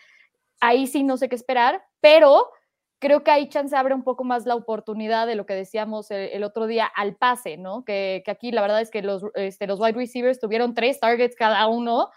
ahí 0.60 0.86
sí 0.86 1.02
no 1.02 1.16
sé 1.16 1.28
qué 1.28 1.36
esperar, 1.36 1.82
pero 2.00 2.48
creo 2.98 3.22
que 3.22 3.30
ahí 3.30 3.48
chance 3.48 3.76
abre 3.76 3.94
un 3.94 4.04
poco 4.04 4.24
más 4.24 4.46
la 4.46 4.54
oportunidad 4.54 5.26
de 5.26 5.34
lo 5.34 5.46
que 5.46 5.54
decíamos 5.54 6.10
el, 6.10 6.42
otro 6.44 6.66
día 6.66 6.86
al 6.86 7.16
pase, 7.16 7.56
¿no? 7.56 7.84
Que, 7.84 8.22
que, 8.24 8.30
aquí 8.30 8.52
la 8.52 8.62
verdad 8.62 8.80
es 8.80 8.90
que 8.90 9.02
los, 9.02 9.24
este, 9.34 9.66
los 9.66 9.80
wide 9.80 9.92
receivers 9.92 10.40
tuvieron 10.40 10.74
tres 10.74 11.00
targets 11.00 11.36
cada 11.36 11.66
uno, 11.66 12.10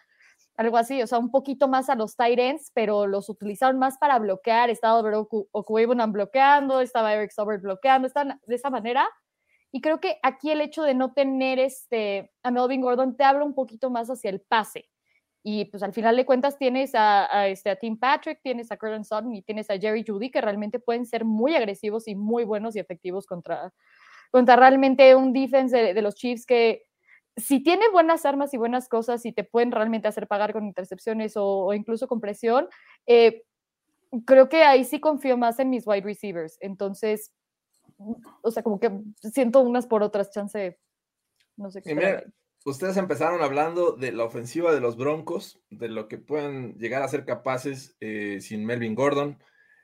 algo 0.58 0.78
así, 0.78 1.02
o 1.04 1.08
sea, 1.08 1.20
un 1.20 1.30
poquito 1.30 1.68
más 1.68 1.90
a 1.90 1.96
los 1.96 2.16
tight 2.16 2.40
ends, 2.40 2.72
pero 2.74 3.06
los 3.06 3.30
utilizaron 3.30 3.78
más 3.78 3.98
para 4.00 4.18
bloquear, 4.18 4.70
estaba 4.72 5.02
Okuebunan 5.52 6.12
bloqueando, 6.12 6.82
estaba 6.82 7.13
Eric 7.13 7.32
Sobert 7.32 7.62
bloqueando, 7.62 8.08
están 8.08 8.42
de 8.46 8.56
esa 8.56 8.72
manera. 8.72 9.08
Y 9.72 9.82
creo 9.82 10.00
que 10.00 10.18
aquí 10.24 10.50
el 10.50 10.62
hecho 10.62 10.82
de 10.82 10.96
no 10.96 11.13
tener 11.13 11.60
este, 11.60 12.32
a 12.42 12.50
Melvin 12.50 12.82
Gordon 12.82 13.16
te 13.16 13.24
abre 13.24 13.44
un 13.44 13.54
poquito 13.54 13.92
más 13.92 14.10
hacia 14.10 14.32
el 14.32 14.42
pase. 14.42 14.90
Y 15.43 15.65
pues 15.65 15.84
al 15.84 15.93
final 15.93 16.15
de 16.17 16.26
cuentas 16.26 16.58
tienes 16.58 16.91
a, 16.93 17.47
este, 17.47 17.69
a 17.69 17.76
Tim 17.76 17.97
Patrick, 17.97 18.41
tienes 18.41 18.71
a 18.71 18.78
Curran 18.78 19.06
Sutton 19.06 19.34
y 19.34 19.41
tienes 19.41 19.69
a 19.69 19.78
Jerry 19.78 20.04
Judy 20.06 20.30
que 20.30 20.41
realmente 20.41 20.80
pueden 20.80 21.06
ser 21.06 21.26
muy 21.26 21.56
agresivos 21.56 22.08
y 22.08 22.15
muy 22.15 22.43
buenos 22.43 22.76
y 22.76 22.80
efectivos 22.80 23.26
contra, 23.26 23.73
contra 24.32 24.56
realmente 24.56 25.15
un 25.15 25.34
defense 25.34 25.93
de, 25.93 26.02
los 26.02 26.15
Chiefs 26.15 26.45
que 26.45 26.84
si 27.38 27.62
tiene 27.62 27.88
buenas 27.89 28.26
armas 28.26 28.54
y 28.54 28.58
buenas 28.58 28.89
cosas 28.89 29.26
y 29.26 29.32
te 29.32 29.43
pueden 29.43 29.71
realmente 29.71 30.08
hacer 30.08 30.28
pagar 30.28 30.54
con 30.54 30.65
intercepciones 30.65 31.34
o, 31.36 31.73
incluso 31.73 32.08
con 32.08 32.19
presión, 32.19 32.67
eh, 33.06 33.43
creo 34.26 34.50
que 34.50 34.63
ahí 34.63 34.84
sí 34.84 35.00
confío 35.00 35.38
más 35.38 35.60
en 35.60 35.69
mis 35.69 35.86
wide 35.86 36.02
receivers. 36.02 36.58
Entonces, 36.62 37.32
o 38.41 38.52
sea, 38.52 38.63
como 38.63 38.80
que 38.80 38.91
siento 39.32 39.62
unas 39.62 39.86
por 39.86 40.04
otras, 40.04 40.32
chance, 40.32 40.80
no 41.56 41.69
sé 41.69 41.82
qué 41.82 42.26
ustedes 42.65 42.98
empezaron 42.98 43.41
hablando 43.41 43.93
de 43.93 44.12
la 44.12 44.24
ofensiva 44.24 44.74
de 44.74 44.82
los 44.82 44.98
Broncos, 44.98 45.60
de 45.70 45.89
lo 45.89 46.08
que 46.08 46.17
pueden 46.17 46.76
llegar 46.78 47.02
a 47.02 47.08
ser 47.08 47.26
capaces 47.26 47.96
eh, 48.00 48.39
sin 48.41 48.65
Melvin 48.65 48.96
Gordon, 48.96 49.38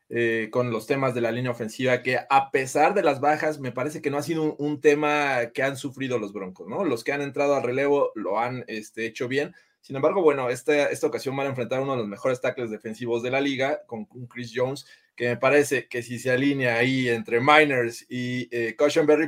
eh, 0.09 0.49
con 0.51 0.69
los 0.69 0.85
temas 0.85 1.15
de 1.15 1.21
la 1.21 1.31
línea 1.31 1.51
ofensiva, 1.51 2.03
que 2.03 2.19
a 2.29 2.51
pesar 2.51 2.93
de 2.93 3.01
las 3.01 3.19
bajas, 3.19 3.59
me 3.59 3.71
parece 3.71 4.01
que 4.01 4.11
no 4.11 4.17
ha 4.17 4.21
sido 4.21 4.55
un, 4.57 4.79
tema 4.79 5.51
que 5.53 5.63
han 5.63 5.75
sufrido 5.75 6.19
los 6.19 6.33
Broncos, 6.33 6.67
¿no? 6.67 6.83
Los 6.83 7.03
que 7.03 7.13
han 7.13 7.21
entrado 7.21 7.55
al 7.55 7.63
relevo 7.63 8.11
lo 8.13 8.39
han 8.39 8.63
este, 8.67 9.05
hecho 9.05 9.27
bien. 9.27 9.55
Sin 9.81 9.95
embargo, 9.95 10.21
bueno, 10.21 10.49
esta, 10.49 10.89
esta 10.89 11.07
ocasión 11.07 11.35
van 11.35 11.47
a 11.47 11.49
enfrentar 11.49 11.81
uno 11.81 11.93
de 11.93 11.97
los 11.99 12.07
mejores 12.07 12.39
tackles 12.41 12.69
defensivos 12.69 13.23
de 13.23 13.31
la 13.31 13.41
liga, 13.41 13.81
con, 13.87 14.05
Chris 14.05 14.51
Jones, 14.53 14.85
que 15.15 15.29
me 15.29 15.37
parece 15.37 15.87
que 15.87 16.03
si 16.03 16.19
se 16.19 16.31
alinea 16.31 16.77
ahí 16.77 17.09
entre 17.09 17.39
Miners 17.39 18.05
y 18.07 18.47
eh, 18.51 18.75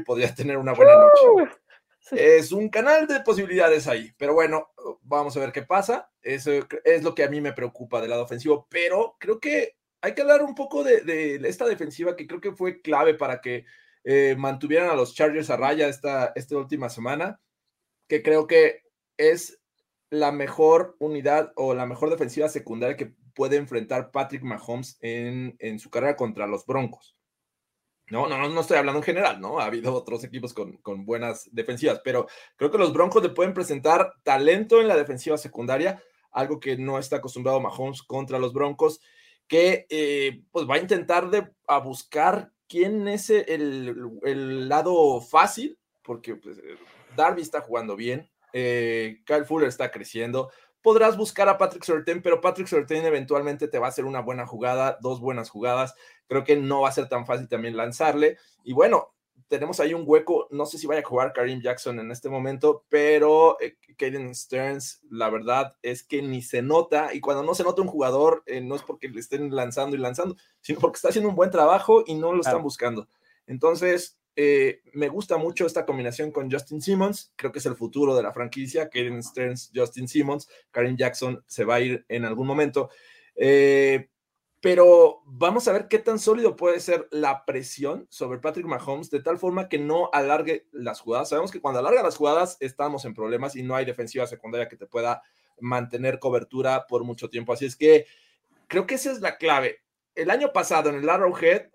podría 0.05 0.35
tener 0.35 0.57
una 0.57 0.73
buena 0.73 0.93
noche. 0.93 1.55
Es 2.11 2.51
un 2.51 2.69
canal 2.69 3.07
de 3.07 3.21
posibilidades 3.21 3.87
ahí, 3.87 4.11
pero 4.17 4.33
bueno, 4.33 4.69
vamos 5.01 5.35
a 5.35 5.39
ver 5.39 5.51
qué 5.51 5.63
pasa. 5.63 6.11
Eso 6.21 6.51
es 6.83 7.03
lo 7.03 7.15
que 7.15 7.23
a 7.23 7.29
mí 7.29 7.41
me 7.41 7.53
preocupa 7.53 7.99
del 7.99 8.11
lado 8.11 8.23
ofensivo, 8.23 8.67
pero 8.69 9.15
creo 9.19 9.39
que 9.39 9.75
hay 10.01 10.13
que 10.13 10.21
hablar 10.21 10.43
un 10.43 10.53
poco 10.53 10.83
de, 10.83 11.39
esta 11.45 11.65
defensiva 11.65 12.15
que 12.15 12.27
creo 12.27 12.41
que 12.41 12.51
fue 12.51 12.81
clave 12.81 13.15
para 13.15 13.41
que 13.41 13.65
eh, 14.03 14.35
mantuvieran 14.37 14.89
a 14.89 14.95
los 14.95 15.15
Chargers 15.15 15.49
a 15.49 15.57
raya 15.57 15.87
esta, 15.87 16.33
última 16.51 16.89
semana, 16.89 17.41
que 18.07 18.21
creo 18.21 18.45
que 18.45 18.83
es 19.17 19.59
la 20.11 20.31
mejor 20.31 20.95
unidad 20.99 21.53
o 21.55 21.73
la 21.73 21.87
mejor 21.87 22.11
defensiva 22.11 22.49
secundaria 22.49 22.97
que 22.97 23.15
puede 23.33 23.57
enfrentar 23.57 24.11
Patrick 24.11 24.43
Mahomes 24.43 24.97
en 25.01 25.79
su 25.79 25.89
carrera 25.89 26.15
contra 26.15 26.45
los 26.45 26.65
Broncos. 26.67 27.14
No, 28.09 28.27
no, 28.27 28.49
no 28.49 28.61
estoy 28.61 28.77
hablando 28.77 28.99
en 28.99 29.05
general, 29.05 29.41
¿no? 29.41 29.59
Ha 29.59 29.65
habido 29.65 29.93
otros 29.93 30.23
equipos 30.23 30.53
con, 30.53 31.05
buenas 31.05 31.49
defensivas, 31.51 32.01
pero 32.03 32.27
creo 32.55 32.69
que 32.69 32.77
los 32.77 32.93
Broncos 32.93 33.23
le 33.23 33.29
pueden 33.29 33.53
presentar 33.53 34.13
talento 34.23 34.79
en 34.79 34.87
la 34.87 34.95
defensiva 34.95 35.37
secundaria, 35.37 36.01
algo 36.31 36.59
que 36.59 36.77
no 36.77 36.99
está 36.99 37.17
acostumbrado 37.17 37.59
Mahomes 37.59 38.03
contra 38.03 38.37
los 38.37 38.53
Broncos, 38.53 39.01
que 39.47 39.87
eh, 39.89 40.43
pues 40.51 40.69
va 40.69 40.75
a 40.75 40.79
intentar 40.79 41.31
de, 41.31 41.49
a 41.67 41.79
buscar 41.79 42.51
quién 42.67 43.07
es 43.07 43.31
el, 43.31 44.69
lado 44.69 45.19
fácil, 45.21 45.77
porque 46.03 46.35
pues, 46.35 46.57
Darby 47.15 47.41
está 47.41 47.61
jugando 47.61 47.95
bien, 47.95 48.29
eh, 48.53 49.21
Kyle 49.25 49.45
Fuller 49.45 49.67
está 49.67 49.89
creciendo, 49.91 50.51
podrás 50.85 51.17
buscar 51.17 51.49
a 51.49 51.57
Patrick 51.57 51.83
Surtain, 51.83 52.21
pero 52.21 52.39
Patrick 52.39 52.67
Surtain 52.67 53.03
eventualmente 53.03 53.67
te 53.67 53.79
va 53.79 53.87
a 53.87 53.89
hacer 53.89 54.05
una 54.05 54.21
buena 54.21 54.45
jugada, 54.45 54.99
dos 55.01 55.19
buenas 55.19 55.49
jugadas. 55.49 55.95
Creo 56.27 56.43
que 56.43 56.57
no 56.57 56.81
va 56.81 56.89
a 56.89 56.91
ser 56.91 57.09
tan 57.09 57.25
fácil 57.25 57.47
también 57.47 57.75
lanzarle. 57.75 58.37
Y 58.63 58.73
bueno, 58.73 59.15
tenemos 59.47 59.79
ahí 59.79 59.95
un 59.95 60.03
hueco. 60.05 60.47
No 60.51 60.67
sé 60.67 60.77
si 60.77 60.85
vaya 60.85 61.01
a 61.01 61.03
jugar 61.03 61.33
Karim 61.33 61.59
Jackson 61.59 61.99
en 61.99 62.11
este 62.11 62.29
momento, 62.29 62.85
pero 62.87 63.57
eh, 63.59 63.77
Stearns, 64.35 65.01
la 65.09 65.31
verdad 65.31 65.75
es 65.81 66.03
que 66.03 66.21
ni 66.21 66.43
se 66.43 66.61
nota. 66.61 67.15
Y 67.15 67.19
cuando 67.19 67.41
no 67.41 67.55
se 67.55 67.63
nota 67.63 67.81
un 67.81 67.87
jugador, 67.87 68.43
eh, 68.45 68.61
no 68.61 68.75
es 68.75 68.83
porque 68.83 69.09
le 69.09 69.19
estén 69.19 69.55
lanzando 69.55 69.95
y 69.95 69.99
lanzando, 69.99 70.35
sino 70.61 70.79
porque 70.79 70.97
está 70.97 71.09
haciendo 71.09 71.31
un 71.31 71.35
buen 71.35 71.49
trabajo 71.49 72.03
y 72.05 72.13
no 72.13 72.31
lo 72.31 72.41
están 72.41 72.61
buscando. 72.61 73.07
Entonces, 73.47 74.19
eh, 74.35 74.81
me 74.93 75.07
gusta 75.07 75.37
mucho 75.37 75.65
esta 75.65 75.85
combinación 75.85 76.31
con 76.31 76.51
Justin 76.51 76.81
Simmons. 76.81 77.33
Creo 77.35 77.51
que 77.51 77.59
es 77.59 77.65
el 77.65 77.75
futuro 77.75 78.15
de 78.15 78.23
la 78.23 78.33
franquicia. 78.33 78.89
Kaden 78.89 79.23
Stearns, 79.23 79.71
Justin 79.73 80.07
Simmons. 80.07 80.49
Karen 80.71 80.97
Jackson 80.97 81.43
se 81.47 81.63
va 81.63 81.75
a 81.75 81.81
ir 81.81 82.05
en 82.09 82.25
algún 82.25 82.47
momento. 82.47 82.89
Eh, 83.35 84.09
pero 84.61 85.21
vamos 85.25 85.67
a 85.67 85.73
ver 85.73 85.87
qué 85.87 85.99
tan 85.99 86.17
sólido 86.17 86.55
puede 86.55 86.79
ser 86.79 87.07
la 87.11 87.45
presión 87.45 88.07
sobre 88.09 88.39
Patrick 88.39 88.65
Mahomes 88.65 89.11
de 89.11 89.21
tal 89.21 89.37
forma 89.37 89.69
que 89.69 89.77
no 89.77 90.09
alargue 90.11 90.67
las 90.71 91.01
jugadas. 91.01 91.29
Sabemos 91.29 91.51
que 91.51 91.61
cuando 91.61 91.79
alarga 91.79 92.01
las 92.01 92.17
jugadas 92.17 92.57
estamos 92.59 93.05
en 93.05 93.13
problemas 93.13 93.55
y 93.55 93.63
no 93.63 93.75
hay 93.75 93.85
defensiva 93.85 94.25
secundaria 94.25 94.67
que 94.67 94.75
te 94.75 94.87
pueda 94.87 95.21
mantener 95.59 96.19
cobertura 96.19 96.87
por 96.87 97.03
mucho 97.03 97.29
tiempo. 97.29 97.53
Así 97.53 97.65
es 97.65 97.75
que 97.75 98.07
creo 98.67 98.87
que 98.87 98.95
esa 98.95 99.11
es 99.11 99.21
la 99.21 99.37
clave. 99.37 99.81
El 100.15 100.31
año 100.31 100.51
pasado 100.51 100.89
en 100.89 100.95
el 100.95 101.09
Arrowhead 101.09 101.69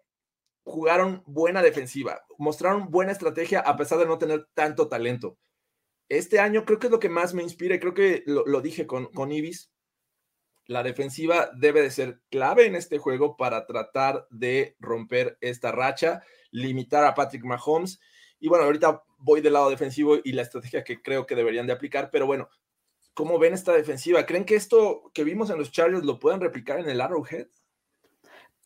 jugaron 0.64 1.22
buena 1.26 1.62
defensiva, 1.62 2.24
mostraron 2.38 2.90
buena 2.90 3.12
estrategia 3.12 3.60
a 3.60 3.76
pesar 3.76 3.98
de 3.98 4.06
no 4.06 4.18
tener 4.18 4.48
tanto 4.54 4.88
talento. 4.88 5.38
Este 6.08 6.40
año 6.40 6.64
creo 6.64 6.78
que 6.78 6.88
es 6.88 6.90
lo 6.90 7.00
que 7.00 7.08
más 7.08 7.34
me 7.34 7.42
inspira 7.42 7.74
y 7.74 7.80
creo 7.80 7.94
que 7.94 8.24
lo, 8.26 8.60
dije 8.60 8.86
con, 8.86 9.06
con 9.06 9.30
Ibis. 9.30 9.70
La 10.66 10.82
defensiva 10.82 11.50
debe 11.56 11.82
de 11.82 11.90
ser 11.90 12.20
clave 12.30 12.66
en 12.66 12.74
este 12.74 12.98
juego 12.98 13.36
para 13.36 13.66
tratar 13.66 14.26
de 14.30 14.76
romper 14.78 15.38
esta 15.40 15.72
racha, 15.72 16.22
limitar 16.50 17.04
a 17.04 17.14
Patrick 17.14 17.44
Mahomes. 17.44 18.00
Y 18.38 18.48
bueno, 18.48 18.64
ahorita 18.64 19.02
voy 19.18 19.40
del 19.40 19.52
lado 19.52 19.70
defensivo 19.70 20.18
y 20.22 20.32
la 20.32 20.42
estrategia 20.42 20.84
que 20.84 21.00
creo 21.00 21.26
que 21.26 21.34
deberían 21.34 21.66
de 21.66 21.72
aplicar, 21.72 22.10
pero 22.10 22.26
bueno, 22.26 22.48
¿cómo 23.14 23.38
ven 23.38 23.54
esta 23.54 23.72
defensiva? 23.72 24.26
¿Creen 24.26 24.44
que 24.44 24.56
esto 24.56 25.10
que 25.12 25.24
vimos 25.24 25.50
en 25.50 25.58
los 25.58 25.70
Chargers 25.70 26.04
lo 26.04 26.18
pueden 26.18 26.40
replicar 26.40 26.80
en 26.80 26.88
el 26.88 27.00
Arrowhead? 27.00 27.48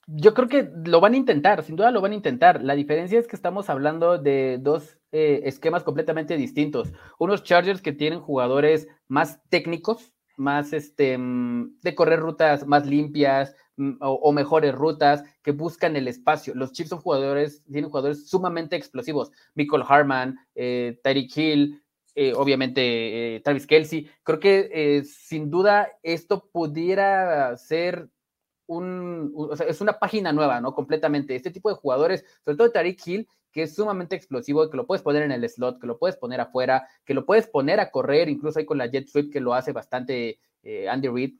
Yo 0.06 0.34
creo 0.34 0.48
que 0.48 0.70
lo 0.84 1.00
van 1.00 1.14
a 1.14 1.16
intentar, 1.16 1.62
sin 1.62 1.76
duda 1.76 1.90
lo 1.90 2.00
van 2.00 2.12
a 2.12 2.16
intentar. 2.16 2.62
La 2.62 2.74
diferencia 2.74 3.18
es 3.18 3.26
que 3.26 3.36
estamos 3.36 3.70
hablando 3.70 4.18
de 4.18 4.58
dos 4.60 4.98
eh, 5.12 5.42
esquemas 5.44 5.82
completamente 5.82 6.36
distintos. 6.36 6.92
Unos 7.18 7.42
Chargers 7.42 7.80
que 7.80 7.92
tienen 7.92 8.20
jugadores 8.20 8.86
más 9.08 9.40
técnicos, 9.48 10.12
más 10.36 10.72
este, 10.72 11.16
mm, 11.16 11.80
de 11.80 11.94
correr 11.94 12.20
rutas 12.20 12.66
más 12.66 12.86
limpias 12.86 13.54
mm, 13.76 13.94
o, 14.00 14.32
mejores 14.32 14.74
rutas, 14.74 15.24
que 15.42 15.52
buscan 15.52 15.96
el 15.96 16.08
espacio. 16.08 16.54
Los 16.54 16.72
Chiefs 16.72 16.90
son 16.90 17.00
jugadores, 17.00 17.62
tienen 17.64 17.90
jugadores 17.90 18.28
sumamente 18.28 18.76
explosivos. 18.76 19.30
Michael 19.54 19.84
Harman, 19.88 20.38
eh, 20.54 21.00
Tyreek 21.02 21.36
Hill, 21.36 21.82
eh, 22.14 22.32
obviamente 22.36 23.40
Travis 23.42 23.66
Kelsey. 23.66 24.08
Creo 24.22 24.38
que 24.38 25.02
sin 25.04 25.50
duda 25.50 25.88
esto 26.02 26.48
pudiera 26.52 27.56
ser 27.56 28.08
un, 28.66 29.32
o 29.36 29.56
sea, 29.56 29.66
es 29.66 29.80
una 29.80 29.98
página 29.98 30.32
nueva, 30.32 30.60
¿no? 30.60 30.74
Completamente. 30.74 31.34
Este 31.34 31.50
tipo 31.50 31.68
de 31.68 31.76
jugadores, 31.76 32.24
sobre 32.44 32.56
todo 32.56 32.70
Tariq 32.70 33.06
Hill, 33.06 33.28
que 33.52 33.62
es 33.62 33.74
sumamente 33.74 34.16
explosivo, 34.16 34.68
que 34.68 34.76
lo 34.76 34.86
puedes 34.86 35.02
poner 35.02 35.22
en 35.22 35.32
el 35.32 35.48
slot, 35.48 35.80
que 35.80 35.86
lo 35.86 35.98
puedes 35.98 36.16
poner 36.16 36.40
afuera, 36.40 36.88
que 37.04 37.14
lo 37.14 37.24
puedes 37.24 37.46
poner 37.46 37.80
a 37.80 37.90
correr, 37.90 38.28
incluso 38.28 38.58
ahí 38.58 38.64
con 38.64 38.78
la 38.78 38.86
jet 38.86 39.06
sweep 39.06 39.32
que 39.32 39.40
lo 39.40 39.54
hace 39.54 39.72
bastante 39.72 40.38
eh, 40.62 40.88
Andy 40.88 41.08
Reid. 41.08 41.34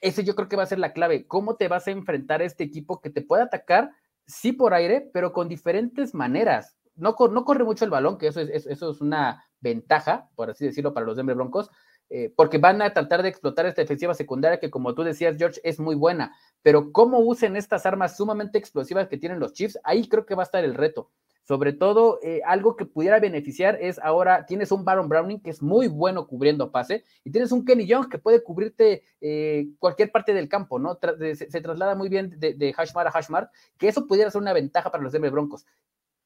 Ese 0.00 0.24
yo 0.24 0.34
creo 0.34 0.48
que 0.48 0.56
va 0.56 0.64
a 0.64 0.66
ser 0.66 0.78
la 0.78 0.92
clave. 0.92 1.26
¿Cómo 1.26 1.56
te 1.56 1.68
vas 1.68 1.86
a 1.86 1.92
enfrentar 1.92 2.42
a 2.42 2.44
este 2.44 2.64
equipo 2.64 3.00
que 3.00 3.10
te 3.10 3.22
puede 3.22 3.42
atacar, 3.42 3.90
sí 4.26 4.52
por 4.52 4.74
aire, 4.74 5.10
pero 5.12 5.32
con 5.32 5.48
diferentes 5.48 6.14
maneras? 6.14 6.76
no, 6.96 7.14
corre 7.16 7.64
mucho 7.64 7.84
el 7.84 7.90
balón, 7.90 8.18
que 8.18 8.28
eso 8.28 8.40
es, 8.40 8.66
eso 8.66 8.90
es 8.90 9.00
una 9.00 9.44
ventaja, 9.60 10.28
por 10.34 10.50
así 10.50 10.64
decirlo, 10.64 10.94
para 10.94 11.06
los 11.06 11.16
Denver 11.16 11.34
Broncos, 11.34 11.70
eh, 12.10 12.32
porque 12.36 12.58
van 12.58 12.82
a 12.82 12.92
tratar 12.92 13.22
de 13.22 13.28
explotar 13.30 13.66
esta 13.66 13.82
defensiva 13.82 14.14
secundaria 14.14 14.60
que, 14.60 14.70
como 14.70 14.94
tú 14.94 15.02
decías, 15.02 15.36
George, 15.38 15.60
es 15.64 15.80
muy 15.80 15.94
buena. 15.94 16.36
Pero 16.64 16.92
cómo 16.92 17.18
usen 17.18 17.56
estas 17.56 17.84
armas 17.84 18.16
sumamente 18.16 18.56
explosivas 18.56 19.06
que 19.06 19.18
tienen 19.18 19.38
los 19.38 19.52
Chiefs, 19.52 19.78
ahí 19.84 20.08
creo 20.08 20.24
que 20.24 20.34
va 20.34 20.44
a 20.44 20.46
estar 20.46 20.64
el 20.64 20.74
reto. 20.74 21.10
Sobre 21.46 21.74
todo, 21.74 22.20
eh, 22.22 22.40
algo 22.46 22.74
que 22.74 22.86
pudiera 22.86 23.20
beneficiar 23.20 23.76
es 23.78 23.98
ahora 23.98 24.46
tienes 24.46 24.72
un 24.72 24.82
Baron 24.82 25.10
Browning 25.10 25.42
que 25.42 25.50
es 25.50 25.60
muy 25.60 25.88
bueno 25.88 26.26
cubriendo 26.26 26.72
pase 26.72 27.04
y 27.22 27.30
tienes 27.30 27.52
un 27.52 27.66
Kenny 27.66 27.84
Young 27.84 28.08
que 28.08 28.16
puede 28.16 28.42
cubrirte 28.42 29.02
eh, 29.20 29.68
cualquier 29.78 30.10
parte 30.10 30.32
del 30.32 30.48
campo, 30.48 30.78
¿no? 30.78 30.98
se, 31.34 31.60
traslada 31.60 31.94
muy 31.96 32.08
bien 32.08 32.40
de, 32.40 32.54
de 32.54 32.72
Hashmar 32.72 33.06
a 33.08 33.10
Hashmart, 33.10 33.52
que 33.76 33.88
eso 33.88 34.06
pudiera 34.06 34.30
ser 34.30 34.40
una 34.40 34.54
ventaja 34.54 34.90
para 34.90 35.04
los 35.04 35.12
Denver 35.12 35.32
Broncos 35.32 35.66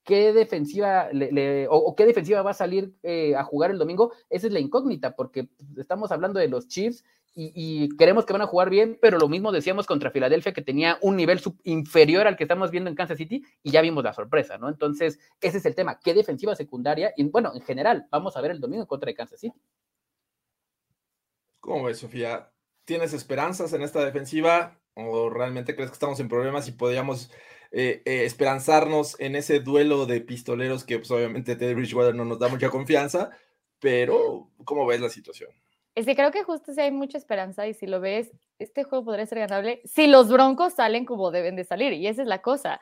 qué 0.08 0.32
defensiva 0.32 1.10
o, 1.68 1.94
qué 1.94 2.06
defensiva 2.06 2.40
va 2.40 2.52
a 2.52 2.54
salir 2.54 2.94
eh, 3.02 3.36
a 3.36 3.44
jugar 3.44 3.70
el 3.70 3.76
domingo, 3.76 4.14
esa 4.30 4.46
es 4.46 4.54
la 4.54 4.58
incógnita, 4.58 5.14
porque 5.14 5.50
estamos 5.76 6.10
hablando 6.10 6.40
de 6.40 6.48
los 6.48 6.66
Chiefs 6.66 7.04
y, 7.34 7.88
queremos 7.96 8.26
que 8.26 8.32
van 8.32 8.42
a 8.42 8.46
jugar 8.46 8.70
bien, 8.70 8.98
pero 9.00 9.18
lo 9.18 9.28
mismo 9.28 9.52
decíamos 9.52 9.86
contra 9.86 10.10
Filadelfia, 10.10 10.52
que 10.52 10.62
tenía 10.62 10.98
un 11.02 11.16
nivel 11.16 11.40
inferior 11.64 12.26
al 12.26 12.36
que 12.36 12.44
estamos 12.44 12.70
viendo 12.70 12.90
en 12.90 12.96
Kansas 12.96 13.18
City, 13.18 13.44
y 13.62 13.70
ya 13.70 13.80
vimos 13.80 14.02
la 14.02 14.12
sorpresa, 14.12 14.58
¿no? 14.58 14.68
Entonces, 14.68 15.20
ese 15.40 15.58
es 15.58 15.66
el 15.66 15.74
tema, 15.74 16.00
qué 16.02 16.14
defensiva 16.14 16.56
secundaria, 16.56 17.12
y 17.16 17.24
bueno, 17.24 17.52
en 17.54 17.62
general, 17.62 18.06
vamos 18.10 18.36
a 18.36 18.40
ver 18.40 18.50
el 18.50 18.60
domingo 18.60 18.86
contra 18.86 19.14
Kansas 19.14 19.40
City. 19.40 19.60
¿Cómo 21.60 21.84
ves, 21.84 21.98
Sofía? 21.98 22.50
¿Tienes 22.84 23.12
esperanzas 23.12 23.72
en 23.72 23.82
esta 23.82 24.04
defensiva 24.04 24.80
o 24.94 25.30
realmente 25.30 25.74
crees 25.74 25.90
que 25.90 25.94
estamos 25.94 26.18
en 26.20 26.28
problemas 26.28 26.66
y 26.68 26.72
podríamos 26.72 27.30
eh, 27.70 28.02
eh, 28.04 28.24
esperanzarnos 28.24 29.20
en 29.20 29.36
ese 29.36 29.60
duelo 29.60 30.06
de 30.06 30.20
pistoleros 30.20 30.84
que 30.84 30.98
pues, 30.98 31.10
obviamente 31.10 31.54
Teddy 31.54 31.74
Bridgewater 31.74 32.14
no 32.14 32.24
nos 32.24 32.38
da 32.38 32.48
mucha 32.48 32.70
confianza, 32.70 33.30
pero 33.78 34.50
¿cómo 34.64 34.86
ves 34.86 35.00
la 35.00 35.10
situación? 35.10 35.50
Es 35.98 36.06
que 36.06 36.14
creo 36.14 36.30
que 36.30 36.44
justo 36.44 36.72
si 36.72 36.80
hay 36.80 36.92
mucha 36.92 37.18
esperanza 37.18 37.66
y 37.66 37.74
si 37.74 37.88
lo 37.88 37.98
ves, 37.98 38.30
este 38.60 38.84
juego 38.84 39.04
podría 39.04 39.26
ser 39.26 39.40
ganable 39.40 39.80
si 39.84 40.06
los 40.06 40.28
Broncos 40.28 40.74
salen 40.74 41.04
como 41.04 41.32
deben 41.32 41.56
de 41.56 41.64
salir 41.64 41.92
y 41.92 42.06
esa 42.06 42.22
es 42.22 42.28
la 42.28 42.40
cosa 42.40 42.80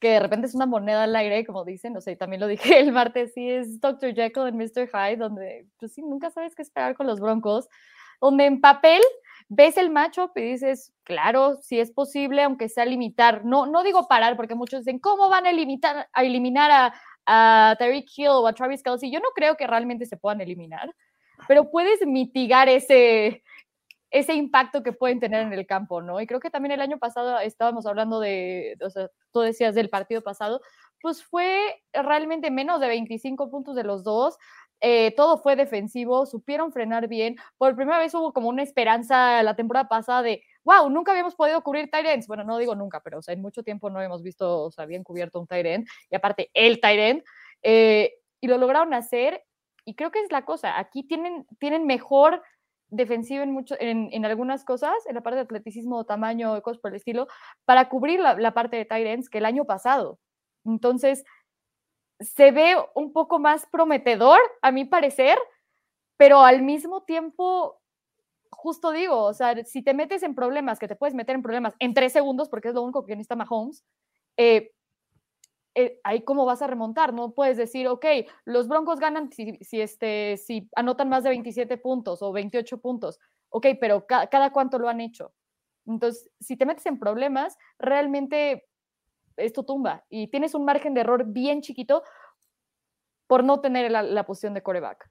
que 0.00 0.08
de 0.08 0.20
repente 0.20 0.46
es 0.46 0.54
una 0.54 0.64
moneda 0.64 1.02
al 1.02 1.14
aire, 1.14 1.44
como 1.44 1.66
dicen, 1.66 1.94
o 1.94 2.00
sea, 2.00 2.16
también 2.16 2.40
lo 2.40 2.46
dije 2.46 2.78
el 2.80 2.90
martes, 2.90 3.34
sí 3.34 3.50
es 3.50 3.82
Dr. 3.82 4.14
Jekyll 4.14 4.46
en 4.46 4.56
Mr. 4.56 4.88
Hyde, 4.88 5.18
donde 5.18 5.66
pues 5.78 5.92
sí, 5.92 6.00
nunca 6.00 6.30
sabes 6.30 6.54
qué 6.54 6.62
esperar 6.62 6.96
con 6.96 7.06
los 7.06 7.20
Broncos, 7.20 7.68
donde 8.18 8.46
en 8.46 8.62
papel 8.62 9.02
ves 9.50 9.76
el 9.76 9.90
matchup 9.90 10.30
y 10.34 10.52
dices, 10.52 10.94
claro, 11.02 11.56
si 11.60 11.78
es 11.80 11.90
posible, 11.90 12.44
aunque 12.44 12.70
sea 12.70 12.86
limitar, 12.86 13.44
no, 13.44 13.66
no 13.66 13.82
digo 13.82 14.08
parar, 14.08 14.36
porque 14.36 14.54
muchos 14.54 14.86
dicen, 14.86 15.00
¿cómo 15.00 15.28
van 15.28 15.46
a, 15.46 15.52
limitar, 15.52 16.08
a 16.10 16.24
eliminar 16.24 16.70
a, 16.70 16.94
a 17.26 17.76
Tyreek 17.78 18.08
Hill 18.16 18.28
o 18.28 18.46
a 18.46 18.54
Travis 18.54 18.82
Kelsey? 18.82 19.10
Yo 19.10 19.20
no 19.20 19.28
creo 19.34 19.54
que 19.58 19.66
realmente 19.66 20.06
se 20.06 20.16
puedan 20.16 20.40
eliminar, 20.40 20.94
pero 21.48 21.70
puedes 21.70 22.06
mitigar 22.06 22.68
ese, 22.68 23.42
ese 24.10 24.34
impacto 24.34 24.82
que 24.82 24.92
pueden 24.92 25.20
tener 25.20 25.42
en 25.42 25.52
el 25.52 25.66
campo, 25.66 26.00
¿no? 26.00 26.20
Y 26.20 26.26
creo 26.26 26.40
que 26.40 26.50
también 26.50 26.72
el 26.72 26.80
año 26.80 26.98
pasado 26.98 27.38
estábamos 27.40 27.86
hablando 27.86 28.20
de, 28.20 28.76
o 28.80 28.90
sea, 28.90 29.08
tú 29.32 29.40
decías 29.40 29.74
del 29.74 29.90
partido 29.90 30.22
pasado, 30.22 30.60
pues 31.00 31.24
fue 31.24 31.82
realmente 31.92 32.50
menos 32.50 32.80
de 32.80 32.88
25 32.88 33.50
puntos 33.50 33.74
de 33.76 33.84
los 33.84 34.04
dos, 34.04 34.38
eh, 34.80 35.14
todo 35.16 35.38
fue 35.38 35.56
defensivo, 35.56 36.26
supieron 36.26 36.72
frenar 36.72 37.08
bien. 37.08 37.36
Por 37.58 37.74
primera 37.74 37.98
vez 37.98 38.14
hubo 38.14 38.32
como 38.32 38.48
una 38.48 38.62
esperanza 38.62 39.42
la 39.42 39.56
temporada 39.56 39.88
pasada 39.88 40.22
de, 40.22 40.42
wow, 40.62 40.88
nunca 40.90 41.12
habíamos 41.12 41.34
podido 41.34 41.62
cubrir 41.62 41.90
tight 41.90 42.26
Bueno, 42.26 42.44
no 42.44 42.58
digo 42.58 42.74
nunca, 42.74 43.00
pero 43.00 43.18
o 43.18 43.22
sea, 43.22 43.34
en 43.34 43.42
mucho 43.42 43.62
tiempo 43.62 43.90
no 43.90 44.00
hemos 44.00 44.22
visto, 44.22 44.62
o 44.64 44.70
sea, 44.70 44.86
bien 44.86 45.02
cubierto 45.02 45.40
un 45.40 45.46
tight 45.46 45.86
y 46.10 46.14
aparte 46.14 46.50
el 46.54 46.80
tight 46.80 47.24
eh, 47.62 48.12
y 48.40 48.46
lo 48.46 48.58
lograron 48.58 48.94
hacer. 48.94 49.42
Y 49.84 49.94
creo 49.94 50.10
que 50.10 50.20
es 50.20 50.32
la 50.32 50.44
cosa, 50.44 50.78
aquí 50.78 51.02
tienen, 51.02 51.46
tienen 51.58 51.86
mejor 51.86 52.42
defensivo 52.88 53.42
en, 53.42 53.50
mucho, 53.50 53.74
en, 53.78 54.24
algunas 54.24 54.64
cosas, 54.64 54.94
en 55.06 55.14
la 55.14 55.22
parte 55.22 55.36
de 55.36 55.42
atleticismo, 55.42 56.04
tamaño, 56.04 56.60
cosas 56.62 56.80
por 56.80 56.90
el 56.90 56.96
estilo, 56.96 57.26
para 57.64 57.88
cubrir 57.88 58.20
la, 58.20 58.34
la 58.34 58.54
parte 58.54 58.76
de 58.76 58.84
tight 58.84 59.28
que 59.28 59.38
el 59.38 59.44
año 59.44 59.64
pasado. 59.64 60.18
Entonces, 60.64 61.24
se 62.20 62.52
ve 62.52 62.76
un 62.94 63.12
poco 63.12 63.38
más 63.38 63.66
prometedor, 63.66 64.38
a 64.62 64.70
mi 64.70 64.84
parecer, 64.84 65.36
pero 66.16 66.40
al 66.40 66.62
mismo 66.62 67.02
tiempo, 67.02 67.80
justo 68.50 68.92
digo, 68.92 69.24
o 69.24 69.34
sea, 69.34 69.64
si 69.64 69.82
te 69.82 69.94
metes 69.94 70.22
en 70.22 70.34
problemas, 70.34 70.78
que 70.78 70.88
te 70.88 70.96
puedes 70.96 71.14
meter 71.14 71.34
en 71.34 71.42
problemas 71.42 71.74
en 71.80 71.94
tres 71.94 72.12
segundos, 72.12 72.48
porque 72.48 72.68
es 72.68 72.74
lo 72.74 72.82
único 72.82 73.04
que 73.04 73.16
necesita 73.16 73.36
Mahomes, 73.36 73.84
eh, 74.36 74.70
eh, 75.74 76.00
ahí 76.04 76.22
cómo 76.22 76.44
vas 76.44 76.62
a 76.62 76.66
remontar, 76.66 77.12
no 77.12 77.32
puedes 77.32 77.56
decir, 77.56 77.88
ok, 77.88 78.06
los 78.44 78.68
Broncos 78.68 79.00
ganan 79.00 79.30
si, 79.32 79.58
este, 79.80 80.36
si 80.36 80.68
anotan 80.76 81.08
más 81.08 81.24
de 81.24 81.30
27 81.30 81.78
puntos 81.78 82.22
o 82.22 82.32
28 82.32 82.78
puntos, 82.78 83.18
ok, 83.48 83.66
pero 83.80 84.06
cada 84.06 84.52
cuánto 84.52 84.78
lo 84.78 84.88
han 84.88 85.00
hecho. 85.00 85.32
Entonces, 85.86 86.30
si 86.40 86.56
te 86.56 86.64
metes 86.64 86.86
en 86.86 86.98
problemas, 86.98 87.58
realmente 87.78 88.66
esto 89.36 89.64
tumba 89.64 90.04
y 90.08 90.28
tienes 90.28 90.54
un 90.54 90.64
margen 90.64 90.94
de 90.94 91.00
error 91.00 91.24
bien 91.26 91.60
chiquito 91.60 92.02
por 93.26 93.42
no 93.42 93.60
tener 93.60 93.90
la, 93.90 94.26
posición 94.26 94.54
de 94.54 94.62
coreback. 94.62 95.10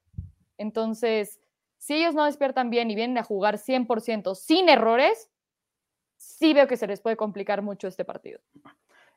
Entonces, 0.57 1.41
si 1.77 1.95
ellos 1.95 2.15
no 2.15 2.23
despiertan 2.23 2.69
bien 2.69 2.89
y 2.89 2.95
vienen 2.95 3.17
a 3.17 3.23
jugar 3.23 3.57
100% 3.57 4.35
sin 4.35 4.69
errores, 4.69 5.29
sí 6.15 6.53
veo 6.53 6.67
que 6.67 6.77
se 6.77 6.87
les 6.87 7.01
puede 7.01 7.17
complicar 7.17 7.61
mucho 7.61 7.87
este 7.87 8.05
partido. 8.05 8.39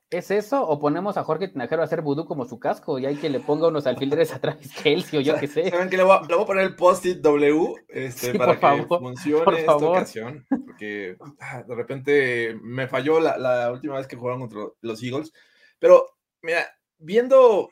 ¿Es 0.09 0.31
eso? 0.31 0.63
¿O 0.63 0.79
ponemos 0.79 1.17
a 1.17 1.25
Jorge 1.25 1.49
Tinajero 1.49 1.83
a 1.83 1.85
hacer 1.85 2.01
vudú 2.01 2.27
como 2.27 2.47
su 2.47 2.61
casco 2.61 3.01
y 3.01 3.07
hay 3.07 3.17
que 3.17 3.29
le 3.29 3.41
ponga 3.41 3.67
unos 3.67 3.89
alfileres 3.89 4.33
atrás 4.33 4.57
Kelsey 4.83 5.19
o 5.19 5.23
yo 5.23 5.35
qué 5.39 5.49
sé? 5.49 5.71
¿Saben 5.71 5.91
que 5.91 5.97
le 5.97 6.05
voy, 6.05 6.17
a, 6.17 6.47
poner 6.47 6.65
el 6.65 6.77
post-it 6.77 7.19
W 7.19 7.75
este, 7.89 8.39
para 8.39 8.59
que 8.59 8.87
funcione 8.87 9.59
esta 9.59 9.77
ocasión? 9.77 10.47
Porque 10.49 11.17
ah, 11.41 11.65
de 11.67 11.75
repente 11.75 12.57
me 12.63 12.87
falló 12.87 13.19
la, 13.19 13.37
la, 13.37 13.73
última 13.73 13.97
vez 13.97 14.07
que 14.07 14.15
jugaron 14.15 14.41
contra 14.41 14.61
los 14.81 15.03
Eagles. 15.03 15.33
Pero, 15.81 16.17
mira, 16.41 16.65
viendo 16.99 17.71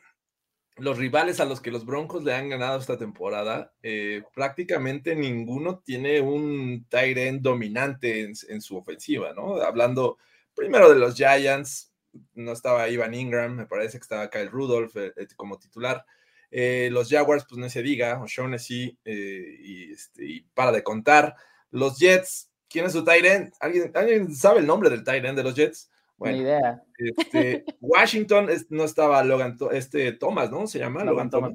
los 0.75 0.97
rivales 0.97 1.39
a 1.39 1.45
los 1.45 1.61
que 1.61 1.71
los 1.71 1.85
Broncos 1.85 2.25
le 2.25 2.33
han 2.33 2.49
ganado 2.49 2.77
esta 2.77 2.97
temporada, 2.97 3.71
eh, 3.81 4.23
prácticamente 4.33 5.15
ninguno 5.15 5.79
tiene 5.79 6.19
un 6.19 6.85
tight 6.89 7.17
end 7.17 7.41
dominante 7.41 8.23
en, 8.23 8.33
en 8.49 8.59
su 8.59 8.75
ofensiva, 8.75 9.33
¿no? 9.33 9.61
Hablando 9.61 10.17
primero 10.53 10.89
de 10.89 10.99
los 10.99 11.15
Giants, 11.15 11.94
no 12.33 12.51
estaba 12.51 12.89
Ivan 12.89 13.13
Ingram, 13.13 13.55
me 13.55 13.65
parece 13.65 13.97
que 13.97 14.03
estaba 14.03 14.29
Kyle 14.29 14.49
Rudolph 14.49 14.95
eh, 14.97 15.13
eh, 15.15 15.27
como 15.35 15.57
titular. 15.57 16.05
Eh, 16.51 16.89
los 16.91 17.09
Jaguars, 17.09 17.45
pues 17.47 17.59
no 17.59 17.69
se 17.69 17.81
diga, 17.81 18.21
O'Shaughnessy 18.21 18.97
y, 19.05 19.91
este, 19.93 20.25
y 20.25 20.41
para 20.53 20.71
de 20.71 20.83
contar. 20.83 21.35
Los 21.71 21.99
Jets, 21.99 22.51
¿quién 22.69 22.85
es 22.85 22.93
su 22.93 23.03
tight 23.03 23.25
end? 23.25 23.53
¿Alguien, 23.59 24.33
sabe 24.33 24.59
el 24.59 24.67
nombre 24.67 24.89
del 24.89 25.03
tight 25.03 25.25
end 25.25 25.37
de 25.37 25.43
los 25.43 25.55
Jets? 25.55 25.89
Bueno, 26.17 26.37
idea. 26.37 26.83
Este, 26.97 27.65
Washington 27.81 28.49
no 28.69 28.85
estaba 28.85 29.23
Logan, 29.23 29.57
este 29.71 30.13
Thomas, 30.13 30.49
¿no? 30.51 30.67
Se 30.67 30.79
llama 30.79 31.03
Logan, 31.03 31.29
Thomas. 31.29 31.53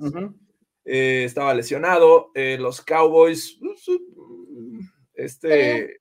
estaba 0.85 1.55
lesionado. 1.55 2.31
los 2.35 2.83
Cowboys, 2.83 3.59
pues, 3.59 3.87
este, 5.15 6.00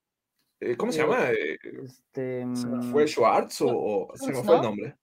¿Cómo 0.77 0.91
se 0.91 0.99
llama? 0.99 1.31
Eh, 1.31 1.57
este, 1.85 2.45
¿Fue 2.91 3.05
mm, 3.05 3.07
Schwartz 3.07 3.61
o, 3.61 4.11
se 4.15 4.31
me 4.31 4.43
fue 4.43 4.55
el 4.55 4.61
nombre? 4.61 4.95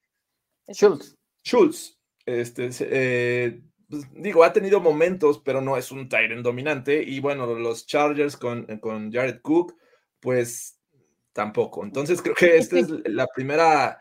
Schultz. 0.68 1.16
Schultz. 1.42 1.98
Este, 2.26 2.68
eh, 2.80 3.62
pues, 3.88 4.04
digo, 4.12 4.44
ha 4.44 4.52
tenido 4.52 4.80
momentos, 4.80 5.40
pero 5.42 5.60
no 5.60 5.76
es 5.76 5.90
un 5.90 6.08
Tyrant 6.08 6.42
dominante. 6.42 7.02
Y 7.02 7.20
bueno, 7.20 7.46
los 7.54 7.86
Chargers 7.86 8.36
con, 8.36 8.66
con 8.80 9.10
Jared 9.10 9.40
Cook, 9.40 9.76
pues 10.20 10.78
tampoco. 11.32 11.84
Entonces 11.84 12.20
creo 12.20 12.34
que 12.34 12.58
esta 12.58 12.78
es 12.78 12.90
la 13.06 13.26
primera. 13.26 13.98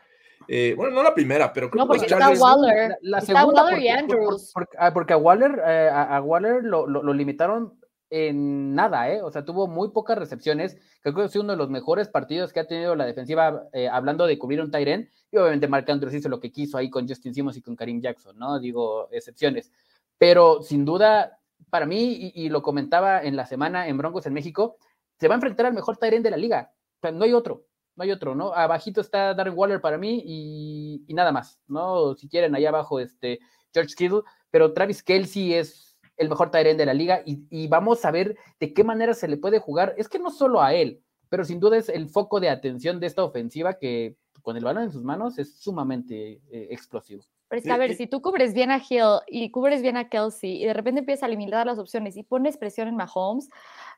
bueno, 0.76 0.94
no 0.94 1.04
la 1.04 1.14
primera, 1.14 1.54
pero 1.54 1.70
creo 1.70 1.86
no, 1.86 1.92
que 1.92 2.00
los 2.00 2.08
Chargers. 2.08 2.34
Está 2.34 2.54
Waller. 2.54 2.98
La, 3.02 3.22
segunda, 3.22 3.64
Waller 3.64 3.82
y 3.82 3.88
Andrews. 3.88 4.52
Ah, 4.78 4.92
porque, 4.94 5.14
a 5.14 5.18
Waller, 5.18 5.62
a, 5.62 6.20
Waller 6.22 6.66
lo, 6.66 6.86
lo, 6.86 7.14
limitaron 7.14 7.80
en 8.10 8.76
nada, 8.76 9.10
¿eh? 9.12 9.22
O 9.22 9.32
sea, 9.32 9.46
tuvo 9.46 9.68
muy 9.68 9.90
pocas 9.90 10.18
recepciones. 10.18 10.78
Creo 11.02 11.16
que 11.16 11.22
ha 11.24 11.28
sido 11.28 11.44
uno 11.44 11.54
de 11.54 11.58
los 11.58 11.70
mejores 11.70 12.08
partidos 12.08 12.54
que 12.54 12.60
ha 12.60 12.68
tenido 12.68 12.96
la 12.96 13.06
defensiva, 13.06 13.68
eh, 13.74 13.88
hablando 13.88 14.28
de 14.28 14.38
cubrir 14.38 14.62
un 14.62 14.72
Tyren. 14.72 15.10
Y 15.32 15.38
obviamente 15.38 15.68
Mark 15.68 15.90
Andrews 15.90 16.14
hizo 16.14 16.30
lo 16.30 16.40
que 16.40 16.52
quiso 16.52 16.78
ahí 16.78 16.90
con 16.90 17.08
Justin 17.08 17.34
Simmons 17.34 17.58
y 17.58 17.62
con 17.62 17.76
Karim 17.76 18.02
Jackson, 18.02 18.38
¿no? 18.38 18.60
Digo, 18.60 19.10
excepciones. 19.12 19.72
Pero 20.18 20.62
sin 20.62 20.86
duda, 20.86 21.40
para 21.70 21.86
mí, 21.86 22.32
y, 22.34 22.50
lo 22.50 22.62
comentaba 22.62 23.22
en 23.24 23.36
la 23.36 23.46
semana 23.46 23.88
en 23.88 23.98
Broncos 23.98 24.26
en 24.26 24.34
México, 24.34 24.78
se 25.20 25.28
va 25.28 25.36
a 25.36 25.38
enfrentar 25.38 25.66
al 25.66 25.74
mejor 25.74 25.98
Tyren 25.98 26.24
de 26.24 26.32
la 26.32 26.38
liga. 26.38 26.72
O 26.98 27.00
sea, 27.02 27.12
no 27.12 27.24
hay 27.26 27.34
otro, 27.34 27.66
no 27.96 28.04
hay 28.04 28.12
otro, 28.12 28.36
¿no? 28.36 28.54
Abajito 28.54 29.02
está 29.02 29.34
Darren 29.34 29.58
Waller 29.58 29.82
para 29.82 29.98
mí 29.98 30.22
y, 30.26 31.04
y 31.08 31.14
nada 31.14 31.32
más, 31.32 31.60
¿no? 31.68 32.16
Si 32.16 32.30
quieren, 32.30 32.56
ahí 32.56 32.66
abajo, 32.66 33.00
este, 33.00 33.40
George 33.74 33.94
Kittle, 33.96 34.22
pero 34.50 34.74
Travis 34.74 35.04
Kelsey 35.04 35.54
es 35.54 35.85
el 36.18 36.30
mejor 36.30 36.52
Tyrant 36.52 36.78
de 36.78 36.86
la 36.86 36.94
liga 36.94 37.22
y, 37.26 37.68
vamos 37.68 38.06
a 38.06 38.12
ver 38.12 38.38
de 38.60 38.74
qué 38.74 38.84
manera 38.84 39.14
se 39.14 39.28
le 39.28 39.38
puede 39.38 39.60
jugar. 39.60 39.94
Es 39.98 40.08
que 40.08 40.20
no 40.20 40.32
solo 40.32 40.62
a 40.62 40.74
él, 40.74 41.02
pero 41.30 41.44
sin 41.44 41.60
duda 41.60 41.78
es 41.78 41.90
el 41.90 42.10
foco 42.10 42.40
de 42.40 42.50
atención 42.50 43.00
de 43.00 43.08
esta 43.08 43.24
ofensiva 43.24 43.78
que 43.78 44.16
con 44.42 44.58
el 44.58 44.64
balón 44.64 44.84
en 44.84 44.92
sus 44.92 45.04
manos 45.04 45.38
es 45.40 45.56
sumamente 45.58 46.42
eh, 46.50 46.68
explosivo. 46.72 47.24
Pero 47.56 47.60
es 47.60 47.64
que, 47.66 47.72
a 47.72 47.78
ver, 47.78 47.92
Y- 47.92 47.96
si 47.96 48.08
tú 48.08 48.22
cubres 48.22 48.54
bien 48.54 48.72
a 48.72 48.78
Hill 48.78 49.22
y 49.28 49.50
cubres 49.52 49.82
bien 49.82 49.98
a 49.98 50.10
Kelsey 50.10 50.62
y 50.62 50.66
de 50.66 50.74
repente 50.74 51.00
empiezas 51.00 51.24
a 51.24 51.28
limitar 51.28 51.66
las 51.66 51.80
opciones 51.80 52.18
y 52.18 52.24
pones 52.24 52.58
presión 52.58 52.88
en 52.88 52.96
Mahomes, 52.96 53.50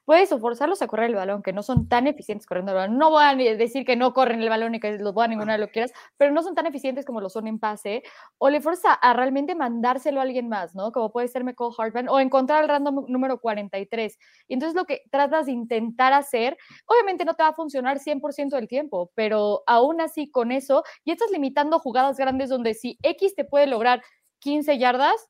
puedes 0.05 0.31
o 0.31 0.39
forzarlos 0.39 0.81
a 0.81 0.87
correr 0.87 1.09
el 1.09 1.15
balón, 1.15 1.41
que 1.43 1.51
no 1.51 1.63
son 1.63 1.89
tan 1.89 2.07
eficientes 2.07 2.47
corriendo 2.47 2.71
el 2.71 2.77
balón. 2.77 2.97
No 2.97 3.09
voy 3.09 3.23
a 3.23 3.35
decir 3.35 3.83
que 3.85 3.95
no 3.97 4.13
corren 4.13 4.41
el 4.41 4.47
balón 4.49 4.73
y 4.75 4.79
que 4.79 4.97
los 4.99 5.13
voy 5.13 5.25
a 5.25 5.27
ninguna 5.27 5.53
de 5.53 5.59
lo 5.59 5.65
que 5.67 5.73
quieras, 5.73 5.91
pero 6.17 6.31
no 6.31 6.43
son 6.43 6.55
tan 6.55 6.65
eficientes 6.65 7.03
como 7.05 7.19
lo 7.19 7.29
son 7.29 7.47
en 7.47 7.59
pase. 7.59 8.03
O 8.37 8.49
le 8.49 8.61
fuerza 8.61 8.93
a 8.93 9.13
realmente 9.13 9.53
mandárselo 9.55 10.19
a 10.19 10.23
alguien 10.23 10.47
más, 10.47 10.75
¿no? 10.75 10.91
Como 10.91 11.11
puede 11.11 11.27
ser 11.27 11.43
McCall 11.43 11.73
Hartman 11.77 12.07
o 12.09 12.19
encontrar 12.19 12.63
el 12.63 12.69
random 12.69 13.05
número 13.09 13.39
43. 13.41 14.17
Y 14.47 14.53
entonces 14.53 14.75
lo 14.75 14.85
que 14.85 15.01
tratas 15.11 15.47
de 15.47 15.51
intentar 15.51 16.13
hacer, 16.13 16.57
obviamente 16.85 17.25
no 17.25 17.33
te 17.33 17.43
va 17.43 17.49
a 17.49 17.53
funcionar 17.53 17.99
100% 17.99 18.55
del 18.55 18.67
tiempo, 18.69 19.11
pero 19.15 19.63
aún 19.67 19.99
así 19.99 20.29
con 20.31 20.51
eso, 20.53 20.83
y 21.03 21.11
estás 21.11 21.31
limitando 21.31 21.79
jugadas 21.79 22.17
grandes 22.17 22.49
donde 22.49 22.73
si 22.75 22.97
X 23.03 23.35
te 23.35 23.43
puede 23.49 23.67
lograr 23.67 24.01
15 24.39 24.77
yardas, 24.77 25.29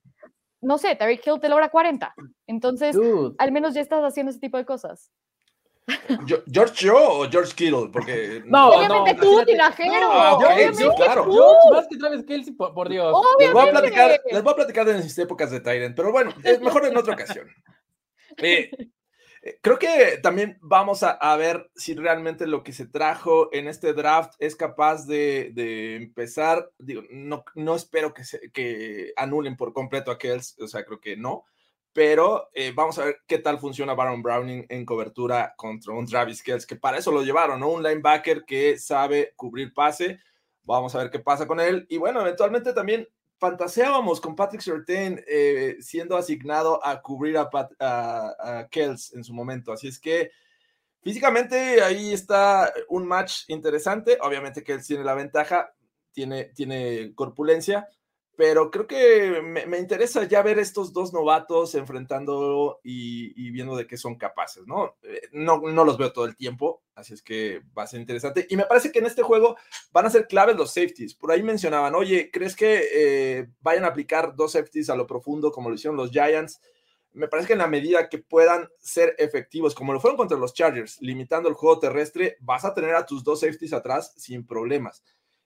no 0.62 0.78
sé, 0.78 0.96
Terry 0.96 1.20
Hill 1.24 1.40
te 1.40 1.50
logra 1.50 1.70
40. 1.70 2.14
Entonces, 2.48 2.96
Dude, 2.96 3.36
al 3.38 3.52
menos 3.52 3.74
ya 3.74 3.82
estás 3.82 4.02
haciendo 4.04 4.32
ese 4.32 4.40
tipo 4.40 4.58
de 4.58 4.66
cosas. 4.66 5.12
¿George 6.52 6.88
Joe 6.88 7.26
o 7.26 7.30
George 7.30 7.54
Kittle? 7.56 7.90
Porque 7.92 8.44
No, 8.46 8.70
obviamente 8.70 9.14
no, 9.14 9.22
tú. 9.22 9.40
Ah, 9.40 10.34
ok, 10.34 10.44
obviamente 10.44 10.84
sí, 10.84 10.90
claro. 10.98 11.24
tú. 11.24 11.32
George 11.32 11.72
más 11.72 11.88
que 11.88 11.98
Travis 11.98 12.26
Kelsey, 12.26 12.54
por, 12.54 12.74
por 12.74 12.90
Dios. 12.90 13.16
Les 13.40 13.54
voy, 13.54 13.68
a 13.68 13.72
platicar, 13.72 14.22
les 14.30 14.44
voy 14.44 14.52
a 14.52 14.56
platicar 14.56 14.86
de 14.86 14.96
mis 14.96 15.18
épocas 15.18 15.50
de 15.52 15.62
Tyrant, 15.62 15.96
pero 15.96 16.12
bueno, 16.12 16.32
es 16.44 16.60
mejor 16.60 16.86
en 16.86 16.98
otra 16.98 17.14
ocasión. 17.14 17.48
Eh, 18.40 18.70
creo 19.62 19.80
que 19.80 20.20
también 20.22 20.58
vamos 20.62 21.04
a, 21.04 21.12
a 21.12 21.36
ver 21.38 21.70
si 21.76 21.94
realmente 21.96 22.48
lo 22.48 22.64
que 22.64 22.74
se 22.74 22.88
trajo 22.88 23.50
en 23.54 23.68
este 23.68 23.94
draft 23.94 24.34
es 24.40 24.56
capaz 24.56 25.06
de, 25.06 25.52
de 25.54 25.96
empezar. 25.96 26.72
Digo, 26.78 27.04
no, 27.10 27.44
no 27.56 27.76
espero 27.76 28.14
que, 28.14 28.24
se, 28.24 28.52
que 28.52 29.14
anulen 29.16 29.58
por 29.58 29.74
completo 29.74 30.12
a 30.12 30.18
Kells, 30.18 30.56
o 30.60 30.68
sea, 30.68 30.84
creo 30.86 31.00
que 31.00 31.18
no. 31.18 31.46
Pero 31.94 32.50
eh, 32.54 32.74
vamos 32.76 33.00
a 33.00 33.06
ver 33.06 33.18
qué 33.28 33.40
tal 33.40 33.60
funciona 33.60 33.96
Baron 33.96 34.22
Browning 34.22 34.66
en 34.70 34.86
cobertura 34.86 35.54
contra 35.58 35.94
un 35.94 36.06
Travis 36.06 36.44
Kells, 36.44 36.68
que 36.68 36.76
para 36.76 37.00
eso 37.00 37.12
lo 37.12 37.24
llevaron, 37.24 37.60
¿no? 37.60 37.70
Un 37.70 37.82
linebacker 37.82 38.46
que 38.46 38.78
sabe 38.78 39.34
cubrir 39.36 39.74
pase. 39.74 40.20
Vamos 40.62 40.94
a 40.94 41.00
ver 41.00 41.10
qué 41.10 41.20
pasa 41.20 41.48
con 41.48 41.60
él. 41.60 41.88
Y 41.90 41.98
bueno, 41.98 42.22
eventualmente 42.22 42.74
también 42.74 43.08
fantaseábamos 43.40 44.20
con 44.20 44.36
Patrick 44.36 44.62
Surtain 44.62 45.24
eh, 45.28 45.78
siendo 45.80 46.18
asignado 46.18 46.86
a 46.86 47.02
cubrir 47.02 47.38
a, 47.38 47.50
Pat, 47.50 47.72
Kells 48.72 49.14
en 49.14 49.24
su 49.24 49.34
momento. 49.34 49.72
Así 49.72 49.88
es 49.88 50.00
que 50.00 50.32
físicamente 51.02 51.82
ahí 51.82 52.14
está 52.14 52.74
un 52.90 53.08
match 53.08 53.44
interesante. 53.48 54.18
Obviamente 54.22 54.64
Kells 54.64 54.88
tiene 54.88 55.04
la 55.04 55.14
ventaja, 55.14 55.74
tiene, 56.12 56.46
tiene 56.46 57.14
corpulencia, 57.14 57.88
pero 58.38 58.70
creo 58.70 58.86
que 58.86 59.42
me, 59.42 59.80
interesa 59.80 60.24
ya 60.26 60.44
ver 60.44 60.60
estos 60.60 60.94
dos 60.94 61.12
novatos 61.12 61.74
enfrentando 61.74 62.80
y, 62.84 63.34
y, 63.36 63.50
viendo 63.50 63.76
de 63.76 63.88
qué 63.88 63.98
son 63.98 64.16
capaces, 64.16 64.68
¿no? 64.68 64.96
Eh, 65.02 65.22
¿no? 65.32 65.60
No 65.60 65.84
los 65.84 65.98
veo 65.98 66.14
todo 66.14 66.26
el 66.26 66.38
tiempo, 66.38 66.84
así 66.94 67.16
es 67.16 67.24
que 67.24 67.64
va 67.76 67.82
a 67.82 67.88
ser 67.88 68.00
interesante. 68.00 68.46
Y 68.48 68.56
me 68.56 68.66
parece 68.66 68.92
que 68.92 69.00
en 69.00 69.08
este 69.08 69.24
juego 69.24 69.58
van 69.92 70.06
a 70.06 70.12
ser 70.12 70.28
claves 70.28 70.56
los 70.56 70.72
safeties. 70.72 71.16
Por 71.16 71.32
ahí 71.32 71.42
mencionaban, 71.42 71.96
oye, 71.96 72.30
¿crees 72.30 72.56
que 72.56 72.84
eh, 72.94 73.48
vayan 73.62 73.86
a 73.86 73.88
aplicar 73.88 74.36
dos 74.36 74.52
safeties 74.52 74.92
a 74.92 74.96
lo 74.96 75.08
profundo 75.08 75.52
como 75.52 75.70
lo 75.70 75.76
hicieron 75.76 75.98
los 75.98 76.12
Giants? 76.12 76.62
Me 77.14 77.28
parece 77.28 77.48
que 77.48 77.54
en 77.54 77.60
la 77.60 77.68
medida 77.68 78.08
que 78.08 78.20
puedan 78.20 78.70
ser 78.78 79.16
efectivos, 79.18 79.74
como 79.74 79.94
lo 79.94 80.00
fueron 80.00 80.16
contra 80.16 80.38
los 80.38 80.54
Chargers, 80.54 81.02
limitando 81.02 81.50
el 81.50 81.56
juego 81.56 81.80
terrestre, 81.80 82.38
vas 82.42 82.66
a 82.66 82.76
tener 82.76 82.94
a 82.94 83.08
tus 83.08 83.24
dos 83.24 83.40
safeties 83.40 83.74
atrás 83.74 84.14
sin 84.16 84.46
problemas. 84.46 85.02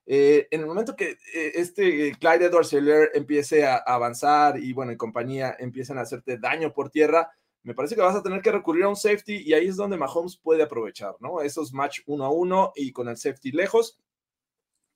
Eh, 0.05 0.47
en 0.51 0.61
el 0.61 0.65
momento 0.65 0.95
que 0.95 1.11
eh, 1.11 1.51
este 1.55 2.11
Clyde 2.19 2.45
Edwards 2.45 2.73
Helaire 2.73 3.11
empiece 3.13 3.65
a, 3.65 3.75
a, 3.75 3.95
avanzar 3.95 4.59
y 4.59 4.73
bueno, 4.73 4.91
en 4.91 4.97
compañía 4.97 5.55
empiezan 5.59 5.97
a 5.97 6.01
hacerte 6.01 6.37
daño 6.37 6.73
por 6.73 6.89
tierra, 6.89 7.31
me 7.63 7.75
parece 7.75 7.95
que 7.95 8.01
vas 8.01 8.15
a 8.15 8.23
tener 8.23 8.41
que 8.41 8.51
recurrir 8.51 8.83
a 8.85 8.89
un 8.89 8.95
safety 8.95 9.43
y 9.45 9.53
ahí 9.53 9.67
es 9.67 9.75
donde 9.75 9.97
Mahomes 9.97 10.37
puede 10.37 10.63
aprovechar, 10.63 11.15
¿no? 11.19 11.41
Esos 11.41 11.73
match 11.73 11.99
uno 12.07 12.25
a 12.25 12.31
uno 12.31 12.71
y 12.75 12.91
con 12.91 13.07
el 13.07 13.17
safety 13.17 13.51
lejos, 13.51 13.99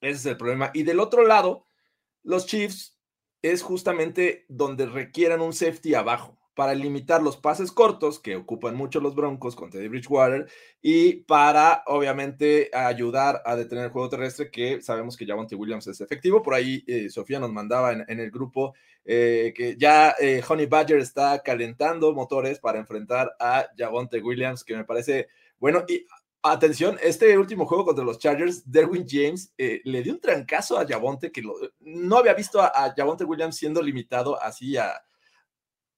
ese 0.02 0.18
es 0.18 0.26
el 0.26 0.38
problema. 0.38 0.72
Y 0.74 0.84
del 0.84 1.00
otro 1.00 1.24
lado, 1.24 1.68
los 2.24 2.48
Chiefs 2.48 2.98
es 3.44 3.62
justamente 3.62 4.46
donde 4.50 4.88
requieran 4.88 5.42
un 5.42 5.54
safety 5.54 5.94
abajo 5.94 6.35
para 6.56 6.74
limitar 6.74 7.22
los 7.22 7.36
pases 7.36 7.72
cortos 7.72 8.18
que 8.18 8.38
ocupan 8.38 8.76
mucho 8.76 9.02
los 9.02 9.14
Broncos 9.14 9.56
con 9.56 9.70
Teddy 9.70 9.90
Bridgewater 9.90 10.48
y 10.82 11.16
para 11.24 11.84
obviamente 11.86 12.72
ayudar 12.74 13.42
a 13.46 13.58
detener 13.58 13.86
el 13.86 13.92
juego 13.92 14.10
terrestre 14.10 14.50
que 14.50 14.82
sabemos 14.82 15.18
que 15.18 15.26
Javonte 15.26 15.56
Williams 15.56 15.88
es 15.88 16.00
efectivo. 16.00 16.42
Por 16.42 16.54
ahí 16.54 16.84
eh, 16.88 17.10
Sofía 17.10 17.40
nos 17.40 17.52
mandaba 17.52 17.92
en, 17.92 18.20
el 18.20 18.32
grupo 18.32 18.74
eh, 19.04 19.54
que 19.56 19.76
ya 19.78 20.16
eh, 20.20 20.42
Honey 20.48 20.66
Badger 20.66 21.00
está 21.00 21.44
calentando 21.44 22.14
motores 22.14 22.60
para 22.60 22.80
enfrentar 22.80 23.36
a 23.38 23.68
Javonte 23.78 24.22
Williams, 24.22 24.64
que 24.64 24.78
me 24.78 24.86
parece 24.86 25.28
bueno. 25.60 25.84
Y 25.90 26.06
atención, 26.42 26.98
este 27.04 27.38
último 27.38 27.66
juego 27.66 27.84
contra 27.84 28.06
los 28.06 28.18
Chargers, 28.18 28.72
Derwin 28.72 29.06
James 29.06 29.54
le 29.58 30.04
dio 30.04 30.14
un 30.14 30.22
trancazo 30.22 30.80
a 30.80 30.88
Javonte 30.88 31.34
que 31.34 31.44
no 31.82 32.18
había 32.18 32.34
visto 32.34 32.62
a, 32.62 32.68
a 32.68 32.94
Javonte 32.96 33.26
Williams 33.26 33.58
siendo 33.58 33.82
limitado 33.82 34.42
así 34.42 34.78
a 34.78 35.04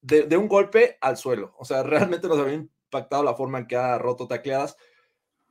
de, 0.07 0.23
de, 0.23 0.37
un 0.37 0.47
golpe 0.47 0.97
al 1.01 1.17
suelo. 1.17 1.53
O 1.57 1.65
sea, 1.65 1.83
realmente 1.83 2.27
nos 2.27 2.39
había 2.39 2.55
impactado 2.55 3.23
la 3.23 3.35
forma 3.35 3.59
en 3.59 3.67
que 3.67 3.75
ha 3.75 3.97
roto 3.97 4.27
tacleadas. 4.27 4.77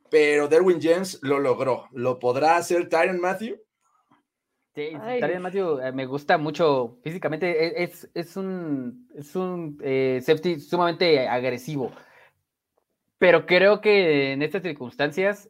Pero 0.09 0.47
Derwin 0.47 0.81
James 0.81 1.19
lo 1.21 1.39
logró. 1.39 1.87
¿Lo 1.91 2.19
podrá 2.19 2.57
hacer 2.57 2.87
Tyron 2.87 3.19
Matthew? 3.19 3.57
Sí, 4.73 4.91
Tyron 5.19 5.41
Matthew 5.41 5.79
eh, 5.81 5.91
me 5.91 6.05
gusta 6.05 6.37
mucho 6.37 6.97
físicamente. 7.03 7.83
Es, 7.83 8.09
es 8.13 8.37
un, 8.37 9.09
es 9.15 9.35
un 9.35 9.77
eh, 9.83 10.19
safety 10.23 10.59
sumamente 10.59 11.27
agresivo. 11.27 11.91
Pero 13.17 13.45
creo 13.45 13.81
que 13.81 14.33
en 14.33 14.41
estas 14.43 14.61
circunstancias 14.61 15.49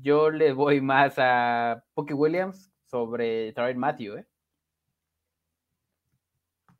yo 0.00 0.30
le 0.30 0.52
voy 0.52 0.80
más 0.80 1.14
a 1.18 1.84
Pookie 1.94 2.14
Williams 2.14 2.72
sobre 2.90 3.52
Tyron 3.52 3.78
Matthew, 3.78 4.16
¿eh? 4.18 4.26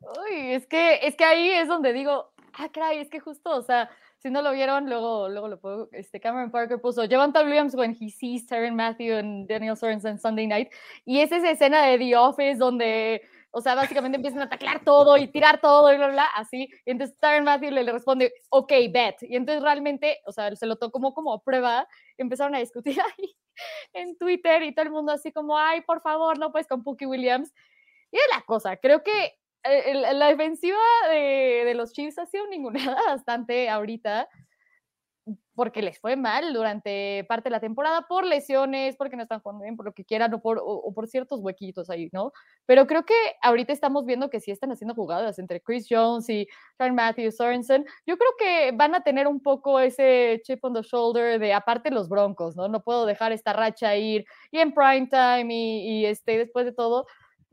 Uy, 0.03 0.53
es 0.53 0.67
que, 0.67 0.99
es 1.03 1.15
que 1.15 1.23
ahí 1.23 1.49
es 1.49 1.67
donde 1.67 1.93
digo, 1.93 2.33
ah, 2.53 2.69
caray, 2.69 2.99
es 2.99 3.09
que 3.09 3.19
justo, 3.19 3.51
o 3.51 3.61
sea, 3.61 3.89
si 4.17 4.29
no 4.29 4.41
lo 4.41 4.51
vieron, 4.51 4.89
luego, 4.89 5.29
luego 5.29 5.47
lo 5.47 5.59
puedo, 5.59 5.89
este, 5.91 6.19
Cameron 6.19 6.51
Parker 6.51 6.79
puso, 6.81 7.07
Javonte 7.09 7.43
Williams 7.43 7.75
when 7.75 7.95
he 7.99 8.09
sees 8.09 8.45
Tyron 8.45 8.75
Matthew 8.75 9.17
and 9.17 9.47
Daniel 9.47 9.75
Sorensen 9.75 10.19
Sunday 10.19 10.47
night, 10.47 10.69
y 11.05 11.19
es 11.19 11.31
esa 11.31 11.51
escena 11.51 11.85
de 11.85 11.97
The 11.97 12.15
Office 12.17 12.55
donde, 12.55 13.21
o 13.51 13.61
sea, 13.61 13.75
básicamente 13.75 14.17
empiezan 14.17 14.41
a 14.41 14.49
taclar 14.49 14.83
todo 14.83 15.17
y 15.17 15.27
tirar 15.27 15.61
todo 15.61 15.93
y 15.93 15.97
bla, 15.97 16.07
bla, 16.07 16.25
así, 16.35 16.69
y 16.85 16.91
entonces 16.91 17.17
Tyron 17.19 17.45
Matthew 17.45 17.71
le, 17.71 17.83
le 17.83 17.91
responde, 17.91 18.33
ok, 18.49 18.71
bet, 18.91 19.15
y 19.21 19.35
entonces 19.35 19.63
realmente, 19.63 20.19
o 20.25 20.31
sea, 20.31 20.53
se 20.55 20.65
lo 20.65 20.75
tocó 20.75 21.13
como, 21.13 21.41
prueba, 21.43 21.87
empezaron 22.17 22.55
a 22.55 22.59
discutir 22.59 22.97
ahí 23.17 23.35
en 23.93 24.17
Twitter 24.17 24.63
y 24.63 24.73
todo 24.73 24.85
el 24.85 24.91
mundo 24.91 25.13
así 25.13 25.31
como, 25.31 25.57
ay, 25.57 25.81
por 25.81 26.01
favor, 26.01 26.39
no 26.39 26.51
pues 26.51 26.67
con 26.67 26.83
Pookie 26.83 27.05
Williams, 27.05 27.53
y 28.11 28.17
es 28.17 28.27
la 28.33 28.41
cosa, 28.41 28.77
creo 28.77 29.03
que 29.03 29.33
la 29.63 30.27
defensiva 30.27 30.77
de, 31.09 31.73
los 31.75 31.93
Chiefs 31.93 32.19
ha 32.19 32.25
sido 32.25 32.47
ninguneada 32.47 32.95
bastante 33.07 33.69
ahorita 33.69 34.27
porque 35.55 35.81
les 35.81 35.99
fue 35.99 36.15
mal 36.15 36.53
durante 36.53 37.25
parte 37.29 37.49
de 37.49 37.51
la 37.51 37.59
temporada 37.59 38.07
por 38.07 38.25
lesiones, 38.25 38.95
porque 38.97 39.15
no 39.15 39.23
están 39.23 39.39
jugando 39.39 39.63
bien, 39.63 39.77
por 39.77 39.85
lo 39.85 39.93
que 39.93 40.03
quieran, 40.03 40.33
o 40.33 40.41
por, 40.41 41.07
ciertos 41.07 41.39
huequitos 41.41 41.89
ahí, 41.89 42.09
¿no? 42.11 42.31
Pero 42.65 42.87
creo 42.87 43.05
que 43.05 43.13
ahorita 43.41 43.71
estamos 43.71 44.05
viendo 44.05 44.29
que 44.29 44.39
sí 44.39 44.51
están 44.51 44.71
haciendo 44.71 44.95
jugadas 44.95 45.37
entre 45.39 45.61
Chris 45.61 45.87
Jones 45.89 46.27
y 46.29 46.47
Tyron 46.77 46.95
Matthew 46.95 47.31
Sorensen. 47.31 47.85
Yo 48.05 48.17
creo 48.17 48.31
que 48.37 48.71
van 48.75 48.95
a 48.95 49.03
tener 49.03 49.27
un 49.27 49.41
poco 49.41 49.79
ese 49.79 50.41
chip 50.43 50.63
on 50.65 50.73
the 50.73 50.81
shoulder 50.81 51.39
de 51.39 51.53
aparte 51.53 51.91
los 51.91 52.09
Broncos, 52.09 52.55
¿no? 52.55 52.67
No 52.67 52.83
puedo 52.83 53.05
dejar 53.05 53.31
esta 53.31 53.53
racha 53.53 53.95
ir 53.95 54.25
y 54.51 54.59
en 54.59 54.73
prime 54.73 55.07
time 55.07 55.53
y, 55.53 56.01
y 56.01 56.05
este, 56.05 56.37
después 56.39 56.65
de 56.65 56.73
todo, 56.73 57.05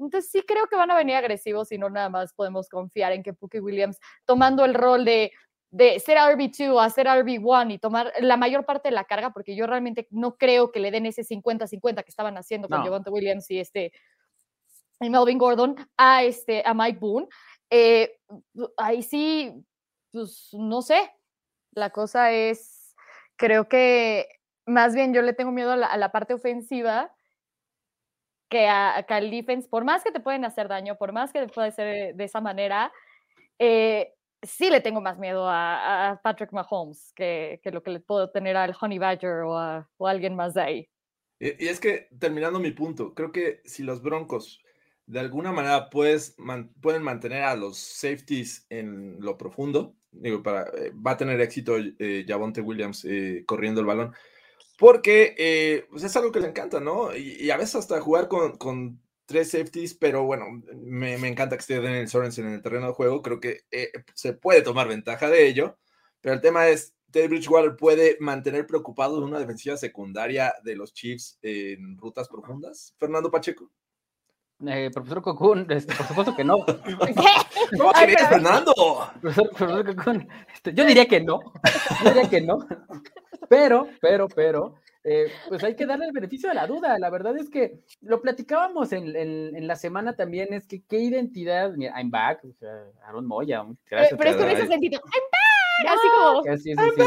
entonces 0.05 0.31
sí 0.31 0.43
creo 0.47 0.67
que 0.67 0.77
van 0.77 0.91
a 0.91 0.97
venir 0.97 1.17
agresivos 1.17 1.71
y 1.73 1.79
no 1.79 1.91
nada 1.91 2.09
más 2.09 2.33
podemos 2.33 2.69
confiar 2.69 3.13
en 3.13 3.23
que 3.23 3.33
Pookie 3.33 3.61
Williams 3.61 3.99
tomando 4.25 4.65
el 4.65 4.75
rol 4.75 5.05
de, 5.05 5.33
de 5.71 6.01
ser 6.01 6.19
RB2 6.19 6.83
a 6.83 6.91
ser 6.91 7.07
RB1 7.07 7.75
y 7.75 7.79
tomar 7.79 8.13
la 8.21 8.37
mayor 8.37 8.65
parte 8.65 8.89
de 8.89 8.95
la 8.95 9.05
carga, 9.05 9.33
porque 9.33 9.55
yo 9.55 9.67
realmente 9.67 10.09
no 10.11 10.37
creo 10.37 10.73
que 10.73 10.81
le 10.81 10.91
den 10.91 11.07
ese 11.07 11.23
50-50 11.23 12.03
que 12.03 12.11
estaban 12.11 12.37
haciendo 12.37 12.69
con 12.69 12.85
no. 12.85 13.03
Williams 13.11 13.51
y 13.51 13.61
este 13.61 13.93
y 15.01 15.09
Melvin 15.09 15.39
Gordon 15.39 15.77
a, 15.97 16.25
este, 16.25 16.63
a 16.65 16.75
Mike 16.75 16.99
Boone. 17.01 17.27
Eh, 17.71 18.19
ahí 18.77 19.03
sí, 19.03 19.65
pues 20.13 20.51
no 20.53 20.83
sé, 20.83 21.11
la 21.73 21.91
cosa 21.91 22.33
es, 22.33 22.95
creo 23.37 23.69
que 23.69 24.29
más 24.67 24.95
bien 24.95 25.15
yo 25.15 25.23
le 25.23 25.33
tengo 25.33 25.53
miedo 25.53 25.73
a 25.73 25.77
la, 25.77 25.87
a 25.87 25.97
la 25.97 26.13
parte 26.13 26.35
ofensiva 26.35 27.15
que, 28.51 28.69
a, 28.69 29.05
defense, 29.31 29.69
por 29.69 29.85
más 29.85 30.05
que 30.05 30.13
te 30.13 30.21
pueden 30.21 30.45
hacer 30.45 30.69
daño, 30.69 30.97
por 30.97 31.13
más 31.13 31.33
que 31.33 31.41
te 31.41 31.53
puede 31.53 31.73
ser 31.73 32.15
de 32.15 32.25
esa 32.25 32.41
manera, 32.41 32.93
eh, 33.59 34.13
sí 34.43 34.69
le 34.69 34.81
tengo 34.81 35.01
más 35.01 35.19
miedo 35.19 35.47
a, 35.49 36.21
Patrick 36.23 36.53
Mahomes 36.53 37.13
que, 37.15 37.61
que, 37.63 37.71
lo 37.71 37.83
que 37.83 37.91
le 37.91 38.01
puedo 38.01 38.31
tener 38.31 38.57
al 38.57 38.77
Honey 38.79 38.99
Badger 38.99 39.45
o 39.45 39.57
a, 39.57 39.89
o 39.97 40.07
alguien 40.07 40.35
más 40.35 40.55
de 40.55 40.63
ahí. 40.63 40.89
Y, 41.39 41.65
y, 41.65 41.69
es 41.69 41.81
que, 41.81 42.09
terminando 42.19 42.59
mi 42.59 42.73
punto, 42.73 43.15
creo 43.15 43.33
que 43.33 43.63
si 43.65 43.83
los 43.83 44.03
Broncos 44.03 44.63
de 45.11 45.19
alguna 45.19 45.51
manera 45.51 45.91
puedes, 45.91 46.37
pueden 46.81 47.03
mantener 47.03 47.43
a 47.43 47.57
los 47.57 47.79
safeties 47.79 48.65
en 48.71 49.17
lo 49.21 49.37
profundo. 49.37 49.97
Digo, 50.13 50.41
para, 50.41 50.69
eh, 50.79 50.93
va 50.95 51.13
a 51.13 51.17
tener 51.17 51.41
éxito 51.41 51.77
eh, 51.79 52.25
Javonte 52.27 52.61
Williams 52.61 53.05
eh, 53.05 53.43
corriendo 53.45 53.81
el 53.81 53.89
balón. 53.89 54.15
Porque 54.81 55.35
eh, 55.37 55.87
pues 55.91 56.05
es 56.05 56.17
algo 56.17 56.33
que 56.33 56.41
le 56.41 56.49
encanta, 56.49 56.81
¿no? 56.81 57.15
Y, 57.15 57.51
a 57.51 57.59
veces 57.59 57.75
hasta 57.77 58.01
jugar 58.01 58.29
con, 58.29 58.99
tres 59.27 59.51
safeties, 59.51 59.93
pero 59.95 60.25
bueno, 60.25 60.47
me, 60.75 61.15
encanta 61.29 61.55
que 61.57 61.61
esté 61.61 61.81
Daniel 61.81 62.09
Sorensen 62.09 62.47
en 62.47 62.55
el 62.55 62.63
terreno 62.63 62.87
de 62.87 62.95
juego. 62.95 63.21
Creo 63.21 63.41
que 63.41 63.61
se 64.15 64.33
puede 64.33 64.63
tomar 64.63 64.89
ventaja 64.89 65.29
de 65.29 65.47
ello. 65.47 65.79
Pero 66.23 66.35
el 66.35 66.41
tema 66.41 66.69
es, 66.69 66.95
Teddy 67.11 67.29
Bridgewater 67.29 67.77
puede 67.77 68.17
mantener 68.21 68.67
preocupado 68.67 69.23
una 69.23 69.39
defensiva 69.39 69.77
secundaria 69.77 70.55
de 70.65 70.77
los 70.77 70.95
Chiefs 70.95 71.39
en 71.43 71.99
rutas 71.99 72.29
profundas. 72.29 72.95
Fernando 72.99 73.31
Pacheco. 73.31 73.71
Eh, 74.67 74.91
profesor 74.93 75.23
Cocún, 75.23 75.67
este, 75.71 75.95
por 75.95 76.07
supuesto 76.07 76.37
que 76.37 76.45
no. 76.45 76.59
¿Cómo 77.79 77.93
Fernando? 78.29 78.73
Profesor, 79.21 79.51
profesor 79.51 79.97
Cocún, 79.97 80.29
este, 80.53 80.75
yo 80.75 80.85
diría 80.85 81.07
que 81.07 81.21
no. 81.21 81.41
Yo 82.05 82.11
diría 82.11 82.29
que 82.29 82.41
no. 82.41 82.67
Pero, 83.49 83.89
pero, 84.01 84.29
pero, 84.29 84.75
eh, 85.03 85.29
pues 85.49 85.65
hay 85.65 85.75
que 85.75 85.87
darle 85.87 86.07
el 86.07 86.13
beneficio 86.13 86.49
de 86.49 86.55
la 86.55 86.67
duda. 86.67 86.99
La 86.99 87.11
verdad 87.11 87.37
es 87.37 87.49
que 87.49 87.81
lo 88.03 88.21
platicábamos 88.21 88.93
en, 88.93 89.17
en, 89.17 89.57
en 89.57 89.67
la 89.67 89.77
semana 89.77 90.15
también, 90.15 90.53
es 90.53 90.67
que 90.67 90.83
qué 90.83 90.99
identidad, 90.99 91.73
mira, 91.73 91.99
I'm 91.99 92.11
back, 92.11 92.45
o 92.45 92.53
sea, 92.53 92.85
Aaron 93.07 93.27
Moya. 93.27 93.65
Gracias, 93.89 94.19
pero 94.19 94.31
es 94.31 94.37
con 94.37 94.49
ese 94.49 94.67
sentido, 94.67 95.01
I'm 95.01 95.25
back, 95.33 95.99
así 95.99 96.09
como. 96.17 96.57
Sí, 96.57 96.75
sí, 96.75 97.03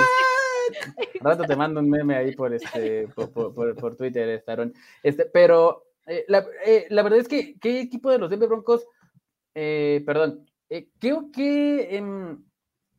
sí. 1.12 1.20
rato 1.22 1.44
te 1.44 1.56
mando 1.56 1.82
un 1.82 1.90
meme 1.90 2.16
ahí 2.16 2.36
por 2.36 2.54
este, 2.54 3.08
por, 3.10 3.32
por, 3.32 3.76
por, 3.76 3.96
Twitter, 3.96 4.28
este, 4.30 4.52
Aaron. 4.52 4.74
Este, 5.04 5.26
pero 5.26 5.93
eh, 6.06 6.26
la, 6.28 6.46
eh, 6.66 6.88
la, 6.90 7.04
verdad 7.04 7.20
es 7.20 7.28
que, 7.28 7.58
¿qué 7.60 7.80
equipo 7.80 8.12
de 8.12 8.18
los 8.18 8.30
Denver 8.30 8.50
Broncos, 8.50 8.86
eh, 9.56 10.04
perdón, 10.06 10.46
¿qué, 10.70 10.88
qué, 11.34 11.98
em, 11.98 12.44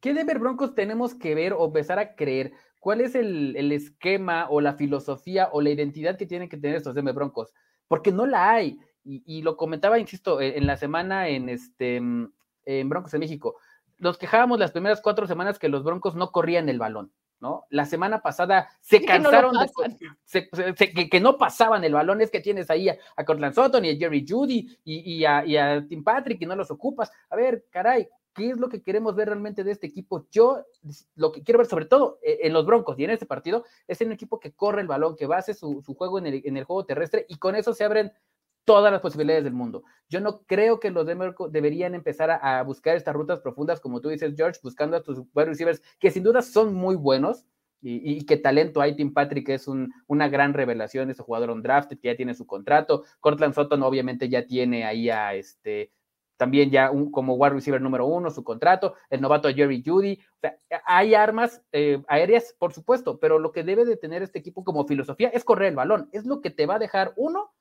qué 0.00 0.14
Denver 0.14 0.38
Broncos 0.38 0.74
tenemos 0.74 1.14
que 1.14 1.34
ver 1.34 1.52
o 1.52 1.66
empezar 1.66 1.98
a 1.98 2.14
creer? 2.14 2.52
¿Cuál 2.80 3.00
es 3.00 3.14
el, 3.14 3.56
el, 3.56 3.72
esquema 3.72 4.46
o 4.50 4.60
la 4.60 4.74
filosofía 4.74 5.48
o 5.52 5.60
la 5.60 5.70
identidad 5.70 6.16
que 6.16 6.26
tienen 6.26 6.48
que 6.48 6.58
tener 6.58 6.76
estos 6.76 6.94
Denver 6.94 7.14
Broncos? 7.14 7.52
Porque 7.88 8.12
no 8.12 8.26
la 8.26 8.50
hay. 8.52 8.78
Y, 9.04 9.22
y 9.26 9.42
lo 9.42 9.56
comentaba, 9.56 9.98
insisto, 9.98 10.40
en, 10.40 10.54
en, 10.56 10.66
la 10.66 10.76
semana 10.76 11.28
en, 11.28 11.48
este, 11.48 11.96
en 11.96 12.88
Broncos 12.88 13.12
de 13.12 13.18
México. 13.18 13.56
Nos 13.98 14.18
quejábamos 14.18 14.58
las 14.58 14.72
primeras 14.72 15.00
cuatro 15.00 15.26
semanas 15.26 15.58
que 15.58 15.68
los 15.68 15.84
Broncos 15.84 16.14
no 16.14 16.30
corrían 16.30 16.68
el 16.68 16.78
balón. 16.78 17.12
¿No? 17.44 17.66
La 17.68 17.84
semana 17.84 18.22
pasada 18.22 18.70
se 18.80 19.04
cansaron 19.04 19.52
que 19.52 19.58
no 19.58 19.62
de 19.62 20.14
se, 20.24 20.48
se, 20.76 20.92
que, 20.94 21.10
que, 21.10 21.20
no 21.20 21.36
pasaban 21.36 21.84
el 21.84 21.92
balón, 21.92 22.22
es 22.22 22.30
que 22.30 22.40
tienes 22.40 22.70
ahí 22.70 22.88
a, 22.88 22.96
a 23.16 23.24
Cortland 23.26 23.54
Sutton 23.54 23.84
y 23.84 23.90
a 23.90 23.96
Jerry 23.96 24.24
Judy 24.26 24.78
y, 24.82 25.16
y, 25.16 25.24
a, 25.26 25.44
y, 25.44 25.58
a, 25.58 25.86
Tim 25.86 26.02
Patrick 26.02 26.40
y 26.40 26.46
no 26.46 26.56
los 26.56 26.70
ocupas. 26.70 27.12
A 27.28 27.36
ver, 27.36 27.66
caray, 27.68 28.08
¿qué 28.32 28.48
es 28.48 28.56
lo 28.56 28.70
que 28.70 28.82
queremos 28.82 29.14
ver 29.14 29.28
realmente 29.28 29.62
de 29.62 29.72
este 29.72 29.86
equipo? 29.86 30.26
Yo 30.30 30.64
lo 31.16 31.32
que 31.32 31.42
quiero 31.42 31.58
ver 31.58 31.66
sobre 31.66 31.84
todo 31.84 32.18
eh, 32.22 32.38
en 32.44 32.54
los 32.54 32.64
Broncos 32.64 32.98
y 32.98 33.04
en 33.04 33.10
este 33.10 33.26
partido 33.26 33.64
es 33.86 34.00
en 34.00 34.08
un 34.08 34.14
equipo 34.14 34.40
que 34.40 34.54
corre 34.54 34.80
el 34.80 34.88
balón, 34.88 35.14
que 35.14 35.26
base 35.26 35.52
su, 35.52 35.82
su 35.84 35.94
juego 35.94 36.18
en 36.18 36.26
el, 36.26 36.42
en 36.46 36.56
el 36.56 36.64
juego 36.64 36.86
terrestre 36.86 37.26
y 37.28 37.36
con 37.36 37.56
eso 37.56 37.74
se 37.74 37.84
abren 37.84 38.10
todas 38.64 38.92
las 38.92 39.00
posibilidades 39.00 39.44
del 39.44 39.52
mundo. 39.52 39.84
Yo 40.08 40.20
no 40.20 40.42
creo 40.46 40.80
que 40.80 40.90
los 40.90 41.06
Denver 41.06 41.34
deberían 41.50 41.94
empezar 41.94 42.30
a, 42.30 42.58
a, 42.58 42.62
buscar 42.62 42.96
estas 42.96 43.14
rutas 43.14 43.40
profundas, 43.40 43.80
como 43.80 44.00
tú 44.00 44.08
dices, 44.08 44.34
George, 44.36 44.60
buscando 44.62 44.96
a 44.96 45.02
tus 45.02 45.18
wide 45.34 45.46
receivers, 45.46 45.82
que 45.98 46.10
sin 46.10 46.22
duda 46.22 46.42
son 46.42 46.74
muy 46.74 46.96
buenos, 46.96 47.46
y, 47.80 48.18
y 48.18 48.24
qué 48.24 48.36
talento 48.36 48.80
hay. 48.80 48.96
Tim 48.96 49.12
Patrick 49.12 49.48
es 49.50 49.68
un, 49.68 49.92
una 50.06 50.28
gran 50.28 50.54
revelación, 50.54 51.10
ese 51.10 51.22
jugador 51.22 51.50
on 51.50 51.62
draft 51.62 51.90
que 51.90 52.08
ya 52.08 52.16
tiene 52.16 52.34
su 52.34 52.46
contrato. 52.46 53.04
Cortland 53.20 53.54
Sutton 53.54 53.82
obviamente 53.82 54.28
ya 54.28 54.46
tiene 54.46 54.84
ahí 54.84 55.10
a 55.10 55.34
este 55.34 55.92
también 56.36 56.70
ya 56.70 56.90
un, 56.90 57.10
como 57.10 57.34
wide 57.34 57.54
receiver 57.54 57.80
número 57.80 58.06
uno, 58.06 58.30
su 58.30 58.42
contrato, 58.42 58.94
el 59.08 59.20
novato 59.20 59.48
Jerry 59.48 59.82
Judy, 59.84 60.18
o 60.36 60.40
sea, 60.40 60.58
hay 60.84 61.14
armas 61.14 61.62
eh, 61.72 62.02
aéreas, 62.08 62.54
por 62.58 62.72
supuesto, 62.72 63.18
pero 63.20 63.38
lo 63.38 63.52
que 63.52 63.62
debe 63.62 63.84
de 63.84 63.96
tener 63.96 64.22
este 64.22 64.40
equipo 64.40 64.64
como 64.64 64.86
filosofía 64.86 65.28
es 65.28 65.44
correr 65.44 65.68
el 65.68 65.76
balón, 65.76 66.08
es 66.12 66.26
lo 66.26 66.40
que 66.40 66.50
te 66.50 66.66
va 66.66 66.76
a 66.76 66.80
dejar 66.80 67.12
uno, 67.16 67.52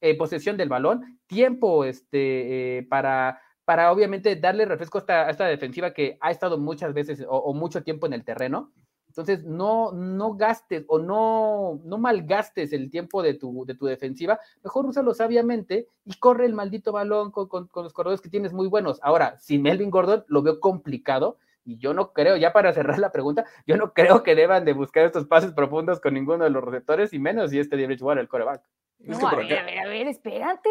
eh, 0.00 0.16
posesión 0.16 0.56
del 0.56 0.68
balón, 0.68 1.18
tiempo 1.26 1.84
este, 1.84 2.78
eh, 2.78 2.82
para, 2.84 3.40
para 3.64 3.92
obviamente 3.92 4.36
darle 4.36 4.64
refresco 4.64 4.98
a 4.98 5.00
esta, 5.00 5.26
a 5.26 5.30
esta, 5.30 5.46
defensiva 5.46 5.92
que 5.92 6.16
ha 6.20 6.30
estado 6.30 6.58
muchas 6.58 6.94
veces 6.94 7.24
o, 7.28 7.52
mucho 7.54 7.82
tiempo 7.82 8.06
en 8.06 8.12
el 8.12 8.24
terreno, 8.24 8.72
entonces, 9.08 9.44
no, 9.44 9.90
no 9.92 10.34
gastes 10.34 10.84
o 10.86 10.98
no, 10.98 11.80
no 11.84 11.98
malgastes 11.98 12.72
el 12.72 12.90
tiempo 12.90 13.22
de 13.22 13.34
tu, 13.34 13.64
de 13.64 13.74
tu 13.74 13.86
defensiva, 13.86 14.38
mejor 14.62 14.86
úsalo 14.86 15.12
sabiamente 15.14 15.88
y 16.04 16.14
corre 16.18 16.46
el 16.46 16.54
maldito 16.54 16.92
balón 16.92 17.32
con, 17.32 17.48
con, 17.48 17.66
con 17.66 17.82
los 17.84 17.92
corredores 17.92 18.20
que 18.20 18.28
tienes 18.28 18.52
muy 18.52 18.68
buenos. 18.68 19.00
Ahora, 19.02 19.36
sin 19.40 19.62
Melvin 19.62 19.90
Gordon 19.90 20.24
lo 20.28 20.42
veo 20.42 20.60
complicado 20.60 21.38
y 21.68 21.76
yo 21.76 21.92
no 21.92 22.14
creo, 22.14 22.38
ya 22.38 22.54
para 22.54 22.72
cerrar 22.72 22.98
la 22.98 23.12
pregunta, 23.12 23.44
yo 23.66 23.76
no 23.76 23.92
creo 23.92 24.22
que 24.22 24.34
deban 24.34 24.64
de 24.64 24.72
buscar 24.72 25.04
estos 25.04 25.26
pases 25.26 25.52
profundos 25.52 26.00
con 26.00 26.14
ninguno 26.14 26.44
de 26.44 26.50
los 26.50 26.64
receptores 26.64 27.12
y 27.12 27.18
menos 27.18 27.50
si 27.50 27.58
este 27.58 27.76
de 27.76 27.86
Bridgewater, 27.86 28.22
el 28.22 28.28
coreback. 28.28 28.62
No, 29.00 29.12
es 29.12 29.18
que 29.18 29.26
a 29.26 29.30
ver, 29.36 29.58
a 29.58 29.64
ver, 29.64 29.78
a 29.80 29.86
ver, 29.86 30.06
espérate, 30.06 30.70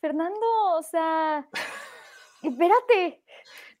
Fernando, 0.00 0.46
o 0.76 0.82
sea, 0.82 1.44
espérate. 2.42 3.20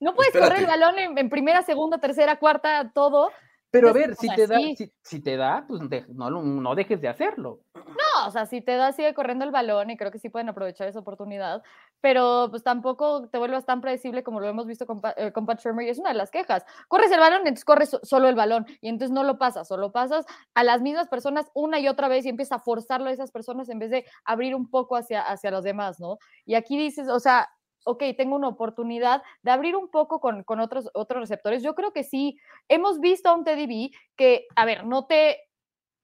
No 0.00 0.16
puedes 0.16 0.34
espérate. 0.34 0.50
correr 0.50 0.64
el 0.64 0.80
balón 0.80 0.98
en, 0.98 1.16
en 1.16 1.30
primera, 1.30 1.62
segunda, 1.62 1.98
tercera, 1.98 2.40
cuarta, 2.40 2.90
todo 2.92 3.30
pero 3.70 3.90
a 3.90 3.92
ver, 3.92 4.14
si 4.16 4.28
te, 4.34 4.46
da, 4.46 4.56
si, 4.56 4.92
si, 5.02 5.20
te 5.20 5.36
da, 5.36 5.64
pues 5.68 5.88
de, 5.90 6.06
no, 6.08 6.30
no 6.30 6.74
dejes 6.74 7.00
de 7.02 7.08
hacerlo. 7.08 7.60
No, 7.74 8.26
o 8.26 8.30
sea, 8.30 8.46
si 8.46 8.62
te 8.62 8.76
da, 8.76 8.92
sigue 8.92 9.12
corriendo 9.12 9.44
el 9.44 9.50
balón 9.50 9.90
y 9.90 9.96
creo 9.96 10.10
que 10.10 10.18
sí 10.18 10.30
pueden 10.30 10.48
aprovechar 10.48 10.88
esa 10.88 11.00
oportunidad, 11.00 11.62
pero 12.00 12.48
pues 12.50 12.62
tampoco 12.62 13.28
te 13.28 13.36
vuelvas 13.36 13.66
tan 13.66 13.80
predecible 13.82 14.22
como 14.22 14.40
lo 14.40 14.48
hemos 14.48 14.66
visto 14.66 14.86
con, 14.86 15.02
eh, 15.16 15.32
con 15.32 15.44
Pat 15.44 15.60
Shermer 15.60 15.86
y 15.86 15.90
es 15.90 15.98
una 15.98 16.10
de 16.10 16.16
las 16.16 16.30
quejas. 16.30 16.64
Corres 16.88 17.10
el 17.10 17.20
balón, 17.20 17.40
entonces 17.40 17.64
corres 17.64 17.98
solo 18.02 18.28
el 18.28 18.34
balón 18.34 18.66
y 18.80 18.88
entonces 18.88 19.12
no 19.12 19.22
lo 19.22 19.38
pasas, 19.38 19.68
solo 19.68 19.92
pasas 19.92 20.24
a 20.54 20.64
las 20.64 20.80
mismas 20.80 21.08
personas 21.08 21.50
una 21.52 21.78
y 21.78 21.88
otra 21.88 22.08
vez 22.08 22.24
y 22.24 22.30
empiezas 22.30 22.60
a 22.60 22.62
forzarlo 22.62 23.10
a 23.10 23.12
esas 23.12 23.30
personas 23.30 23.68
en 23.68 23.78
vez 23.78 23.90
de 23.90 24.06
abrir 24.24 24.54
un 24.54 24.70
poco 24.70 24.96
hacia, 24.96 25.20
hacia 25.22 25.50
los 25.50 25.62
demás, 25.62 26.00
¿no? 26.00 26.18
Y 26.46 26.54
aquí 26.54 26.78
dices, 26.78 27.08
o 27.08 27.20
sea, 27.20 27.48
ok, 27.88 28.04
tengo 28.18 28.36
una 28.36 28.48
oportunidad 28.48 29.22
de 29.42 29.50
abrir 29.50 29.74
un 29.74 29.90
poco 29.90 30.20
con, 30.20 30.44
con 30.44 30.60
otros, 30.60 30.90
otros 30.92 31.22
receptores. 31.22 31.62
Yo 31.62 31.74
creo 31.74 31.90
que 31.90 32.04
sí, 32.04 32.38
hemos 32.68 33.00
visto 33.00 33.30
a 33.30 33.34
un 33.34 33.44
Teddy 33.44 33.66
B 33.66 33.90
que, 34.14 34.46
a 34.56 34.66
ver, 34.66 34.84
no 34.84 35.06
te, 35.06 35.38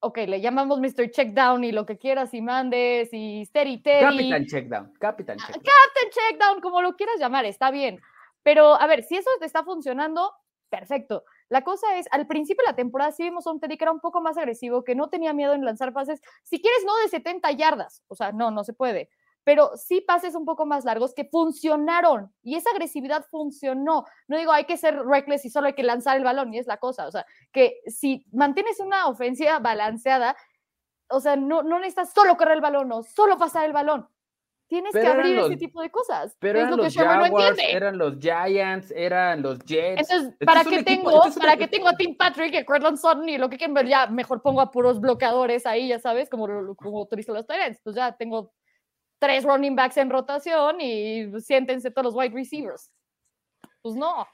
ok, 0.01 0.17
le 0.27 0.41
llamamos 0.41 0.81
Mr. 0.81 1.11
Checkdown 1.11 1.63
y 1.63 1.73
lo 1.73 1.85
que 1.85 1.99
quieras 1.99 2.33
y 2.33 2.41
mandes 2.41 3.11
y 3.13 3.45
Steady 3.45 3.83
Teddy. 3.83 4.31
Captain 4.31 4.47
Checkdown, 4.47 4.93
Captain 4.99 5.39
Checkdown. 5.39 5.63
Captain 5.63 6.11
Checkdown, 6.11 6.61
como 6.63 6.81
lo 6.81 6.97
quieras 6.97 7.17
llamar, 7.19 7.45
está 7.45 7.71
bien. 7.71 8.01
Pero, 8.43 8.81
a 8.81 8.87
ver, 8.87 9.03
si 9.03 9.17
eso 9.17 9.29
te 9.39 9.45
está 9.45 9.63
funcionando, 9.63 10.33
perfecto. 10.71 11.25
La 11.51 11.65
cosa 11.65 11.99
es, 11.99 12.07
al 12.13 12.27
principio 12.27 12.63
de 12.65 12.73
la 12.73 12.77
temporada 12.77 13.13
sí 13.13 13.25
vimos 13.25 13.47
a 13.47 13.51
un 13.51 13.61
Teddy 13.61 13.77
que 13.77 13.85
era 13.85 13.93
un 13.93 14.01
poco 14.01 14.23
más 14.23 14.39
agresivo, 14.39 14.85
que 14.85 14.95
no 14.95 15.11
tenía 15.11 15.35
miedo 15.35 15.53
en 15.53 15.63
lanzar 15.67 15.93
pases, 15.93 16.23
si 16.45 16.63
quieres, 16.63 16.83
no 16.87 16.97
de 16.97 17.09
70 17.09 17.51
yardas, 17.53 18.03
o 18.09 18.15
sea, 18.15 18.33
no, 18.33 18.51
no 18.51 18.65
se 18.65 18.73
puede 18.73 19.11
pero 19.45 19.73
sí 19.77 20.01
pases 20.01 20.35
un 20.35 20.45
poco 20.45 20.67
más 20.67 20.85
largos 20.85 21.15
que 21.15 21.27
funcionaron 21.27 22.33
y 22.43 22.57
esa 22.57 22.71
agresividad 22.71 23.25
funcionó. 23.31 24.05
No 24.27 24.39
digo 24.39 24.53
hay 24.53 24.65
que 24.65 24.79
ser 24.79 24.99
reckless 25.05 25.45
y 25.45 25.51
solo 25.51 25.69
hay 25.69 25.75
que 25.75 25.83
lanzar 25.83 26.17
el 26.17 26.25
balón 26.25 26.53
y 26.53 26.59
es 26.59 26.67
la 26.67 26.79
cosa, 26.79 27.07
o 27.07 27.11
sea, 27.13 27.27
que 27.53 27.81
si 27.87 28.27
mantienes 28.33 28.81
una 28.81 29.07
ofensiva 29.07 29.59
balanceada, 29.59 30.35
o 31.09 31.21
sea, 31.21 31.37
no, 31.37 31.63
no 31.63 31.79
necesitas 31.79 32.13
solo 32.13 32.37
correr 32.37 32.57
el 32.57 32.63
balón 32.63 32.91
o 32.91 33.03
solo 33.03 33.37
pasar 33.37 33.67
el 33.67 33.73
balón. 33.73 34.09
Tienes 34.67 34.93
pero 34.93 35.05
que 35.05 35.11
abrir 35.13 35.37
los, 35.37 35.47
ese 35.51 35.59
tipo 35.59 35.83
de 35.83 35.91
cosas. 35.91 36.35
Pero 36.41 36.59
es 36.59 36.65
eran 36.65 36.77
lo 36.77 36.83
los 36.83 36.95
que 36.95 37.01
Jaguars, 37.01 37.31
no 37.31 37.39
entiende. 37.39 37.77
eran 37.77 37.99
los 37.99 38.19
Giants, 38.19 38.91
eran 38.97 39.43
los 39.43 39.59
Jets. 39.59 40.11
Entonces, 40.11 40.35
¿para 40.45 40.63
este 40.63 40.79
qué 40.79 40.83
tengo, 40.83 41.27
este 41.27 41.39
para 41.39 41.57
qué 41.59 41.69
tengo 41.69 41.89
a 41.89 41.97
Tim 41.97 42.17
Patrick, 42.17 42.55
a 42.57 42.65
Cortland 42.65 42.97
Sutton 42.97 43.29
y 43.29 43.37
lo 43.37 43.51
que 43.51 43.59
quieran 43.59 43.75
ver? 43.75 43.87
Ya 43.87 44.07
mejor 44.07 44.41
pongo 44.41 44.63
a 44.63 44.71
puros 44.71 45.01
bloqueadores 45.01 45.67
ahí, 45.67 45.89
ya 45.89 45.99
sabes, 45.99 46.31
como, 46.31 46.75
como 46.77 47.03
utilizan 47.03 47.35
los 47.35 47.47
Tyrants. 47.47 47.79
Pues 47.85 47.95
ya 47.95 48.17
tengo 48.17 48.53
tres 49.25 49.45
running 49.45 49.75
backs 49.75 49.97
en 49.97 50.11
rotación 50.11 50.81
y 50.81 51.41
siéntense 51.41 51.91
todos 51.91 52.07
los 52.07 52.15
wide 52.15 52.35
receivers. 52.35 52.91
Pues 53.81 53.95
no, 53.95 54.27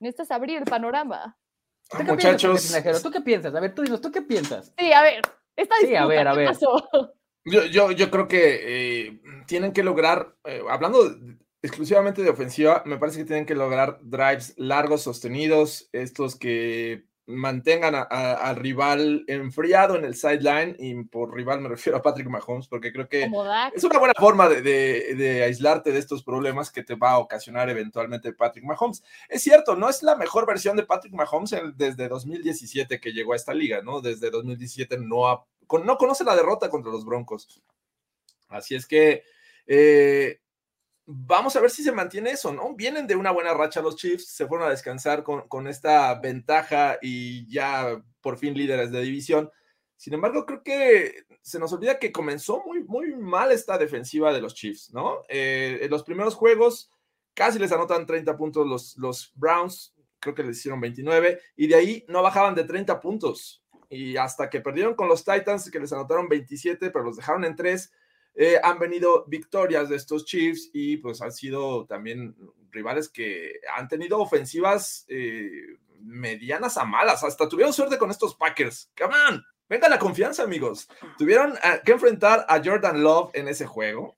necesitas 0.00 0.30
abrir 0.30 0.58
el 0.58 0.64
panorama. 0.64 1.36
¿Tú 1.88 1.98
qué 1.98 2.04
Muchachos, 2.04 2.72
piensas, 2.72 3.02
¿tú 3.02 3.10
qué 3.10 3.20
piensas? 3.20 3.54
A 3.54 3.60
ver, 3.60 3.74
tú 3.74 3.82
dinos, 3.82 4.00
¿tú 4.00 4.10
qué 4.10 4.22
piensas? 4.22 4.72
Sí, 4.78 4.92
a 4.92 5.02
ver, 5.02 5.22
esta 5.56 5.74
sí, 5.80 5.94
a 5.94 6.06
ver, 6.06 6.28
a 6.28 6.34
ver. 6.34 6.54
Yo, 7.46 7.64
yo, 7.66 7.90
yo, 7.90 8.10
creo 8.10 8.26
que 8.28 8.60
eh, 9.06 9.20
tienen 9.46 9.72
que 9.72 9.82
lograr, 9.82 10.34
eh, 10.44 10.62
hablando 10.68 11.14
exclusivamente 11.62 12.22
de 12.22 12.30
ofensiva, 12.30 12.82
me 12.86 12.98
parece 12.98 13.18
que 13.18 13.24
tienen 13.24 13.46
que 13.46 13.54
lograr 13.54 13.98
drives 14.02 14.54
largos, 14.56 15.02
sostenidos, 15.02 15.88
estos 15.92 16.36
que 16.36 17.06
mantengan 17.26 18.06
al 18.10 18.56
rival 18.56 19.24
enfriado 19.28 19.96
en 19.96 20.04
el 20.04 20.14
sideline, 20.14 20.76
y 20.78 21.04
por 21.04 21.34
rival 21.34 21.60
me 21.60 21.70
refiero 21.70 21.98
a 21.98 22.02
Patrick 22.02 22.28
Mahomes, 22.28 22.68
porque 22.68 22.92
creo 22.92 23.08
que 23.08 23.30
es 23.74 23.84
una 23.84 23.98
buena 23.98 24.14
forma 24.14 24.48
de, 24.48 24.60
de, 24.60 25.14
de, 25.14 25.42
aislarte 25.42 25.92
de 25.92 25.98
estos 25.98 26.22
problemas 26.22 26.70
que 26.70 26.82
te 26.82 26.94
va 26.94 27.12
a 27.12 27.18
ocasionar 27.18 27.70
eventualmente 27.70 28.32
Patrick 28.32 28.64
Mahomes. 28.64 29.02
Es 29.28 29.42
cierto, 29.42 29.74
no 29.74 29.88
es 29.88 30.02
la 30.02 30.16
mejor 30.16 30.46
versión 30.46 30.76
de 30.76 30.84
Patrick 30.84 31.14
Mahomes 31.14 31.52
en, 31.52 31.74
desde 31.76 32.08
2017 32.08 33.00
que 33.00 33.12
llegó 33.12 33.32
a 33.32 33.36
esta 33.36 33.54
liga, 33.54 33.80
¿no? 33.82 34.00
Desde 34.00 34.30
2017 34.30 34.98
no, 34.98 35.28
ha, 35.28 35.46
no 35.84 35.96
conoce 35.96 36.24
la 36.24 36.36
derrota 36.36 36.68
contra 36.68 36.92
los 36.92 37.04
Broncos. 37.04 37.62
Así 38.48 38.74
es 38.74 38.86
que 38.86 39.22
eh, 39.66 40.40
vamos 41.06 41.54
a 41.56 41.60
ver 41.60 41.70
si 41.70 41.82
se 41.82 41.92
mantiene 41.92 42.30
eso, 42.30 42.52
¿no? 42.52 42.74
Vienen 42.74 43.06
de 43.06 43.16
una 43.16 43.30
buena 43.30 43.54
racha 43.54 43.82
los 43.82 43.96
Chiefs, 43.96 44.28
se 44.28 44.46
fueron 44.46 44.66
a 44.66 44.70
descansar 44.70 45.22
con, 45.22 45.48
con 45.48 45.66
esta 45.66 46.14
ventaja 46.20 46.98
y 47.02 47.46
ya 47.50 48.02
por 48.20 48.38
fin 48.38 48.54
líderes 48.54 48.90
de 48.90 49.02
división. 49.02 49.50
Sin 49.96 50.14
embargo, 50.14 50.44
creo 50.44 50.62
que 50.62 51.24
se 51.42 51.58
nos 51.58 51.72
olvida 51.72 51.98
que 51.98 52.12
comenzó 52.12 52.62
muy, 52.66 52.82
muy 52.84 53.14
mal 53.14 53.52
esta 53.52 53.78
defensiva 53.78 54.32
de 54.32 54.40
los 54.40 54.54
Chiefs, 54.54 54.92
¿no? 54.92 55.22
Eh, 55.28 55.78
en 55.82 55.90
los 55.90 56.02
primeros 56.02 56.34
juegos 56.34 56.90
casi 57.34 57.58
les 57.58 57.72
anotan 57.72 58.06
30 58.06 58.36
puntos 58.36 58.66
los, 58.66 58.96
los 58.96 59.32
Browns, 59.34 59.94
creo 60.20 60.34
que 60.34 60.42
les 60.42 60.58
hicieron 60.58 60.80
29, 60.80 61.40
y 61.56 61.66
de 61.66 61.74
ahí 61.74 62.04
no 62.08 62.22
bajaban 62.22 62.54
de 62.54 62.64
30 62.64 63.00
puntos. 63.00 63.62
Y 63.90 64.16
hasta 64.16 64.48
que 64.48 64.60
perdieron 64.60 64.94
con 64.94 65.08
los 65.08 65.24
Titans, 65.24 65.70
que 65.70 65.78
les 65.78 65.92
anotaron 65.92 66.28
27, 66.28 66.90
pero 66.90 67.04
los 67.04 67.16
dejaron 67.16 67.44
en 67.44 67.54
3, 67.54 67.92
eh, 68.34 68.58
han 68.62 68.78
venido 68.78 69.24
victorias 69.26 69.88
de 69.88 69.96
estos 69.96 70.24
Chiefs 70.24 70.70
y 70.72 70.96
pues 70.96 71.22
han 71.22 71.32
sido 71.32 71.86
también 71.86 72.36
rivales 72.70 73.08
que 73.08 73.60
han 73.76 73.86
tenido 73.88 74.20
ofensivas 74.20 75.04
eh, 75.08 75.76
medianas 76.00 76.76
a 76.76 76.84
malas. 76.84 77.22
Hasta 77.22 77.48
tuvieron 77.48 77.72
suerte 77.72 77.98
con 77.98 78.10
estos 78.10 78.34
Packers. 78.34 78.90
Come 78.98 79.14
on, 79.28 79.44
venga 79.68 79.88
la 79.88 79.98
confianza, 79.98 80.42
amigos. 80.42 80.88
Tuvieron 81.16 81.54
que 81.84 81.92
enfrentar 81.92 82.44
a 82.48 82.60
Jordan 82.62 83.02
Love 83.02 83.30
en 83.34 83.48
ese 83.48 83.66
juego. 83.66 84.16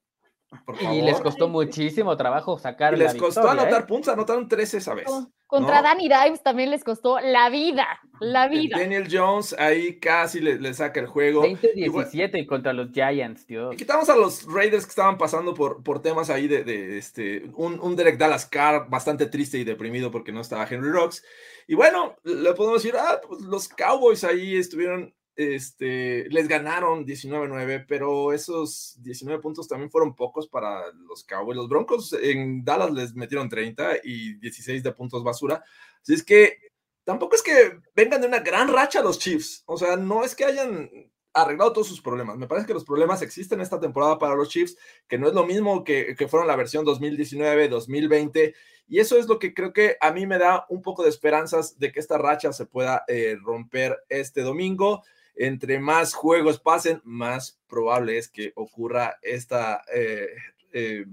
Y 0.79 1.01
les 1.01 1.19
costó 1.19 1.47
muchísimo 1.47 2.15
trabajo 2.15 2.57
sacar. 2.57 2.93
Y 2.93 2.97
les 2.97 3.15
costó 3.15 3.49
anotar 3.49 3.81
¿eh? 3.81 3.85
puntos, 3.85 4.13
anotaron 4.13 4.47
13 4.47 4.77
esa 4.77 4.93
vez. 4.93 5.07
Contra 5.47 5.81
Danny 5.81 6.09
Dimes 6.09 6.43
también 6.43 6.71
les 6.71 6.83
costó 6.83 7.21
la 7.21 7.49
vida, 7.49 8.01
la 8.19 8.49
vida. 8.49 8.77
Daniel 8.77 9.07
Jones 9.09 9.55
ahí 9.57 9.97
casi 9.97 10.41
le, 10.41 10.73
saca 10.73 10.99
el 10.99 11.07
juego. 11.07 11.45
20-17 11.45 12.45
contra 12.45 12.73
los 12.73 12.91
Giants, 12.91 13.47
Dios. 13.47 13.73
Y 13.73 13.77
quitamos 13.77 14.09
a 14.09 14.17
los 14.17 14.45
Raiders 14.45 14.85
que 14.85 14.89
estaban 14.89 15.17
pasando 15.17 15.53
por, 15.53 15.83
por 15.83 16.01
temas 16.01 16.29
ahí 16.29 16.49
de, 16.49 16.97
este, 16.97 17.49
un, 17.55 17.79
un, 17.79 17.95
Derek 17.95 18.17
Dallas 18.17 18.45
Carr 18.45 18.89
bastante 18.89 19.27
triste 19.27 19.57
y 19.57 19.63
deprimido 19.63 20.11
porque 20.11 20.33
no 20.33 20.41
estaba 20.41 20.67
Henry 20.69 20.91
Rocks. 20.91 21.23
Y 21.65 21.75
bueno, 21.75 22.17
le 22.23 22.53
podemos 22.53 22.83
decir, 22.83 22.99
ah, 22.99 23.21
pues 23.25 23.41
los 23.41 23.69
Cowboys 23.69 24.25
ahí 24.25 24.57
estuvieron 24.57 25.13
este, 25.37 26.27
les 26.29 26.47
ganaron 26.47 27.05
19-9, 27.05 27.85
pero 27.87 28.33
esos 28.33 28.97
19 29.03 29.39
puntos 29.41 29.67
también 29.67 29.91
fueron 29.91 30.15
pocos 30.15 30.47
para 30.47 30.91
los 30.93 31.23
Cowboys. 31.23 31.55
Los 31.55 31.69
Broncos 31.69 32.13
en 32.19 32.65
Dallas 32.65 32.91
les 32.91 33.13
metieron 33.13 33.47
30 33.47 33.97
y 34.03 34.33
16 34.39 34.81
de 34.81 34.91
puntos 34.91 35.23
basura. 35.23 35.63
Así 36.01 36.15
es 36.15 36.23
que 36.23 36.57
tampoco 37.03 37.35
es 37.35 37.43
que 37.43 37.79
vengan 37.95 38.19
de 38.19 38.27
una 38.27 38.39
gran 38.39 38.67
racha 38.73 39.03
los 39.03 39.19
Chiefs. 39.19 39.63
O 39.67 39.77
sea, 39.77 39.95
no 39.95 40.23
es 40.23 40.33
que 40.33 40.45
hayan 40.45 40.89
arreglado 41.33 41.71
todos 41.71 41.87
sus 41.87 42.01
problemas. 42.01 42.35
Me 42.37 42.47
parece 42.47 42.65
que 42.65 42.73
los 42.73 42.83
problemas 42.83 43.21
existen 43.21 43.61
esta 43.61 43.79
temporada 43.79 44.17
para 44.17 44.33
los 44.33 44.49
Chiefs, 44.49 44.75
que 45.07 45.19
no 45.19 45.27
es 45.27 45.35
lo 45.35 45.45
mismo 45.45 45.83
que, 45.83 46.15
que 46.17 46.27
fueron 46.27 46.47
la 46.47 46.55
versión 46.55 46.83
2019, 46.83 47.69
2020. 47.69 48.55
Y 48.87 48.99
eso 48.99 49.17
es 49.19 49.27
lo 49.27 49.37
que 49.37 49.53
creo 49.53 49.71
que 49.71 49.97
a 50.01 50.11
mí 50.11 50.25
me 50.25 50.39
da 50.39 50.65
un 50.69 50.81
poco 50.81 51.03
de 51.03 51.09
esperanzas 51.09 51.77
de 51.77 51.91
que 51.91 51.99
esta 51.99 52.17
racha 52.17 52.53
se 52.53 52.65
pueda 52.65 53.03
eh, 53.07 53.37
romper 53.39 53.97
este 54.09 54.41
domingo 54.41 55.03
entre 55.37 55.79
más 55.79 56.13
juegos 56.13 56.59
pasen, 56.59 57.01
más 57.03 57.59
probable 57.67 58.17
es 58.17 58.29
que 58.29 58.51
ocurra 58.55 59.17
esta, 59.21 59.83
eh, 59.93 60.29
eh, 60.73 61.05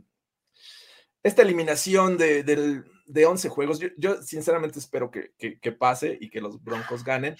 esta 1.22 1.42
eliminación 1.42 2.16
de, 2.16 2.42
de, 2.42 3.26
11 3.26 3.48
juegos. 3.48 3.80
Yo, 3.96 4.22
sinceramente 4.22 4.78
espero 4.78 5.10
que, 5.10 5.32
que, 5.36 5.72
pase 5.72 6.16
y 6.20 6.30
que 6.30 6.40
los 6.40 6.62
Broncos 6.62 7.04
ganen. 7.04 7.36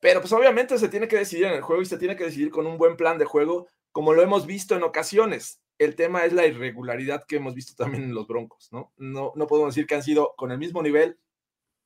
Pero 0.00 0.20
pues 0.20 0.32
obviamente 0.32 0.78
se 0.78 0.88
tiene 0.88 1.08
que 1.08 1.16
decidir 1.16 1.46
en 1.46 1.54
el 1.54 1.62
juego 1.62 1.82
y 1.82 1.86
se 1.86 1.98
tiene 1.98 2.16
que 2.16 2.24
decidir 2.24 2.50
con 2.50 2.66
un 2.66 2.78
buen 2.78 2.96
plan 2.96 3.18
de 3.18 3.24
juego, 3.24 3.68
como 3.90 4.12
lo 4.12 4.22
hemos 4.22 4.46
visto 4.46 4.76
en 4.76 4.82
ocasiones. 4.82 5.60
El 5.78 5.96
tema 5.96 6.24
es 6.24 6.32
la 6.32 6.46
irregularidad 6.46 7.24
que 7.26 7.36
hemos 7.36 7.54
visto 7.54 7.74
también 7.74 8.04
en 8.04 8.14
los 8.14 8.28
Broncos, 8.28 8.68
¿no? 8.70 8.92
No, 8.96 9.32
no 9.34 9.46
podemos 9.46 9.74
decir 9.74 9.86
que 9.86 9.96
han 9.96 10.02
sido 10.02 10.34
con 10.36 10.52
el 10.52 10.58
mismo 10.58 10.82
nivel 10.82 11.18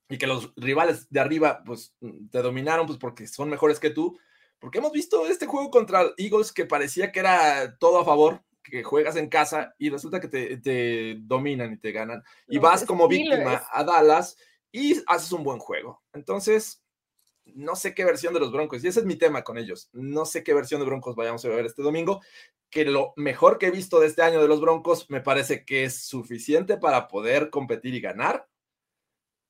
y 0.09 0.17
que 0.17 0.27
los 0.27 0.51
rivales 0.55 1.09
de 1.09 1.19
arriba 1.19 1.63
pues 1.63 1.95
te 2.31 2.41
dominaron 2.41 2.87
pues 2.87 2.97
porque 2.97 3.27
son 3.27 3.49
mejores 3.49 3.79
que 3.79 3.91
tú, 3.91 4.19
porque 4.57 4.79
hemos 4.79 4.91
visto 4.91 5.25
este 5.27 5.45
juego 5.45 5.69
contra 5.69 6.11
Eagles 6.17 6.51
que 6.51 6.65
parecía 6.65 7.11
que 7.11 7.19
era 7.19 7.77
todo 7.77 7.99
a 7.99 8.05
favor, 8.05 8.43
que 8.63 8.83
juegas 8.83 9.15
en 9.15 9.29
casa 9.29 9.73
y 9.77 9.89
resulta 9.89 10.19
que 10.19 10.27
te, 10.27 11.15
dominan 11.21 11.73
y 11.73 11.77
te 11.77 11.91
ganan 11.91 12.23
y 12.47 12.57
vas 12.57 12.85
como 12.85 13.07
víctima 13.07 13.63
a 13.71 13.83
Dallas 13.83 14.35
y 14.71 15.01
haces 15.07 15.31
un 15.31 15.43
buen 15.43 15.59
juego. 15.59 16.03
Entonces, 16.13 16.83
no 17.45 17.75
sé 17.75 17.93
qué 17.93 18.05
versión 18.05 18.33
de 18.33 18.39
los 18.39 18.51
Broncos, 18.51 18.83
y 18.83 18.87
ese 18.87 18.99
es 18.99 19.05
mi 19.05 19.15
tema 19.15 19.43
con 19.43 19.57
ellos, 19.57 19.89
no 19.93 20.25
sé 20.25 20.43
qué 20.43 20.53
versión 20.53 20.81
de 20.81 20.85
Broncos 20.85 21.15
vayamos 21.15 21.43
a 21.45 21.49
ver 21.49 21.65
este 21.65 21.81
domingo, 21.81 22.21
que 22.69 22.85
lo 22.85 23.13
mejor 23.15 23.57
que 23.57 23.67
he 23.67 23.71
visto 23.71 23.99
de 23.99 24.07
este 24.07 24.21
año 24.21 24.41
de 24.41 24.47
los 24.47 24.61
Broncos 24.61 25.09
me 25.09 25.21
parece 25.21 25.65
que 25.65 25.83
es 25.83 26.03
suficiente 26.03 26.77
para 26.77 27.07
poder 27.07 27.49
competir 27.49 27.95
y 27.95 28.01
ganar, 28.01 28.47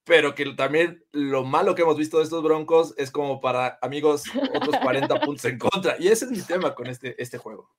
pero 0.03 0.33
que 0.35 0.53
también 0.53 1.03
lo 1.11 1.43
malo 1.43 1.75
que 1.75 1.83
hemos 1.83 1.97
visto 1.97 2.17
de 2.17 2.23
estos 2.23 2.43
Broncos 2.43 2.93
es 2.97 3.11
como 3.11 3.39
para 3.39 3.77
amigos 3.81 4.23
otros 4.55 4.75
40 4.81 5.19
puntos 5.21 5.45
en 5.45 5.59
contra. 5.59 5.95
Y 5.99 6.07
ese 6.07 6.25
es 6.25 6.31
mi 6.31 6.41
tema 6.41 6.73
con 6.73 6.87
este, 6.87 7.21
este 7.21 7.37
juego. 7.37 7.69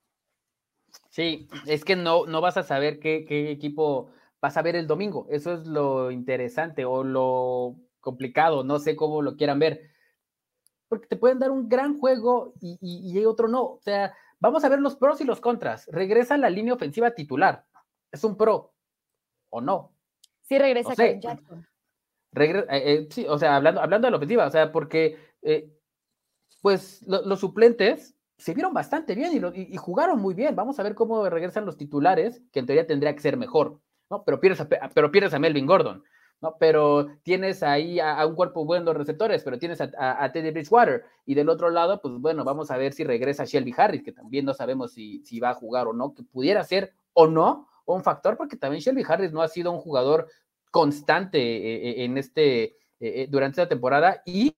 Sí, 1.10 1.48
es 1.66 1.84
que 1.84 1.96
no, 1.96 2.26
no 2.26 2.40
vas 2.40 2.56
a 2.56 2.62
saber 2.62 3.00
qué, 3.00 3.24
qué 3.26 3.50
equipo 3.50 4.10
vas 4.40 4.56
a 4.56 4.62
ver 4.62 4.76
el 4.76 4.86
domingo. 4.86 5.26
Eso 5.30 5.52
es 5.54 5.66
lo 5.66 6.10
interesante 6.10 6.84
o 6.84 7.04
lo 7.04 7.76
complicado, 8.00 8.64
no 8.64 8.78
sé 8.78 8.96
cómo 8.96 9.22
lo 9.22 9.36
quieran 9.36 9.58
ver. 9.58 9.90
Porque 10.88 11.06
te 11.06 11.16
pueden 11.16 11.38
dar 11.38 11.50
un 11.50 11.68
gran 11.68 11.98
juego 11.98 12.54
y, 12.60 12.78
y, 12.80 13.24
otro 13.24 13.48
no. 13.48 13.62
O 13.62 13.80
sea, 13.80 14.14
vamos 14.40 14.64
a 14.64 14.68
ver 14.68 14.80
los 14.80 14.96
pros 14.96 15.20
y 15.20 15.24
los 15.24 15.40
contras. 15.40 15.86
Regresa 15.86 16.36
la 16.36 16.50
línea 16.50 16.74
ofensiva 16.74 17.12
titular. 17.12 17.64
¿Es 18.10 18.24
un 18.24 18.36
pro 18.36 18.74
o 19.50 19.60
no? 19.60 19.94
Sí, 20.42 20.58
regresa 20.58 20.94
no 20.96 21.20
Jackson. 21.20 21.66
Eh, 22.36 22.64
eh, 22.68 23.08
sí, 23.10 23.26
o 23.28 23.38
sea, 23.38 23.56
hablando, 23.56 23.80
hablando 23.80 24.06
de 24.06 24.10
la 24.12 24.16
ofensiva, 24.16 24.46
o 24.46 24.50
sea, 24.50 24.70
porque 24.70 25.18
eh, 25.42 25.70
pues 26.60 27.04
los 27.06 27.40
suplentes 27.40 28.14
se 28.36 28.54
vieron 28.54 28.72
bastante 28.72 29.14
bien 29.14 29.52
y, 29.54 29.76
jugaron 29.76 30.20
muy 30.20 30.34
bien. 30.34 30.56
Vamos 30.56 30.78
a 30.78 30.82
ver 30.82 30.94
cómo 30.94 31.28
regresan 31.28 31.66
los 31.66 31.76
titulares, 31.76 32.42
que 32.52 32.60
en 32.60 32.66
teoría 32.66 32.86
tendría 32.86 33.14
que 33.14 33.20
ser 33.20 33.36
mejor, 33.36 33.80
¿no? 34.08 34.24
Pero 34.24 34.40
pierdes 34.40 34.60
a, 34.60 34.68
pero 34.68 35.10
pierdes 35.10 35.34
a 35.34 35.38
Melvin 35.38 35.66
Gordon, 35.66 36.02
¿no? 36.40 36.56
Pero 36.58 37.08
tienes 37.22 37.62
ahí 37.62 38.00
a, 38.00 38.24
un 38.26 38.34
cuerpo 38.34 38.64
bueno 38.64 38.92
de 38.92 38.98
receptores, 38.98 39.42
pero 39.42 39.58
tienes 39.58 39.80
a, 39.80 40.32
Teddy 40.32 40.52
Bridgewater. 40.52 41.04
Y 41.26 41.34
del 41.34 41.48
otro 41.48 41.68
lado, 41.68 42.00
pues 42.00 42.14
bueno, 42.18 42.44
vamos 42.44 42.70
a 42.70 42.78
ver 42.78 42.92
si 42.92 43.04
regresa 43.04 43.44
Shelby 43.44 43.74
Harris, 43.76 44.02
que 44.02 44.12
también 44.12 44.44
no 44.44 44.54
sabemos 44.54 44.92
si, 44.92 45.22
si 45.24 45.40
va 45.40 45.50
a 45.50 45.54
jugar 45.54 45.86
o 45.88 45.92
no, 45.92 46.14
que 46.14 46.22
pudiera 46.22 46.64
ser 46.64 46.94
o 47.12 47.26
no 47.26 47.68
un 47.84 48.02
factor, 48.02 48.36
porque 48.36 48.56
también 48.56 48.80
Shelby 48.80 49.04
Harris 49.06 49.32
no 49.32 49.42
ha 49.42 49.48
sido 49.48 49.72
un 49.72 49.80
jugador 49.80 50.28
constante 50.70 51.38
eh, 51.38 51.90
eh, 51.90 52.04
en 52.04 52.18
este, 52.18 52.76
eh, 53.00 53.26
durante 53.28 53.60
esta 53.60 53.68
temporada 53.68 54.22
y 54.24 54.54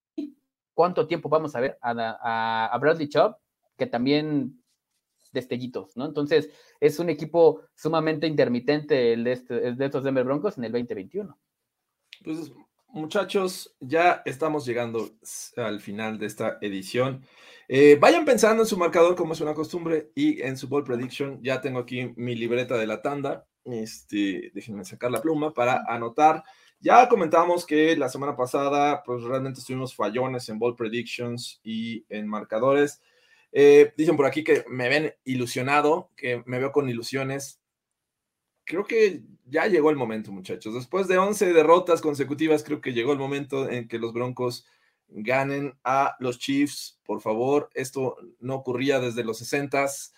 cuánto 0.74 1.06
tiempo 1.06 1.28
vamos 1.28 1.54
a 1.54 1.60
ver 1.60 1.78
a, 1.80 2.76
Bradley 2.80 3.08
Chubb, 3.08 3.36
que 3.76 3.86
también 3.86 4.62
destellitos, 5.32 5.96
¿no? 5.96 6.04
Entonces, 6.04 6.50
es 6.78 6.98
un 6.98 7.08
equipo 7.08 7.62
sumamente 7.74 8.26
intermitente 8.26 9.14
el 9.14 9.24
de, 9.24 9.32
este, 9.32 9.72
de 9.72 9.84
estos 9.84 10.04
Denver 10.04 10.24
Broncos 10.24 10.58
en 10.58 10.64
el 10.64 10.72
2021. 10.72 11.38
Pues, 12.22 12.52
muchachos, 12.88 13.74
ya 13.80 14.22
estamos 14.26 14.66
llegando 14.66 15.10
al 15.56 15.80
final 15.80 16.18
de 16.18 16.26
esta 16.26 16.58
edición. 16.60 17.24
vayan 17.98 18.26
pensando 18.26 18.62
en 18.62 18.68
su 18.68 18.76
marcador, 18.76 19.14
como 19.16 19.32
es 19.32 19.40
una 19.40 19.54
costumbre, 19.54 20.10
y 20.14 20.42
en 20.42 20.58
su 20.58 20.68
ball 20.68 20.84
prediction. 20.84 21.42
Ya 21.42 21.62
tengo 21.62 21.78
aquí 21.78 22.12
mi 22.16 22.34
libreta 22.34 22.76
de 22.76 22.86
la 22.86 23.00
tanda. 23.00 23.46
Este, 23.64 24.50
déjenme 24.54 24.84
sacar 24.84 25.10
la 25.10 25.22
pluma 25.22 25.52
para 25.52 25.84
anotar. 25.86 26.42
Ya 26.80 27.08
comentamos 27.08 27.64
que 27.64 27.96
la 27.96 28.08
semana 28.08 28.34
pasada, 28.34 29.02
pues 29.04 29.22
realmente 29.22 29.60
estuvimos 29.60 29.94
fallones 29.94 30.48
en 30.48 30.58
ball 30.58 30.74
predictions 30.74 31.60
y 31.62 32.04
en 32.08 32.26
marcadores. 32.26 33.00
Eh, 33.52 33.92
dicen 33.96 34.16
por 34.16 34.26
aquí 34.26 34.42
que 34.42 34.64
me 34.68 34.88
ven 34.88 35.14
ilusionado, 35.24 36.10
que 36.16 36.42
me 36.46 36.58
veo 36.58 36.72
con 36.72 36.88
ilusiones. 36.88 37.60
Creo 38.64 38.84
que 38.84 39.22
ya 39.44 39.66
llegó 39.66 39.90
el 39.90 39.96
momento, 39.96 40.32
muchachos. 40.32 40.74
Después 40.74 41.06
de 41.06 41.18
11 41.18 41.52
derrotas 41.52 42.00
consecutivas, 42.00 42.64
creo 42.64 42.80
que 42.80 42.92
llegó 42.92 43.12
el 43.12 43.18
momento 43.18 43.68
en 43.70 43.86
que 43.86 43.98
los 43.98 44.12
Broncos 44.12 44.66
ganen 45.08 45.78
a 45.84 46.16
los 46.18 46.38
Chiefs. 46.38 46.98
Por 47.04 47.20
favor, 47.20 47.70
esto 47.74 48.16
no 48.40 48.56
ocurría 48.56 48.98
desde 48.98 49.24
los 49.24 49.40
60s. 49.40 50.12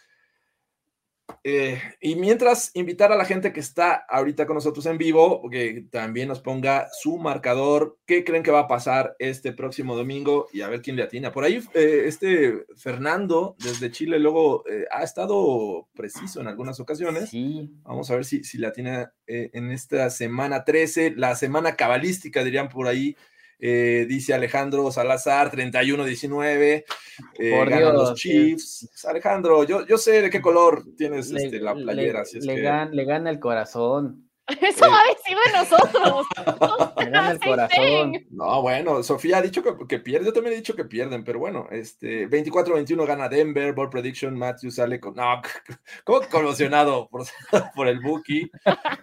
Eh, 1.43 1.81
y 2.01 2.17
mientras 2.17 2.71
invitar 2.75 3.13
a 3.13 3.17
la 3.17 3.25
gente 3.25 3.53
que 3.53 3.61
está 3.61 3.95
ahorita 4.09 4.47
con 4.47 4.55
nosotros 4.55 4.87
en 4.87 4.99
vivo, 4.99 5.49
que 5.51 5.87
también 5.91 6.29
nos 6.29 6.41
ponga 6.41 6.89
su 6.93 7.19
marcador, 7.19 7.99
qué 8.07 8.25
creen 8.25 8.43
que 8.43 8.51
va 8.51 8.61
a 8.61 8.69
pasar 8.69 9.15
este 9.19 9.53
próximo 9.53 9.97
domingo 9.97 10.49
y 10.53 10.63
a 10.63 10.69
ver 10.69 10.83
quién 10.83 10.97
le 10.97 11.03
atina. 11.03 11.33
Por 11.33 11.45
ahí, 11.45 11.63
eh, 11.75 12.05
este 12.07 12.65
Fernando 12.77 13.57
desde 13.59 13.91
Chile 13.91 14.19
luego 14.19 14.65
eh, 14.69 14.87
ha 14.91 15.03
estado 15.03 15.89
preciso 15.95 16.41
en 16.41 16.49
algunas 16.49 16.81
ocasiones. 16.81 17.31
Vamos 17.83 18.11
a 18.11 18.17
ver 18.17 18.25
si, 18.25 18.45
si 18.45 18.59
le 18.59 18.67
atina 18.67 19.13
en 19.27 19.71
esta 19.71 20.11
semana 20.11 20.65
13, 20.65 21.15
la 21.17 21.35
semana 21.35 21.77
cabalística, 21.77 22.45
dirían 22.45 22.69
por 22.69 22.87
ahí. 22.87 23.17
Eh, 23.59 24.07
dice 24.09 24.35
Alejandro 24.35 24.91
Salazar, 24.91 25.51
31-19. 25.51 26.85
Eh, 27.39 27.51
ganan 27.51 27.79
Dios, 27.79 27.95
los 27.95 28.15
Chiefs. 28.15 29.05
Alejandro, 29.07 29.65
yo, 29.65 29.87
yo 29.87 29.97
sé 29.99 30.23
de 30.23 30.31
qué 30.31 30.41
color 30.41 30.85
tienes 30.97 31.31
Le- 31.31 31.45
este, 31.45 31.61
la 31.61 31.75
le- 31.75 31.83
playera. 31.85 32.21
así 32.23 32.39
es 32.39 32.45
le, 32.47 32.57
que- 32.57 32.63
gan- 32.65 32.91
le 32.91 33.05
gana 33.05 33.31
el 33.31 33.39
corazón. 33.39 34.29
Eso 34.61 34.91
va 34.91 35.01
a 35.01 35.15
decir 35.15 35.37
de 35.47 35.53
nosotros. 35.59 36.27
El 36.97 37.41
corazón. 37.41 38.27
No, 38.31 38.63
bueno, 38.63 39.03
Sofía 39.03 39.39
ha 39.39 39.43
dicho 39.43 39.63
que, 39.63 39.75
que 39.87 39.99
pierde, 39.99 40.27
yo 40.27 40.33
también 40.33 40.55
he 40.55 40.59
dicho 40.59 40.75
que 40.75 40.85
pierden, 40.85 41.25
pero 41.25 41.39
bueno, 41.39 41.67
este 41.71 42.29
24-21 42.29 43.07
gana 43.07 43.29
Denver, 43.29 43.73
ball 43.73 43.89
prediction, 43.89 44.37
Matthew 44.37 44.71
sale 44.71 45.01
con, 45.01 45.15
no, 45.15 45.41
como 46.05 46.21
conmocionado 46.29 47.09
por, 47.09 47.25
por 47.75 47.89
el 47.89 48.01
Buki, 48.01 48.51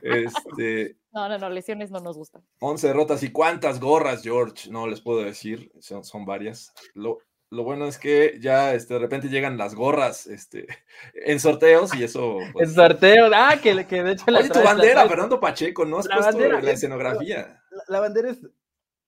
este, 0.01 0.97
No, 1.11 1.27
no, 1.27 1.37
no, 1.39 1.49
lesiones 1.49 1.89
no 1.89 1.99
nos 1.99 2.17
gustan. 2.17 2.43
11 2.59 2.87
derrotas 2.87 3.23
y 3.23 3.31
cuántas 3.31 3.79
gorras, 3.79 4.21
George, 4.21 4.69
no 4.69 4.85
les 4.85 5.01
puedo 5.01 5.23
decir, 5.23 5.71
son, 5.79 6.03
son 6.03 6.25
varias. 6.25 6.71
Lo, 6.93 7.19
lo 7.51 7.63
bueno 7.63 7.85
es 7.85 7.97
que 7.99 8.37
ya 8.39 8.73
este, 8.73 8.93
de 8.95 8.99
repente 9.01 9.27
llegan 9.27 9.57
las 9.57 9.75
gorras 9.75 10.25
este, 10.27 10.67
en 11.13 11.39
sorteos 11.39 11.93
y 11.93 12.03
eso... 12.03 12.37
pues- 12.53 12.69
El 12.69 12.75
sorteo. 12.75 13.29
Ah, 13.33 13.55
que, 13.61 13.85
que 13.85 14.03
de 14.03 14.13
hecho 14.13 14.25
la 14.31 14.39
Oye, 14.39 14.49
tu 14.49 14.61
bandera, 14.63 15.01
traes- 15.03 15.09
Fernando 15.09 15.39
Pacheco, 15.39 15.85
¿no 15.85 15.99
has 15.99 16.05
La 16.07 16.15
puesto 16.15 16.31
bandera, 16.37 16.61
la 16.61 16.71
escenografía? 16.71 17.61
La, 17.69 17.83
la 17.87 17.99
bandera 17.99 18.29
es, 18.31 18.39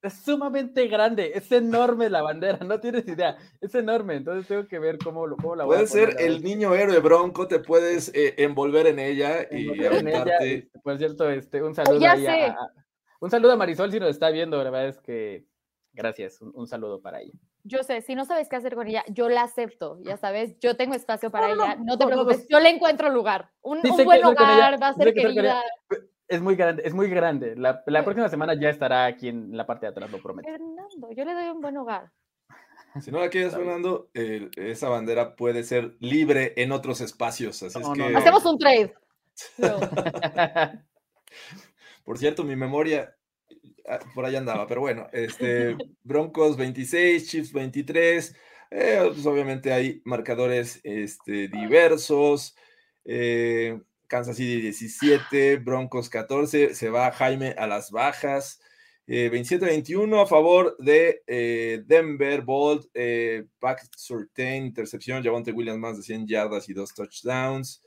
es 0.02 0.14
sumamente 0.14 0.88
grande, 0.88 1.32
es 1.34 1.50
enorme 1.54 2.10
la 2.10 2.22
bandera, 2.22 2.58
no 2.66 2.80
tienes 2.82 3.08
idea, 3.08 3.38
es 3.62 3.74
enorme, 3.76 4.16
entonces 4.16 4.46
tengo 4.48 4.68
que 4.68 4.78
ver 4.78 4.98
cómo, 4.98 5.26
lo- 5.26 5.38
cómo 5.38 5.56
la 5.56 5.64
voy 5.64 5.76
a 5.76 5.78
Puedes 5.78 5.91
ser 5.91 6.10
poner, 6.10 6.30
la 6.30 6.36
el 6.36 6.44
niño 6.44 6.76
héroe 6.76 7.00
bronco, 7.00 7.48
te 7.48 7.60
puedes 7.60 8.10
eh, 8.14 8.34
envolver 8.39 8.88
en 8.88 9.00
ella 9.00 9.48
y 9.50 9.70
en 9.86 10.08
ella, 10.10 10.38
Por 10.84 10.98
cierto, 10.98 11.30
este, 11.30 11.64
un 11.64 11.74
saludo 11.74 11.98
ya 12.02 12.12
ahí 12.12 12.28
a- 12.28 12.32
sé. 12.32 12.41
a- 12.48 12.58
un 13.22 13.32
saludo 13.32 13.54
a 13.54 13.56
Marisol 13.56 13.89
si 13.89 14.02
nos 14.02 14.10
está 14.10 14.30
viendo, 14.32 14.62
la 14.62 14.70
verdad 14.70 14.89
es 14.89 15.00
que 15.00 15.46
gracias, 15.94 16.41
un, 16.41 16.52
un 16.54 16.68
saludo 16.68 17.02
para 17.02 17.22
ella. 17.22 17.32
Yo 17.66 17.84
sé, 17.84 18.01
si 18.01 18.14
no 18.16 18.26
sabes 18.26 18.49
qué 18.49 18.57
hacer 18.57 18.76
con 18.76 18.88
ella, 18.88 19.03
yo 19.07 19.30
la 19.30 19.43
acepto, 19.43 19.97
ya 20.03 20.18
sabes, 20.18 20.59
yo 20.59 20.76
tengo 20.76 20.95
espacio 20.95 21.32
para 21.32 21.47
No, 21.47 21.64
ella, 21.64 21.76
no, 21.76 21.86
no 21.86 21.97
te 21.97 22.05
preocupes, 22.05 22.39
no. 22.39 22.45
yo 22.49 22.59
le 22.59 22.70
encuentro 22.70 23.09
lugar, 23.09 23.51
un, 23.61 23.82
Sí 23.82 23.89
un 23.89 24.03
buen 24.03 24.24
hogar, 24.26 24.82
va 24.82 24.88
a 24.89 24.93
ser 24.93 25.14
querida. 25.14 25.61
Es 26.28 26.41
muy 26.41 26.55
grande, 26.55 26.84
es 26.86 26.93
muy 26.93 27.09
grande. 27.09 27.55
La, 27.55 27.82
la 27.86 28.03
próxima 28.03 28.28
semana 28.28 28.53
ya 28.59 28.70
estará 28.70 29.05
aquí 29.05 29.30
en 29.30 29.55
la 29.55 29.66
parte 29.66 29.86
de 29.86 29.91
atrás, 29.91 30.11
lo 30.11 30.22
prometo. 30.22 30.49
Fernando, 30.49 31.11
yo 31.16 31.24
le 31.26 31.34
doy 31.34 31.49
un 31.49 31.61
buen 31.61 31.78
hogar. 31.78 32.11
Si 33.01 33.11
no 33.11 33.20
la 33.20 33.30
quieres, 33.30 33.53
Fernando, 33.55 34.09
el- 34.14 34.51
esa 34.55 34.89
bandera 34.89 35.36
puede 35.36 35.64
ser 35.64 35.95
libre 35.99 36.53
en 36.57 36.72
otros 36.72 37.01
espacios. 37.01 37.64
Así 37.64 37.80
No, 37.80 37.93
es 37.93 37.97
no, 37.97 38.05
que, 38.07 38.11
no. 38.11 38.20
Hacemos 38.20 38.45
un 38.45 38.57
trade. 38.57 38.93
No. 39.57 39.80
por 42.03 42.18
cierto, 42.18 42.43
mi 42.43 42.55
memoria 42.55 43.16
por 44.14 44.26
allá 44.26 44.40
andaba, 44.40 44.68
pero 44.68 44.82
bueno, 44.82 45.08
este 45.12 45.76
Broncos 46.04 46.58
26, 46.58 47.30
Chiefs 47.30 47.54
23. 47.54 48.36
eh, 48.72 49.02
pues 49.14 49.26
obviamente 49.26 49.72
hay 49.74 50.02
marcadores 50.06 50.80
este, 50.84 51.48
diversos. 51.48 52.56
eh, 53.06 53.80
Kansas 54.08 54.38
City 54.38 54.62
17, 54.62 55.58
Broncos 55.58 56.10
14, 56.10 56.76
se 56.76 56.90
va 56.90 57.12
Jaime 57.12 57.56
a 57.58 57.68
las 57.68 57.90
bajas. 57.92 58.62
Eh, 59.06 59.30
27-21 59.32 60.22
a 60.22 60.28
favor 60.28 60.78
de 60.78 61.24
eh, 61.28 61.84
Denver, 61.86 62.42
Bolt, 62.42 62.86
Pack 63.60 63.90
Surtain, 63.98 64.66
intercepción, 64.66 65.24
Javonte 65.24 65.52
Williams 65.52 65.80
más 65.80 65.98
de 65.98 66.04
100 66.04 66.28
yardas 66.28 66.70
y 66.70 66.74
dos 66.74 66.94
touchdowns. 66.94 67.82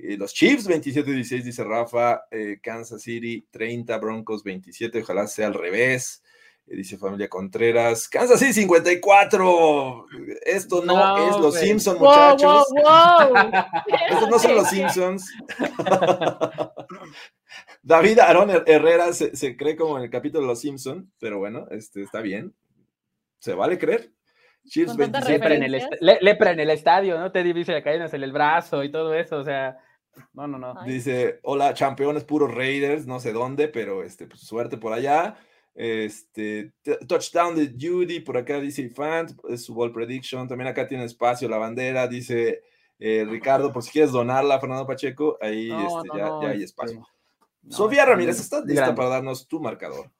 Eh, 0.00 0.16
los 0.16 0.32
Chiefs 0.32 0.68
27-16, 0.68 1.42
dice 1.42 1.64
Rafa, 1.64 2.22
eh, 2.30 2.58
Kansas 2.62 3.02
City 3.02 3.46
30, 3.50 3.98
Broncos 3.98 4.44
27, 4.44 5.02
ojalá 5.02 5.26
sea 5.26 5.48
al 5.48 5.54
revés. 5.54 6.22
Eh, 6.66 6.76
dice 6.76 6.96
Familia 6.98 7.28
Contreras, 7.28 8.08
Kansas 8.08 8.38
City 8.38 8.52
54. 8.52 10.06
Esto 10.44 10.84
no, 10.84 10.94
No, 10.94 11.28
es 11.30 11.36
los. 11.40 11.54
Simpsons, 11.56 11.98
Wow, 11.98 12.08
muchachos. 12.08 12.66
wow, 12.70 13.28
wow. 13.32 13.50
Estos 14.10 14.28
no 14.30 14.38
son 14.38 14.54
los 14.54 14.68
Simpsons. 14.68 15.32
David 17.82 18.18
Aaron 18.20 18.50
Her- 18.50 18.64
Herrera 18.66 19.12
se, 19.12 19.34
se 19.34 19.56
cree 19.56 19.76
como 19.76 19.96
en 19.98 20.04
el 20.04 20.10
capítulo 20.10 20.42
de 20.42 20.48
los 20.48 20.60
Simpsons, 20.60 21.06
pero 21.18 21.38
bueno, 21.38 21.66
este, 21.70 22.02
está 22.02 22.20
bien. 22.20 22.54
¿Se 23.38 23.54
vale 23.54 23.78
creer? 23.78 24.10
Chiefs 24.68 24.88
Con 24.96 24.98
tanta 25.10 25.20
27. 25.26 25.32
lepra, 25.32 25.54
en 25.54 25.62
el 25.62 26.18
lepra 26.24 26.50
en 26.50 26.60
el 26.60 26.70
estadio, 26.70 27.18
¿no? 27.18 27.32
Te 27.32 27.42
dice 27.42 27.72
la 27.72 27.82
cadena 27.82 28.06
en 28.12 28.22
el 28.22 28.32
brazo 28.32 28.84
y 28.84 28.90
todo 28.90 29.14
eso, 29.14 29.36
o 29.38 29.44
sea, 29.44 29.78
no, 30.32 30.46
no, 30.46 30.58
no. 30.58 30.74
Ay. 30.80 30.92
Dice, 30.92 31.40
hola, 31.42 31.74
campeones 31.74 32.24
puros 32.24 32.54
Raiders, 32.54 33.06
no 33.06 33.20
sé 33.20 33.32
dónde, 33.32 33.68
pero 33.68 34.02
este, 34.02 34.26
pues, 34.26 34.40
suerte 34.40 34.76
por 34.76 34.92
allá. 34.92 35.36
Este, 35.74 36.72
touchdown 37.06 37.54
de 37.54 37.72
Judy, 37.78 38.20
por 38.20 38.36
acá 38.36 38.58
dice 38.60 38.88
Fant, 38.90 39.30
es 39.48 39.64
su 39.64 39.74
ball 39.74 39.92
prediction. 39.92 40.48
También 40.48 40.68
acá 40.68 40.86
tiene 40.86 41.04
espacio 41.04 41.48
la 41.48 41.58
bandera, 41.58 42.08
dice 42.08 42.62
eh, 42.98 43.24
Ricardo, 43.28 43.72
por 43.72 43.82
si 43.82 43.90
quieres 43.92 44.10
donarla, 44.10 44.58
Fernando 44.58 44.86
Pacheco, 44.86 45.38
ahí 45.40 45.68
No, 45.68 45.86
este, 45.86 46.08
no, 46.08 46.16
ya, 46.16 46.24
no, 46.26 46.42
ya 46.42 46.48
hay 46.48 46.54
este, 46.54 46.64
espacio. 46.64 47.06
no, 47.62 47.76
Sofía 47.76 48.00
está 48.00 48.10
Ramírez, 48.12 48.40
¿estás 48.40 48.64
lista 48.64 48.82
grande. 48.82 48.96
para 48.96 49.08
darnos 49.08 49.46
tu 49.46 49.60
marcador? 49.60 50.10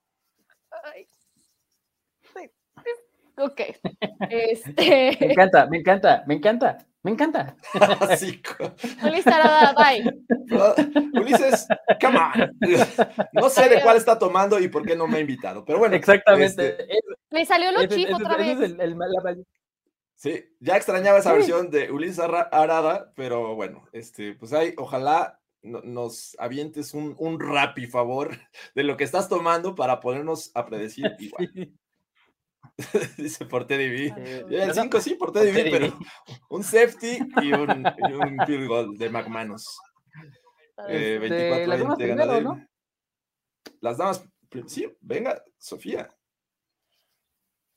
Ay. 0.85 1.09
Ok. 3.39 3.61
Este. 4.31 5.17
Me 5.21 5.33
encanta, 5.33 5.67
me 5.67 5.79
encanta, 5.79 6.25
me 6.27 6.35
encanta, 6.35 6.79
me 7.03 7.13
encanta. 7.13 7.57
Ulises, 11.13 11.67
come 12.01 12.19
on. 12.19 12.57
No 13.33 13.49
sé 13.49 13.69
de 13.69 13.83
cuál 13.83 13.97
está 13.97 14.19
tomando 14.19 14.59
y 14.59 14.69
por 14.69 14.85
qué 14.87 14.97
no 14.97 15.07
me 15.07 15.19
ha 15.19 15.21
invitado, 15.21 15.65
pero 15.65 15.79
bueno. 15.79 15.97
Exactamente. 15.97 16.71
este, 16.71 16.85
Ese- 16.85 17.03
Le 17.31 17.47
salió 17.47 17.73
lo 17.73 17.81
ese- 17.81 18.13
otra 18.15 18.35
ese 18.37 18.53
es 18.53 18.59
vez. 18.59 18.71
el- 18.73 18.81
el- 18.81 18.99
la- 18.99 19.37
Sí, 20.15 20.45
ya 20.59 20.77
extrañaba 20.77 21.19
esa 21.19 21.31
Sí. 21.31 21.37
versión 21.37 21.71
de 21.71 21.93
Ulises 21.93 22.19
Arada, 22.19 23.13
pero 23.15 23.55
bueno, 23.55 23.87
este, 23.93 24.35
pues 24.35 24.53
ahí, 24.53 24.75
ojalá 24.77 25.39
no- 25.63 25.81
nos 25.83 26.35
avientes 26.41 26.93
un, 26.95 27.15
un 27.19 27.39
rapi 27.39 27.87
favor 27.87 28.31
de 28.75 28.83
lo 28.83 28.97
que 28.97 29.05
estás 29.05 29.29
tomando 29.29 29.77
para 29.77 30.01
ponernos 30.01 30.51
a 30.55 30.67
predecir 30.67 31.05
igual. 31.21 31.71
Dice 33.17 33.45
por 33.45 33.67
TDB. 33.67 34.15
Eh, 34.17 34.45
Yo 34.49 34.63
el 34.63 34.69
no, 34.69 34.75
5 34.75 35.01
sí, 35.01 35.15
por 35.15 35.33
por 35.33 35.41
TDB, 35.43 35.53
TDB. 35.53 35.71
pero 35.71 35.99
un 36.51 36.63
safety 36.63 37.19
y 37.43 37.53
un, 37.53 37.85
y 38.09 38.13
un 38.13 38.39
field 38.47 38.69
goal 38.69 38.97
de 38.97 39.11
McManus. 39.11 39.79
Eh, 40.89 41.19
Este, 41.21 41.67
las 41.67 41.79
damas 41.81 41.99
24-20 41.99 42.05
primero, 42.05 42.27
gana 42.33 42.41
¿no? 42.41 42.67
Las 43.81 43.99
damas, 43.99 44.25
sí, 44.67 44.97
venga, 45.01 45.43
Sofía. 45.59 46.09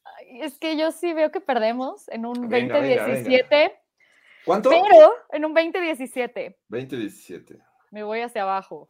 Ay, 0.03 0.41
Es 0.41 0.59
que 0.59 0.77
yo 0.77 0.91
sí 0.91 1.13
veo 1.13 1.31
que 1.31 1.41
perdemos 1.41 2.07
en 2.09 2.25
un 2.27 2.47
Venga, 2.47 2.79
venga, 2.79 3.07
20-17, 3.07 3.73
¿Cuánto? 4.45 4.69
pero 4.69 5.13
en 5.31 5.45
un 5.45 5.55
20-17 5.55 6.55
20-17. 6.69 7.59
me 7.89 8.03
voy 8.03 8.21
hacia 8.21 8.43
abajo, 8.43 8.89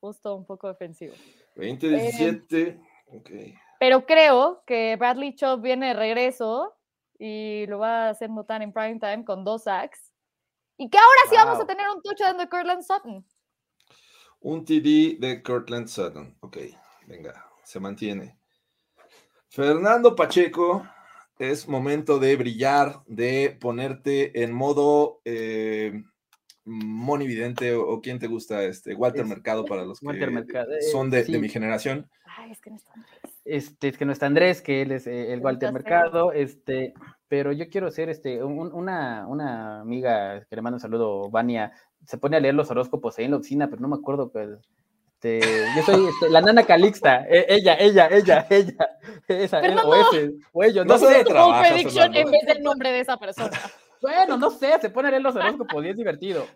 justo 0.00 0.36
un 0.36 0.46
poco 0.46 0.68
defensivo. 0.68 1.14
20-17. 1.56 2.80
Ok. 3.08 3.30
Pero 3.78 4.06
creo 4.06 4.62
que 4.66 4.96
Bradley 4.96 5.34
Chubb 5.34 5.62
viene 5.62 5.88
de 5.88 5.94
regreso 5.94 6.76
y 7.18 7.66
lo 7.66 7.78
va 7.78 8.06
a 8.06 8.10
hacer 8.10 8.30
notar 8.30 8.62
en 8.62 8.72
prime 8.72 8.98
time 8.98 9.24
con 9.24 9.44
dos 9.44 9.64
sacks. 9.64 10.12
Y 10.76 10.88
que 10.88 10.98
ahora 10.98 11.20
sí 11.28 11.36
vamos 11.36 11.60
a 11.60 11.66
tener 11.66 11.86
un 11.88 12.00
touchdown 12.02 12.38
de 12.38 12.48
Cortland 12.48 12.82
Sutton. 12.82 13.26
Un 14.40 14.64
TD 14.64 15.18
de 15.18 15.42
Cortland 15.42 15.88
Sutton. 15.88 16.36
Ok, 16.40 16.58
venga, 17.06 17.44
se 17.64 17.80
mantiene. 17.80 18.38
Fernando 19.48 20.14
Pacheco, 20.14 20.86
es 21.38 21.68
momento 21.68 22.18
de 22.18 22.36
brillar, 22.36 23.02
de 23.06 23.56
ponerte 23.60 24.42
en 24.42 24.52
modo 24.52 25.20
eh, 25.24 26.04
monividente 26.64 27.74
o, 27.74 27.88
o 27.88 28.00
quién 28.00 28.18
te 28.18 28.26
gusta, 28.26 28.62
este 28.62 28.94
Walter 28.94 29.22
Es- 29.22 29.28
Mercado 29.28 29.64
para 29.64 29.84
los 29.84 30.00
que 30.00 30.06
Walter 30.06 30.30
Mercado, 30.30 30.72
eh, 30.74 30.82
son 30.82 31.10
de, 31.10 31.24
mi 31.38 31.48
generación. 31.48 32.08
Ay, 32.36 32.52
es 32.52 32.60
que 32.60 32.70
no 32.70 32.76
está 32.76 32.92
Andrés. 32.92 33.27
Este, 33.48 33.88
es 33.88 33.98
que 33.98 34.04
no 34.04 34.12
está 34.12 34.26
Andrés, 34.26 34.60
que 34.62 34.82
él 34.82 34.92
es 34.92 35.06
eh, 35.06 35.32
el 35.32 35.40
No 35.40 35.46
Walter. 35.46 35.72
Mercado, 35.72 36.32
este, 36.32 36.92
pero 37.28 37.52
yo 37.52 37.68
quiero 37.70 37.90
ser 37.90 38.08
este, 38.10 38.42
un- 38.44 38.72
una, 38.74 39.26
una 39.26 39.80
amiga 39.80 40.44
que 40.48 40.56
le 40.56 40.62
mando 40.62 40.76
un 40.76 40.80
saludo, 40.80 41.30
Vania, 41.30 41.72
se 42.04 42.18
pone 42.18 42.36
a 42.36 42.40
leer 42.40 42.54
los 42.54 42.70
horóscopos 42.70 43.18
ahí 43.18 43.24
en 43.24 43.30
la 43.32 43.36
oficina, 43.38 43.68
pero 43.68 43.80
no 43.80 43.88
me 43.88 43.96
acuerdo 43.96 44.30
que 44.30 44.48
este, 45.14 45.40
yo 45.76 45.82
soy 45.82 46.06
este, 46.06 46.30
la 46.30 46.40
nana 46.40 46.62
Calixta, 46.64 47.24
e- 47.28 47.46
ella, 47.48 47.74
ella, 47.74 48.06
ella, 48.08 48.46
ella, 48.50 48.74
esa, 49.26 49.60
él, 49.60 49.76
o 49.82 49.92
Fernando. 49.92 49.94
ese, 50.12 50.30
o 50.52 50.62
ellos, 50.64 50.86
No 50.86 50.92
no, 50.94 50.98
sé 50.98 51.24
trabajas, 51.24 51.68
prediction 51.72 52.14
en 52.14 52.30
vez 52.30 52.42
del 52.46 52.62
nombre 52.62 52.92
de 52.92 53.00
esa 53.00 53.16
persona. 53.16 53.50
Bueno, 54.00 54.36
no 54.36 54.48
sé, 54.50 54.78
se 54.80 54.90
pone 54.90 55.08
a 55.08 55.10
leer 55.10 55.24
los 55.24 55.34
horóscopos 55.34 55.84
y 55.84 55.88
es 55.88 55.96
divertido. 55.96 56.46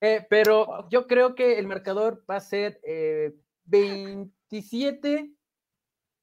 Eh, 0.00 0.26
pero 0.28 0.88
yo 0.88 1.06
creo 1.06 1.36
que 1.36 1.60
el 1.60 1.68
marcador 1.68 2.24
va 2.28 2.36
a 2.36 2.40
ser 2.40 2.80
eh, 2.82 3.34
27 3.66 5.30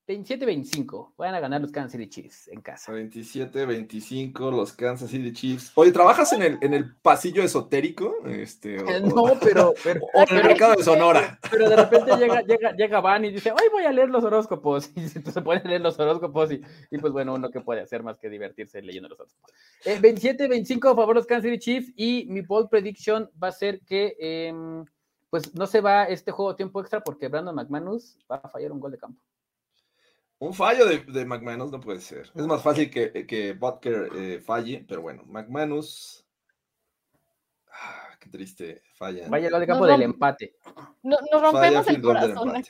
27-25. 0.07 1.13
Van 1.17 1.35
a 1.35 1.39
ganar 1.41 1.59
los 1.59 1.71
Kansas 1.71 1.91
City 1.91 2.07
Chiefs 2.07 2.47
en 2.47 2.61
casa. 2.61 2.93
27-25 2.93 4.51
los 4.51 4.71
Kansas 4.71 5.09
City 5.09 5.33
Chiefs. 5.33 5.73
Oye, 5.75 5.91
¿trabajas 5.91 6.31
en 6.31 6.43
el, 6.43 6.57
en 6.61 6.73
el 6.73 6.95
pasillo 6.95 7.43
esotérico? 7.43 8.15
Este, 8.25 8.79
o, 8.81 8.99
no, 9.01 9.37
pero... 9.41 9.73
pero 9.83 10.01
o 10.13 10.23
en 10.29 10.37
el 10.37 10.43
mercado 10.45 10.75
de 10.75 10.83
Sonora. 10.83 11.37
Pero 11.51 11.69
de 11.69 11.75
repente 11.75 12.11
llega, 12.17 12.41
llega, 12.41 12.71
llega 12.71 13.01
Van 13.01 13.25
y 13.25 13.31
dice, 13.31 13.51
hoy 13.51 13.67
voy 13.69 13.83
a 13.83 13.91
leer 13.91 14.09
los 14.09 14.23
horóscopos. 14.23 14.91
Y 14.97 15.09
se 15.09 15.41
pone 15.41 15.61
a 15.63 15.67
leer 15.67 15.81
los 15.81 15.99
horóscopos 15.99 16.51
y, 16.51 16.61
y, 16.89 16.97
pues 16.97 17.11
bueno, 17.11 17.33
uno 17.33 17.49
que 17.49 17.59
puede 17.59 17.81
hacer 17.81 18.01
más 18.01 18.17
que 18.17 18.29
divertirse 18.29 18.81
leyendo 18.81 19.09
los 19.09 19.19
horóscopos. 19.19 19.51
Eh, 19.85 19.99
27-25 19.99 20.91
a 20.91 20.95
favor 20.95 21.15
los 21.15 21.25
Kansas 21.25 21.51
City 21.51 21.59
Chiefs 21.59 21.91
y 21.97 22.25
mi 22.29 22.41
bold 22.41 22.69
prediction 22.69 23.29
va 23.41 23.49
a 23.49 23.51
ser 23.51 23.81
que... 23.81 24.15
Eh, 24.19 24.53
pues 25.29 25.53
no 25.53 25.67
se 25.67 25.81
va 25.81 26.05
este 26.05 26.31
juego 26.31 26.55
tiempo 26.55 26.79
extra 26.79 27.01
porque 27.01 27.27
Brandon 27.27 27.53
McManus 27.53 28.17
va 28.31 28.37
a 28.37 28.47
fallar 28.47 28.71
un 28.71 28.79
gol 28.79 28.93
de 28.93 28.97
campo. 28.97 29.21
Un 30.39 30.53
fallo 30.53 30.85
de, 30.85 30.99
de 30.99 31.25
McManus 31.25 31.71
no 31.71 31.79
puede 31.79 31.99
ser. 31.99 32.31
Es 32.35 32.45
más 32.45 32.61
fácil 32.61 32.91
que, 32.91 33.25
que 33.25 33.53
Butker 33.53 34.09
eh, 34.15 34.39
falle, 34.39 34.85
pero 34.87 35.01
bueno, 35.01 35.23
McManus. 35.25 36.25
Ah, 37.71 38.17
qué 38.19 38.29
triste, 38.29 38.83
falla. 38.93 39.27
Vaya 39.29 39.47
el 39.47 39.51
gol 39.51 39.61
de 39.61 39.67
campo 39.67 39.87
del 39.87 40.01
empate. 40.03 40.55
No, 41.01 41.17
nos 41.31 41.41
rompemos 41.41 41.85
falla, 41.85 41.97
el 41.97 42.01
corazón 42.01 42.55
aquí. 42.55 42.69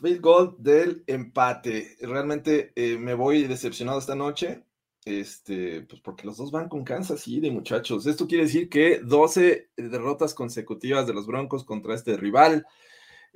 Field 0.00 0.20
goal 0.20 0.56
del 0.58 1.04
empate. 1.06 1.96
Realmente 2.00 2.72
eh, 2.74 2.96
me 2.96 3.14
voy 3.14 3.44
decepcionado 3.44 3.98
esta 3.98 4.14
noche. 4.14 4.64
Este, 5.04 5.82
pues 5.82 6.00
porque 6.00 6.26
los 6.26 6.38
dos 6.38 6.50
van 6.50 6.70
con 6.70 6.84
Kansas 6.84 7.20
City, 7.20 7.50
muchachos. 7.50 8.06
Esto 8.06 8.26
quiere 8.26 8.44
decir 8.44 8.70
que 8.70 9.00
12 9.00 9.70
derrotas 9.76 10.32
consecutivas 10.32 11.06
de 11.06 11.12
los 11.12 11.26
Broncos 11.26 11.64
contra 11.64 11.94
este 11.94 12.16
rival. 12.16 12.66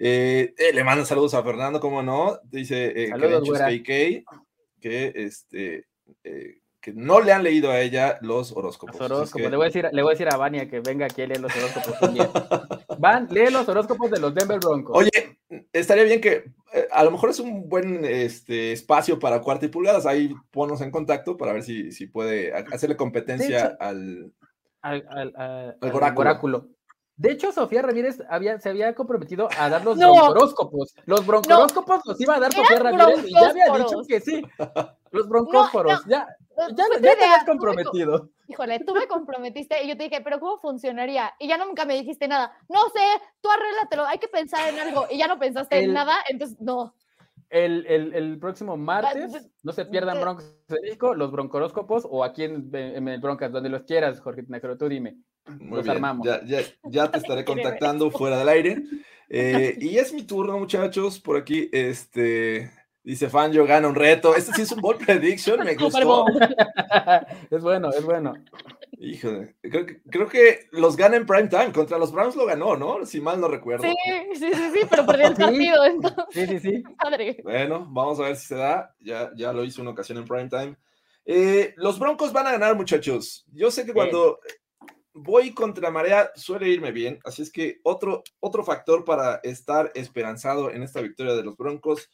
Eh, 0.00 0.54
eh, 0.56 0.72
le 0.72 0.84
mando 0.84 1.04
saludos 1.04 1.34
a 1.34 1.42
Fernando, 1.42 1.80
¿cómo 1.80 2.02
no? 2.04 2.38
Dice 2.44 2.92
eh, 2.94 3.82
que, 3.84 4.24
que, 4.80 5.12
este, 5.16 5.86
eh, 6.22 6.60
que 6.80 6.92
no 6.92 7.20
le 7.20 7.32
han 7.32 7.42
leído 7.42 7.72
a 7.72 7.80
ella 7.80 8.16
los 8.22 8.52
horóscopos. 8.52 8.94
Los 8.94 9.10
horóscopos. 9.10 9.42
Que... 9.42 9.50
Le, 9.50 9.56
voy 9.56 9.64
a 9.64 9.68
decir, 9.68 9.88
le 9.90 10.02
voy 10.02 10.10
a 10.10 10.14
decir 10.14 10.28
a 10.32 10.36
Vania 10.36 10.68
que 10.68 10.78
venga 10.78 11.06
aquí 11.06 11.22
a 11.22 11.26
leer 11.26 11.40
los 11.40 11.52
horóscopos. 11.56 11.98
Van, 12.98 13.26
lee 13.28 13.50
los 13.50 13.68
horóscopos 13.68 14.08
de 14.12 14.20
los 14.20 14.32
Denver 14.32 14.60
Broncos. 14.60 14.96
Oye, 14.96 15.38
estaría 15.72 16.04
bien 16.04 16.20
que 16.20 16.44
a 16.92 17.02
lo 17.02 17.10
mejor 17.10 17.30
es 17.30 17.40
un 17.40 17.68
buen 17.68 18.04
este, 18.04 18.70
espacio 18.70 19.18
para 19.18 19.40
cuarta 19.40 19.66
y 19.66 19.68
pulgadas. 19.68 20.06
Ahí 20.06 20.32
ponnos 20.52 20.80
en 20.80 20.92
contacto 20.92 21.36
para 21.36 21.52
ver 21.52 21.64
si, 21.64 21.90
si 21.90 22.06
puede 22.06 22.52
hacerle 22.52 22.96
competencia 22.96 23.76
al, 23.80 24.32
al, 24.80 25.04
al, 25.08 25.32
al, 25.36 25.76
al 25.80 25.92
oráculo. 25.92 26.20
oráculo. 26.20 26.77
De 27.18 27.32
hecho, 27.32 27.50
Sofía 27.52 27.82
Ramírez 27.82 28.22
había, 28.30 28.58
se 28.60 28.68
había 28.70 28.94
comprometido 28.94 29.48
a 29.58 29.68
dar 29.68 29.84
los 29.84 29.96
No. 29.98 30.12
broncoróscopos. 30.14 30.94
Los 31.04 31.26
broncoróscopos 31.26 32.00
los 32.06 32.20
iba 32.20 32.36
a 32.36 32.40
dar 32.40 32.52
Sofía 32.52 32.78
Ramírez 32.78 33.24
y 33.26 33.34
ya 33.34 33.50
había 33.50 33.66
dicho 33.76 34.02
que 34.08 34.20
sí. 34.20 34.42
Los 35.10 35.28
broncósporos. 35.28 36.06
No, 36.06 36.10
Ya, 36.10 36.26
ya, 36.28 36.36
fue 36.54 36.74
ya 36.74 36.84
tu 36.86 37.00
te 37.02 37.10
habías 37.10 37.18
tú 37.18 37.24
me 37.26 37.38
co- 37.38 37.46
comprometido. 37.46 38.28
Híjole, 38.46 38.80
tú 38.80 38.94
me 38.94 39.06
comprometiste 39.08 39.82
y 39.84 39.88
yo 39.88 39.96
te 39.96 40.04
dije, 40.04 40.20
pero 40.22 40.40
¿cómo 40.40 40.58
funcionaría? 40.58 41.34
Y 41.38 41.48
ya 41.48 41.58
nunca 41.58 41.84
me 41.84 41.94
dijiste 41.94 42.28
nada. 42.28 42.52
No 42.68 42.80
sé, 42.94 43.00
tú 43.42 43.50
arréglatelo, 43.50 44.06
hay 44.06 44.18
que 44.18 44.28
pensar 44.28 44.68
en 44.72 44.78
algo. 44.78 45.06
Y 45.10 45.18
ya 45.18 45.26
no 45.26 45.38
pensaste 45.38 45.76
El- 45.78 45.84
en 45.86 45.94
nada, 45.94 46.16
entonces 46.28 46.56
no. 46.60 46.94
El, 47.50 47.86
el, 47.86 48.14
el 48.14 48.38
próximo 48.38 48.76
martes, 48.76 49.30
pues, 49.30 49.50
no 49.62 49.72
se 49.72 49.86
pierdan 49.86 50.18
eh, 50.18 50.20
Broncos 50.20 50.54
de 50.68 50.80
México, 50.82 51.14
los 51.14 51.32
broncoróscopos 51.32 52.06
o 52.08 52.22
aquí 52.22 52.44
en, 52.44 52.70
en 52.74 53.08
el 53.08 53.20
Broncas, 53.20 53.50
donde 53.50 53.70
los 53.70 53.82
quieras, 53.84 54.20
Jorge 54.20 54.42
Tinajero, 54.42 54.76
tú 54.76 54.86
dime. 54.88 55.16
Muy 55.48 55.76
Los 55.76 55.84
bien, 55.84 55.96
armamos. 55.96 56.26
Ya, 56.26 56.42
ya, 56.44 56.60
ya 56.84 57.10
te 57.10 57.18
estaré 57.18 57.44
contactando 57.44 58.10
fuera 58.10 58.38
del 58.38 58.48
aire. 58.48 58.82
Eh, 59.28 59.76
y 59.80 59.98
es 59.98 60.12
mi 60.12 60.22
turno, 60.22 60.58
muchachos. 60.58 61.18
Por 61.20 61.36
aquí, 61.36 61.68
este, 61.72 62.70
dice 63.02 63.28
Fanjo, 63.28 63.64
gana 63.66 63.88
un 63.88 63.94
reto. 63.94 64.34
Este 64.34 64.52
sí 64.52 64.62
es 64.62 64.72
un 64.72 64.80
ball 64.80 64.96
prediction, 65.06 65.64
me 65.64 65.74
gustó. 65.74 66.24
Es 67.50 67.62
bueno, 67.62 67.90
es 67.90 68.04
bueno. 68.04 68.34
Híjole, 69.00 69.54
creo 69.62 69.86
que, 69.86 70.02
creo 70.10 70.28
que 70.28 70.66
los 70.72 70.96
gana 70.96 71.16
en 71.16 71.24
prime 71.26 71.46
time. 71.48 71.72
Contra 71.72 71.98
los 71.98 72.10
Browns 72.10 72.34
lo 72.34 72.46
ganó, 72.46 72.76
¿no? 72.76 73.06
Si 73.06 73.20
mal 73.20 73.40
no 73.40 73.46
recuerdo. 73.46 73.84
Sí, 73.84 73.94
sí, 74.34 74.50
sí, 74.52 74.70
sí, 74.74 74.80
pero 74.90 75.06
perdí 75.06 75.22
el 75.22 75.36
Sí. 75.36 75.42
partido, 75.42 75.84
entonces, 75.86 76.24
Sí, 76.30 76.46
sí, 76.46 76.58
sí. 76.58 76.82
padre. 77.00 77.40
Bueno, 77.44 77.86
vamos 77.90 78.18
a 78.18 78.24
ver 78.24 78.36
si 78.36 78.46
se 78.48 78.56
da. 78.56 78.94
Ya, 78.98 79.30
ya 79.36 79.52
lo 79.52 79.62
hizo 79.64 79.82
una 79.82 79.92
ocasión 79.92 80.18
en 80.18 80.24
prime 80.24 80.48
time. 80.48 80.76
Eh, 81.26 81.74
los 81.76 81.98
Broncos 81.98 82.32
van 82.32 82.48
a 82.48 82.52
ganar, 82.52 82.74
muchachos. 82.74 83.44
Yo 83.52 83.70
sé 83.70 83.84
que 83.86 83.92
cuando 83.92 84.40
voy 85.22 85.52
contra 85.52 85.90
marea 85.90 86.30
suele 86.34 86.68
irme 86.68 86.92
bien, 86.92 87.18
así 87.24 87.42
es 87.42 87.50
que 87.50 87.80
otro, 87.82 88.22
otro 88.40 88.64
factor 88.64 89.04
para 89.04 89.36
estar 89.42 89.90
esperanzado 89.94 90.70
en 90.70 90.82
esta 90.82 91.00
victoria 91.00 91.34
de 91.34 91.44
los 91.44 91.56
Broncos. 91.56 92.10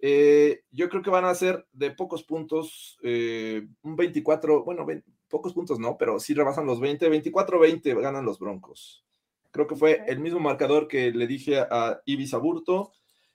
eh, 0.00 0.62
yo 0.70 0.88
creo 0.88 1.02
que 1.02 1.10
van 1.10 1.24
a 1.24 1.34
ser 1.34 1.66
de 1.72 1.90
pocos 1.90 2.24
puntos, 2.24 2.98
eh, 3.02 3.66
un 3.82 3.96
24, 3.96 4.64
bueno, 4.64 4.86
pocos 5.28 5.52
puntos 5.52 5.78
no, 5.78 5.96
pero 5.96 6.20
sí 6.20 6.34
rebasan 6.34 6.66
los 6.66 6.80
20, 6.80 7.10
24-20 7.10 8.00
ganan 8.00 8.24
los 8.24 8.38
Broncos. 8.38 9.04
Creo 9.50 9.66
que 9.66 9.76
fue 9.76 10.02
el 10.06 10.18
mismo 10.20 10.40
marcador 10.40 10.88
que 10.88 11.10
le 11.12 11.26
dije 11.26 11.58
a 11.58 12.00
Ibis 12.04 12.34
Aburto. 12.34 12.92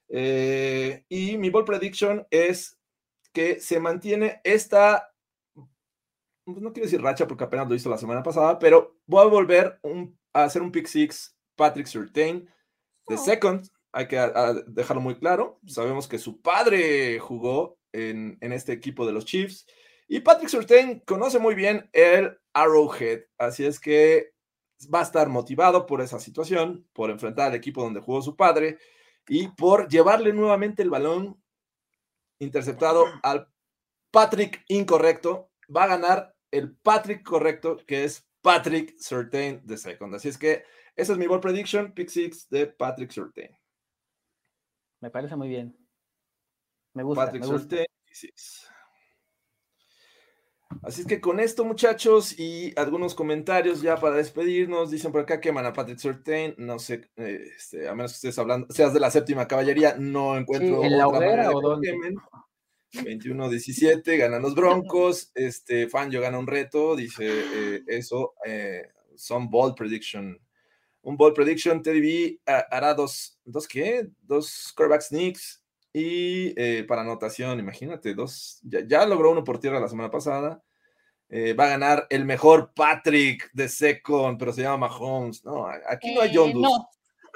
Eh, 0.10 1.05
y 1.07 1.38
mi 1.38 1.49
ball 1.49 1.66
prediction 1.66 2.26
es 2.30 2.80
que 3.32 3.60
se 3.60 3.80
mantiene 3.80 4.41
esta, 4.43 5.09
no 6.57 6.73
quiero 6.73 6.85
decir 6.85 7.01
racha 7.01 7.27
porque 7.27 7.43
apenas 7.43 7.67
lo 7.69 7.75
hizo 7.75 7.89
la 7.89 7.97
semana 7.97 8.23
pasada, 8.23 8.59
pero 8.59 8.97
voy 9.05 9.25
a 9.25 9.29
volver 9.29 9.79
un- 9.83 10.17
a 10.33 10.43
hacer 10.43 10.61
un 10.61 10.71
pick 10.71 10.87
six 10.87 11.35
Patrick 11.55 11.87
Surtain 11.87 12.45
de 13.07 13.15
Oh. 13.15 13.17
second. 13.17 13.67
Hay 13.91 14.07
que 14.07 14.19
a- 14.19 14.25
a 14.35 14.53
dejarlo 14.67 15.01
muy 15.01 15.15
claro. 15.17 15.59
Sabemos 15.65 16.07
que 16.07 16.19
su 16.19 16.41
padre 16.41 17.17
jugó 17.19 17.79
en, 17.91 18.37
en 18.41 18.53
este 18.53 18.71
equipo 18.71 19.05
de 19.05 19.13
los 19.13 19.25
Chiefs 19.25 19.65
y 20.07 20.19
Patrick 20.19 20.49
Surtain 20.49 20.99
conoce 21.07 21.39
muy 21.39 21.55
bien 21.55 21.89
el 21.93 22.37
Arrowhead, 22.53 23.21
así 23.39 23.65
es 23.65 23.79
que 23.79 24.31
va 24.93 24.99
a 24.99 25.03
estar 25.03 25.27
motivado 25.29 25.85
por 25.85 26.01
esa 26.01 26.19
situación, 26.19 26.87
por 26.93 27.09
enfrentar 27.09 27.47
al 27.47 27.55
equipo 27.55 27.81
donde 27.83 27.99
jugó 27.99 28.21
su 28.21 28.35
padre 28.35 28.77
y 29.27 29.47
por 29.49 29.87
llevarle 29.89 30.31
nuevamente 30.33 30.81
el 30.83 30.89
balón 30.89 31.41
interceptado 32.39 33.05
al 33.23 33.47
Patrick 34.11 34.63
incorrecto. 34.67 35.51
Va 35.75 35.83
a 35.83 35.87
ganar 35.87 36.35
el 36.51 36.75
Patrick 36.75 37.23
correcto, 37.23 37.77
que 37.85 38.03
es 38.03 38.27
Patrick 38.41 38.97
Surtain 38.97 39.61
de 39.65 39.77
second. 39.77 40.15
Así 40.15 40.29
es 40.29 40.37
que 40.37 40.63
esa 40.95 41.13
es 41.13 41.17
mi 41.17 41.27
ball 41.27 41.39
prediction, 41.39 41.93
pick 41.93 42.09
six 42.09 42.49
de 42.49 42.67
Patrick 42.67 43.11
Surtain. 43.11 43.57
Me 45.01 45.09
parece 45.09 45.35
muy 45.35 45.47
bien. 45.47 45.77
Me 46.93 47.03
gusta, 47.03 47.25
Patrick 47.25 47.43
me 47.43 47.47
gusta. 47.47 47.61
Surtain, 47.61 47.87
pick 48.05 48.15
six. 48.15 48.69
Así 50.83 51.01
es 51.01 51.07
que 51.07 51.19
con 51.19 51.39
esto, 51.39 51.65
muchachos, 51.65 52.39
y 52.39 52.73
algunos 52.77 53.15
comentarios 53.15 53.81
ya 53.81 53.97
para 53.97 54.15
despedirnos, 54.15 54.91
dicen 54.91 55.11
por 55.11 55.21
acá 55.21 55.41
queman 55.41 55.65
a 55.65 55.73
Patrick 55.73 55.97
Surtain, 55.97 56.53
no 56.57 56.77
sé, 56.77 57.09
eh, 57.15 57.43
este, 57.57 57.89
a 57.89 57.95
menos 57.95 58.11
que 58.11 58.15
estés 58.17 58.37
hablando, 58.37 58.67
seas 58.69 58.93
de 58.93 58.99
la 58.99 59.09
séptima 59.09 59.47
caballería, 59.47 59.95
no 59.97 60.37
encuentro 60.37 60.83
¿en 60.83 60.97
la 60.97 61.07
hoguera 61.07 61.49
o 61.51 61.59
que 61.59 61.67
dónde? 61.67 62.15
Quemen. 62.89 63.19
21-17, 63.19 64.17
ganan 64.17 64.41
los 64.41 64.55
Broncos, 64.55 65.31
este, 65.35 65.87
Fanjo 65.89 66.19
gana 66.21 66.39
un 66.39 66.47
reto, 66.47 66.95
dice 66.95 67.25
eh, 67.27 67.83
eso, 67.87 68.33
eh, 68.45 68.83
son 69.15 69.49
bold 69.49 69.75
prediction. 69.75 70.39
Un 71.01 71.15
bold 71.17 71.33
prediction, 71.35 71.81
Teddy 71.81 72.01
B 72.01 72.39
ha- 72.45 72.65
hará 72.71 72.93
dos, 72.93 73.39
¿dos 73.45 73.67
qué? 73.67 74.07
Dos 74.21 74.73
quarterback 74.75 75.01
sneaks 75.01 75.63
y 75.93 76.53
eh, 76.61 76.83
para 76.87 77.01
anotación, 77.01 77.59
imagínate, 77.59 78.13
dos, 78.13 78.59
ya, 78.63 78.81
ya 78.85 79.05
logró 79.05 79.31
uno 79.31 79.43
por 79.43 79.59
tierra 79.59 79.79
la 79.79 79.87
semana 79.87 80.11
pasada. 80.11 80.61
Eh, 81.31 81.53
va 81.53 81.65
a 81.65 81.69
ganar 81.69 82.07
el 82.09 82.25
mejor 82.25 82.73
Patrick 82.75 83.51
de 83.53 83.69
second, 83.69 84.37
pero 84.39 84.51
se 84.51 84.63
llama 84.63 84.87
Mahomes. 84.87 85.45
No, 85.45 85.67
aquí 85.67 86.13
no 86.13 86.21
hay 86.21 86.31
John. 86.33 86.51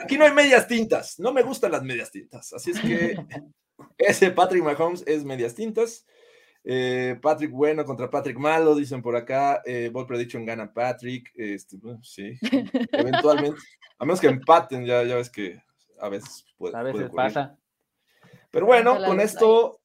Aquí 0.04 0.18
no 0.18 0.26
hay 0.26 0.34
medias 0.34 0.68
tintas. 0.68 1.20
No 1.20 1.32
me 1.32 1.44
gustan 1.44 1.72
las 1.72 1.84
medias 1.84 2.10
tintas. 2.10 2.52
Así 2.54 2.72
es 2.72 2.80
que 2.80 3.16
ese 3.98 4.32
Patrick 4.32 4.64
Mahomes 4.64 5.04
es 5.08 5.24
medias 5.24 5.56
tintas. 5.56 6.06
Eh, 6.66 7.20
Patrick 7.22 7.52
bueno 7.52 7.84
contra 7.84 8.10
Patrick 8.10 8.38
malo, 8.38 8.76
dicen 8.76 9.02
por 9.02 9.16
acá. 9.16 9.62
Eh, 9.66 9.90
Ball 9.92 10.08
Prediction 10.08 10.46
gana 10.46 10.72
Patrick. 10.74 11.32
Este, 11.36 11.78
bueno, 11.78 12.04
sí, 12.04 12.38
eventualmente. 12.92 13.60
A 14.00 14.06
menos 14.06 14.22
que 14.22 14.28
empaten, 14.28 14.86
ya, 14.86 15.04
ya 15.04 15.16
ves 15.16 15.30
que 15.30 15.62
a 16.00 16.10
veces 16.10 16.46
puede, 16.58 16.76
A 16.78 16.84
veces 16.84 17.10
pasa. 17.14 17.58
Pero 18.52 18.66
bueno, 18.66 18.98
con 19.04 19.20
esto, 19.20 19.80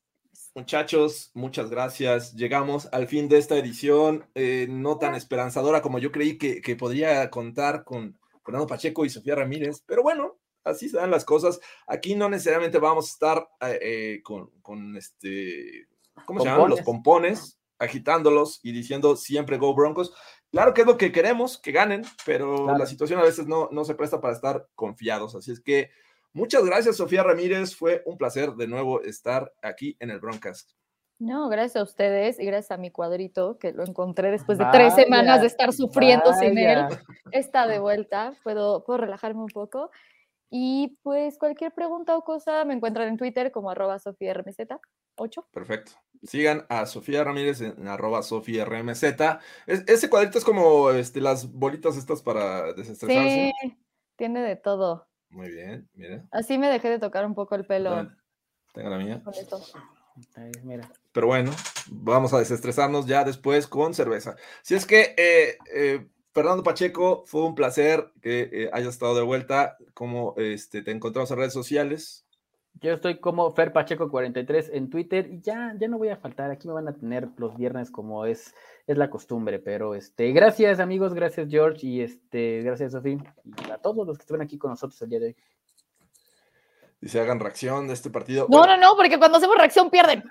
muchachos, 0.55 1.31
muchas 1.35 1.71
gracias. 1.71 2.35
Llegamos 2.35 2.89
al 2.93 3.07
fin 3.07 3.29
de 3.29 3.39
esta 3.39 3.57
edición, 3.57 4.27
eh, 4.35 4.67
no 4.69 4.99
tan 4.99 5.15
esperanzadora 5.15 5.81
como 5.81 5.99
yo 5.99 6.13
creí 6.13 6.37
que, 6.37 6.61
que 6.61 6.77
podría 6.77 7.31
contar 7.31 7.85
con 7.85 8.19
Fernando 8.45 8.67
Pacheco 8.67 9.05
y 9.05 9.11
Sofía 9.11 9.35
Ramírez, 9.35 9.83
pero 9.87 10.03
bueno, 10.03 10.38
así 10.65 10.89
se 10.89 10.97
dan 10.97 11.11
las 11.11 11.25
cosas. 11.25 11.61
Aquí 11.87 12.15
no 12.15 12.29
necesariamente 12.29 12.79
vamos 12.79 13.07
a 13.07 13.13
estar 13.13 13.49
eh, 13.61 13.79
eh, 13.83 14.23
con, 14.23 14.51
con 14.63 14.97
este, 14.97 15.89
¿cómo 16.25 16.41
se 16.41 16.47
llaman? 16.47 16.71
Los 16.71 16.83
pompones, 16.83 17.59
agitándolos 17.79 18.61
y 18.63 18.73
diciendo 18.73 19.17
siempre 19.17 19.59
Go 19.59 19.75
Broncos. 19.75 20.15
Claro 20.51 20.73
que 20.75 20.81
es 20.81 20.87
lo 20.87 20.97
que 20.97 21.13
queremos, 21.13 21.59
que 21.59 21.73
ganen, 21.73 22.03
pero 22.25 22.65
Claro. 22.65 22.79
la 22.79 22.87
situación 22.87 23.21
a 23.21 23.25
veces 23.25 23.47
no, 23.47 23.69
no 23.71 23.85
se 23.85 23.95
presta 23.95 24.21
para 24.21 24.35
estar 24.35 24.67
confiados. 24.75 25.35
Así 25.35 25.53
es 25.53 25.61
que 25.61 25.91
Muchas 26.33 26.65
gracias, 26.65 26.97
Sofía 26.97 27.23
Ramírez. 27.23 27.75
Fue 27.75 28.03
un 28.05 28.17
placer 28.17 28.53
de 28.53 28.69
nuevo 28.69 29.03
estar 29.03 29.53
aquí 29.63 29.97
en 29.99 30.11
el 30.11 30.21
Broncast. 30.21 30.71
No, 31.19 31.49
gracias 31.49 31.77
a 31.77 31.83
ustedes 31.83 32.39
y 32.39 32.45
gracias 32.45 32.71
a 32.71 32.77
mi 32.81 32.93
cuadrito 32.93 33.59
que 33.59 33.73
lo 33.73 33.83
encontré 33.85 34.31
después 34.31 34.57
de 34.57 34.67
tres 34.71 34.95
semanas 34.95 35.41
de 35.41 35.49
estar 35.49 35.73
sufriendo 35.73 36.33
sin 36.35 36.57
él. 36.57 36.87
Está 37.33 37.67
de 37.67 37.81
vuelta, 37.81 38.35
puedo, 38.45 38.85
puedo 38.85 38.99
relajarme 38.99 39.41
un 39.41 39.49
poco. 39.49 39.91
Y 40.51 40.99
pues 41.03 41.37
cualquier 41.39 41.73
pregunta 41.73 42.17
o 42.17 42.25
cosa 42.25 42.65
me 42.65 42.75
encuentran 42.75 43.09
en 43.09 43.17
Twitter 43.19 43.53
como 43.53 43.71
arroba 43.71 43.99
SofiaRMZ8. 43.99 45.45
Perfecto. 45.53 45.93
Sigan 46.23 46.65
a 46.69 46.87
Sofía 46.87 47.23
Ramírez 47.23 47.61
en 47.61 47.87
arroba 47.87 48.23
SofiaRMZ. 48.23 49.03
ese 49.67 50.11
cuadrito 50.11 50.39
es 50.39 50.45
como 50.45 50.91
este, 50.91 51.21
las 51.21 51.53
bolitas 51.53 51.97
estas 51.97 52.23
para 52.23 52.73
desestresarse. 52.73 53.53
Sí, 53.61 53.77
tiene 54.17 54.43
de 54.43 54.57
todo. 54.57 55.07
Muy 55.31 55.51
bien, 55.51 55.89
mira. 55.93 56.27
Así 56.31 56.57
me 56.57 56.69
dejé 56.69 56.89
de 56.89 56.99
tocar 56.99 57.27
un 57.27 57.35
poco 57.35 57.55
el 57.55 57.67
pelo. 57.67 58.09
Tengo 58.73 58.89
la 58.89 58.99
mía. 58.99 59.23
Con 59.23 59.35
esto. 59.35 59.61
mira. 60.65 60.91
Pero 61.13 61.27
bueno, 61.27 61.51
vamos 61.91 62.33
a 62.33 62.39
desestresarnos 62.39 63.07
ya 63.07 63.25
después 63.25 63.67
con 63.67 63.93
cerveza. 63.93 64.37
Si 64.63 64.75
es 64.75 64.87
que 64.87 65.15
eh, 65.19 65.59
eh, 65.75 66.09
Fernando 66.39 66.63
Pacheco, 66.63 67.25
fue 67.27 67.43
un 67.43 67.57
placer 67.57 68.13
que 68.23 68.49
eh, 68.53 68.71
hayas 68.73 68.91
estado 68.91 69.17
de 69.17 69.23
vuelta. 69.23 69.77
Como 69.93 70.35
este, 70.37 70.83
te 70.83 70.93
encontramos 70.93 71.29
en 71.33 71.37
redes 71.37 71.53
sociales? 71.53 72.25
Yo 72.75 72.93
estoy 72.93 73.19
como 73.19 73.51
Fer 73.51 73.73
Pacheco 73.73 74.09
43 74.09 74.71
en 74.73 74.89
Twitter 74.89 75.29
y 75.33 75.41
ya, 75.41 75.75
ya 75.77 75.89
no 75.89 75.99
voy 75.99 76.11
a 76.11 76.17
faltar. 76.17 76.53
Aquí 76.53 76.69
me 76.69 76.75
van 76.75 76.87
a 76.87 76.95
tener 76.95 77.29
los 77.39 77.57
viernes 77.57 77.91
como 77.91 78.25
es, 78.25 78.55
es 78.87 78.97
la 78.97 79.11
costumbre. 79.11 79.59
Pero 79.59 79.97
este, 79.97 80.31
gracias 80.31 80.79
amigos, 80.79 81.13
gracias 81.13 81.49
George 81.51 81.85
y 81.85 82.03
este, 82.03 82.63
gracias 82.63 82.93
Sofía 82.93 83.19
y 83.45 83.71
a 83.73 83.79
todos 83.79 84.07
los 84.07 84.17
que 84.17 84.23
estuvieron 84.23 84.45
aquí 84.45 84.59
con 84.59 84.71
nosotros 84.71 85.03
el 85.03 85.09
día 85.09 85.19
de 85.19 85.27
hoy. 85.27 85.37
Dice, 87.01 87.19
hagan 87.19 87.41
reacción 87.41 87.89
de 87.89 87.95
este 87.95 88.11
partido. 88.11 88.47
No, 88.49 88.65
no, 88.65 88.77
no, 88.77 88.95
porque 88.95 89.19
cuando 89.19 89.39
hacemos 89.39 89.57
reacción 89.57 89.91
pierden. 89.91 90.23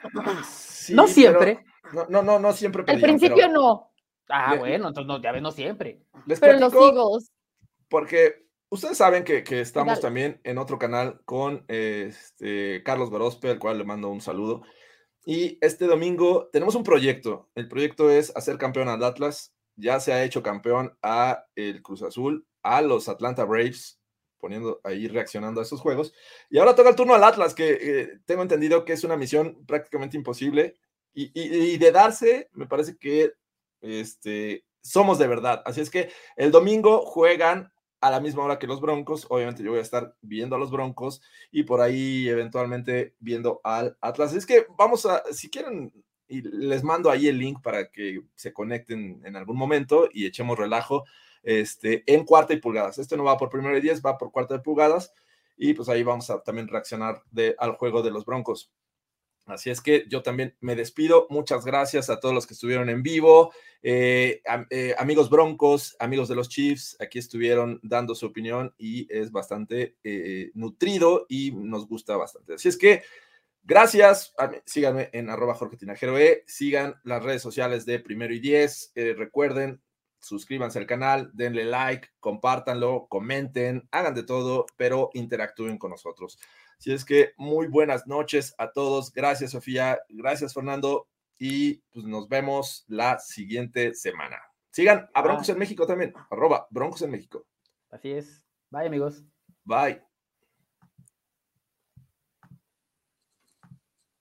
no 0.92 1.08
siempre. 1.08 1.66
No, 1.92 2.06
no, 2.08 2.24
no, 2.24 2.40
no 2.40 2.54
siempre. 2.54 2.86
Al 2.88 3.02
principio 3.02 3.50
no. 3.50 3.92
Ah, 4.30 4.56
bueno, 4.56 4.90
entonces 4.90 5.08
no, 5.08 5.22
ya 5.22 5.32
ven, 5.32 5.44
no 5.44 5.52
siempre. 5.52 6.02
Pero 6.40 6.60
los 6.60 6.74
Eagles. 6.74 7.32
Porque 7.90 8.48
ustedes 8.70 8.98
saben 8.98 9.24
que, 9.24 9.44
estamos 9.60 10.00
también 10.00 10.42
en 10.44 10.58
otro 10.58 10.78
canal 10.78 11.22
con 11.26 11.66
este, 11.68 12.84
Carlos 12.84 13.10
Gorospe, 13.10 13.50
al 13.50 13.60
cual 13.60 13.78
le 13.78 13.86
mando 13.86 14.10
un 14.10 14.22
saludo. 14.22 14.64
Y 15.26 15.58
este 15.62 15.86
domingo 15.88 16.50
tenemos 16.52 16.76
un 16.76 16.84
proyecto. 16.84 17.50
El 17.56 17.68
proyecto 17.68 18.10
es 18.10 18.36
hacer 18.36 18.58
campeón 18.58 18.88
al 18.88 19.04
Atlas. 19.04 19.54
Ya 19.76 20.00
se 20.00 20.14
ha 20.14 20.24
hecho 20.24 20.42
campeón 20.42 20.98
a 21.02 21.46
el 21.56 21.82
Cruz 21.82 22.02
Azul, 22.02 22.48
a 22.64 22.82
los 22.82 23.10
Atlanta 23.10 23.44
Braves, 23.44 24.00
poniendo 24.40 24.80
ahí, 24.84 25.08
reaccionando 25.08 25.60
a 25.60 25.64
esos 25.64 25.82
juegos. 25.82 26.14
Y 26.50 26.58
ahora 26.58 26.76
toca 26.76 26.90
el 26.90 26.96
turno 26.96 27.14
al 27.14 27.24
Atlas, 27.24 27.54
que 27.54 27.78
eh, 27.80 28.20
tengo 28.26 28.42
entendido 28.42 28.86
que 28.86 28.94
es 28.94 29.04
una 29.04 29.18
misión 29.18 29.66
prácticamente 29.66 30.18
imposible. 30.18 30.76
Y, 31.14 31.32
y, 31.34 31.78
de 31.78 31.92
darse, 31.92 32.48
me 32.54 32.68
parece 32.68 32.96
que 32.96 33.34
este, 33.88 34.66
somos 34.82 35.18
de 35.20 35.28
verdad. 35.28 35.62
Así 35.66 35.82
es 35.82 35.90
que 35.90 36.10
el 36.36 36.52
domingo 36.52 37.02
juegan 37.02 37.72
a 38.02 38.12
la 38.12 38.20
misma 38.20 38.44
hora 38.44 38.60
que 38.60 38.68
los 38.68 38.82
Broncos. 38.82 39.26
Obviamente 39.30 39.64
yo 39.64 39.72
voy 39.72 39.80
a 39.80 39.84
estar 39.84 40.16
viendo 40.22 40.56
a 40.56 40.60
los 40.60 40.72
Broncos 40.72 41.22
y 41.52 41.64
por 41.64 41.82
ahí 41.82 42.28
eventualmente 42.28 43.16
viendo 43.20 43.62
al 43.64 43.98
Atlas. 44.02 44.34
Es 44.34 44.46
que 44.46 44.68
vamos 44.78 45.06
a, 45.06 45.24
si 45.32 45.50
quieren, 45.50 45.92
y 46.28 46.42
les 46.42 46.84
mando 46.84 47.10
ahí 47.10 47.28
el 47.28 47.40
link 47.40 47.62
para 47.62 47.90
que 47.90 48.22
se 48.36 48.54
conecten 48.54 49.22
en 49.26 49.36
algún 49.36 49.58
momento 49.58 50.10
y 50.12 50.26
echemos 50.26 50.58
relajo 50.58 51.06
este, 51.44 52.04
en 52.06 52.26
cuarta 52.26 52.54
y 52.54 52.58
pulgadas. 52.58 52.98
Este 52.98 53.18
no 53.18 53.24
va 53.24 53.38
por 53.38 53.50
primera 53.50 53.78
y 53.78 53.82
diez, 53.82 54.02
va 54.06 54.18
por 54.18 54.32
cuarta 54.32 54.56
de 54.56 54.62
pulgadas 54.62 55.14
y 55.56 55.74
pues 55.74 55.90
ahí 55.90 56.04
vamos 56.04 56.30
a 56.30 56.42
también 56.44 56.68
reaccionar 56.68 57.24
de, 57.32 57.56
al 57.58 57.72
juego 57.72 58.04
de 58.04 58.12
los 58.12 58.26
Broncos. 58.26 58.72
Así 59.48 59.70
es 59.70 59.82
que 59.82 60.06
yo 60.10 60.22
también 60.22 60.56
me 60.60 60.76
despido. 60.76 61.26
Muchas 61.30 61.66
gracias 61.66 62.10
a 62.10 62.20
todos 62.20 62.36
los 62.36 62.46
que 62.46 62.54
estuvieron 62.54 62.90
en 62.90 63.02
vivo. 63.02 63.54
Eh, 63.82 64.42
eh, 64.70 64.94
amigos 64.98 65.30
Broncos, 65.30 65.96
amigos 66.00 66.28
de 66.28 66.36
los 66.36 66.50
Chiefs, 66.50 66.98
aquí 67.00 67.20
estuvieron 67.20 67.80
dando 67.82 68.14
su 68.14 68.26
opinión 68.26 68.74
y 68.78 69.08
es 69.10 69.32
bastante 69.32 69.96
eh, 70.04 70.52
nutrido 70.54 71.26
y 71.30 71.52
nos 71.52 71.88
gusta 71.88 72.18
bastante. 72.18 72.56
Así 72.56 72.68
es 72.68 72.78
que 72.78 73.04
gracias. 73.64 74.34
Síganme 74.66 75.10
en 75.14 75.30
arroba 75.30 75.56
Jorge 75.56 75.78
Sigan 76.46 76.96
las 77.06 77.24
redes 77.24 77.42
sociales 77.42 77.86
de 77.86 78.00
Primero 78.00 78.34
y 78.34 78.40
Diez. 78.40 78.92
recuerden, 78.96 79.82
suscríbanse 80.20 80.80
al 80.80 80.88
canal, 80.88 81.32
denle 81.34 81.64
like, 81.64 82.10
compártanlo, 82.20 83.08
comenten, 83.08 83.88
hagan 83.92 84.14
de 84.14 84.24
todo, 84.24 84.66
pero 84.76 85.10
interactúen 85.14 85.78
con 85.78 85.92
nosotros. 85.92 86.38
Así 86.80 86.94
es 86.94 87.06
que 87.06 87.32
muy 87.38 87.68
buenas 87.68 88.06
noches 88.08 88.54
a 88.58 88.72
todos. 88.72 89.12
Gracias, 89.12 89.52
Sofía. 89.52 90.00
Gracias, 90.10 90.54
Fernando. 90.54 91.08
Y 91.40 91.76
pues 91.92 92.06
nos 92.06 92.28
vemos 92.28 92.86
la 92.88 93.20
siguiente 93.20 93.94
semana. 93.94 94.38
Sigan 94.72 95.10
a 95.14 95.22
Broncos 95.22 95.50
en 95.50 95.58
México 95.58 95.88
también. 95.88 96.14
Arroba 96.30 96.68
Broncos 96.70 97.02
en 97.02 97.12
México. 97.12 97.46
Así 97.90 98.12
es. 98.12 98.44
Bye, 98.70 98.88
amigos. 98.88 99.24
Bye. 99.64 100.07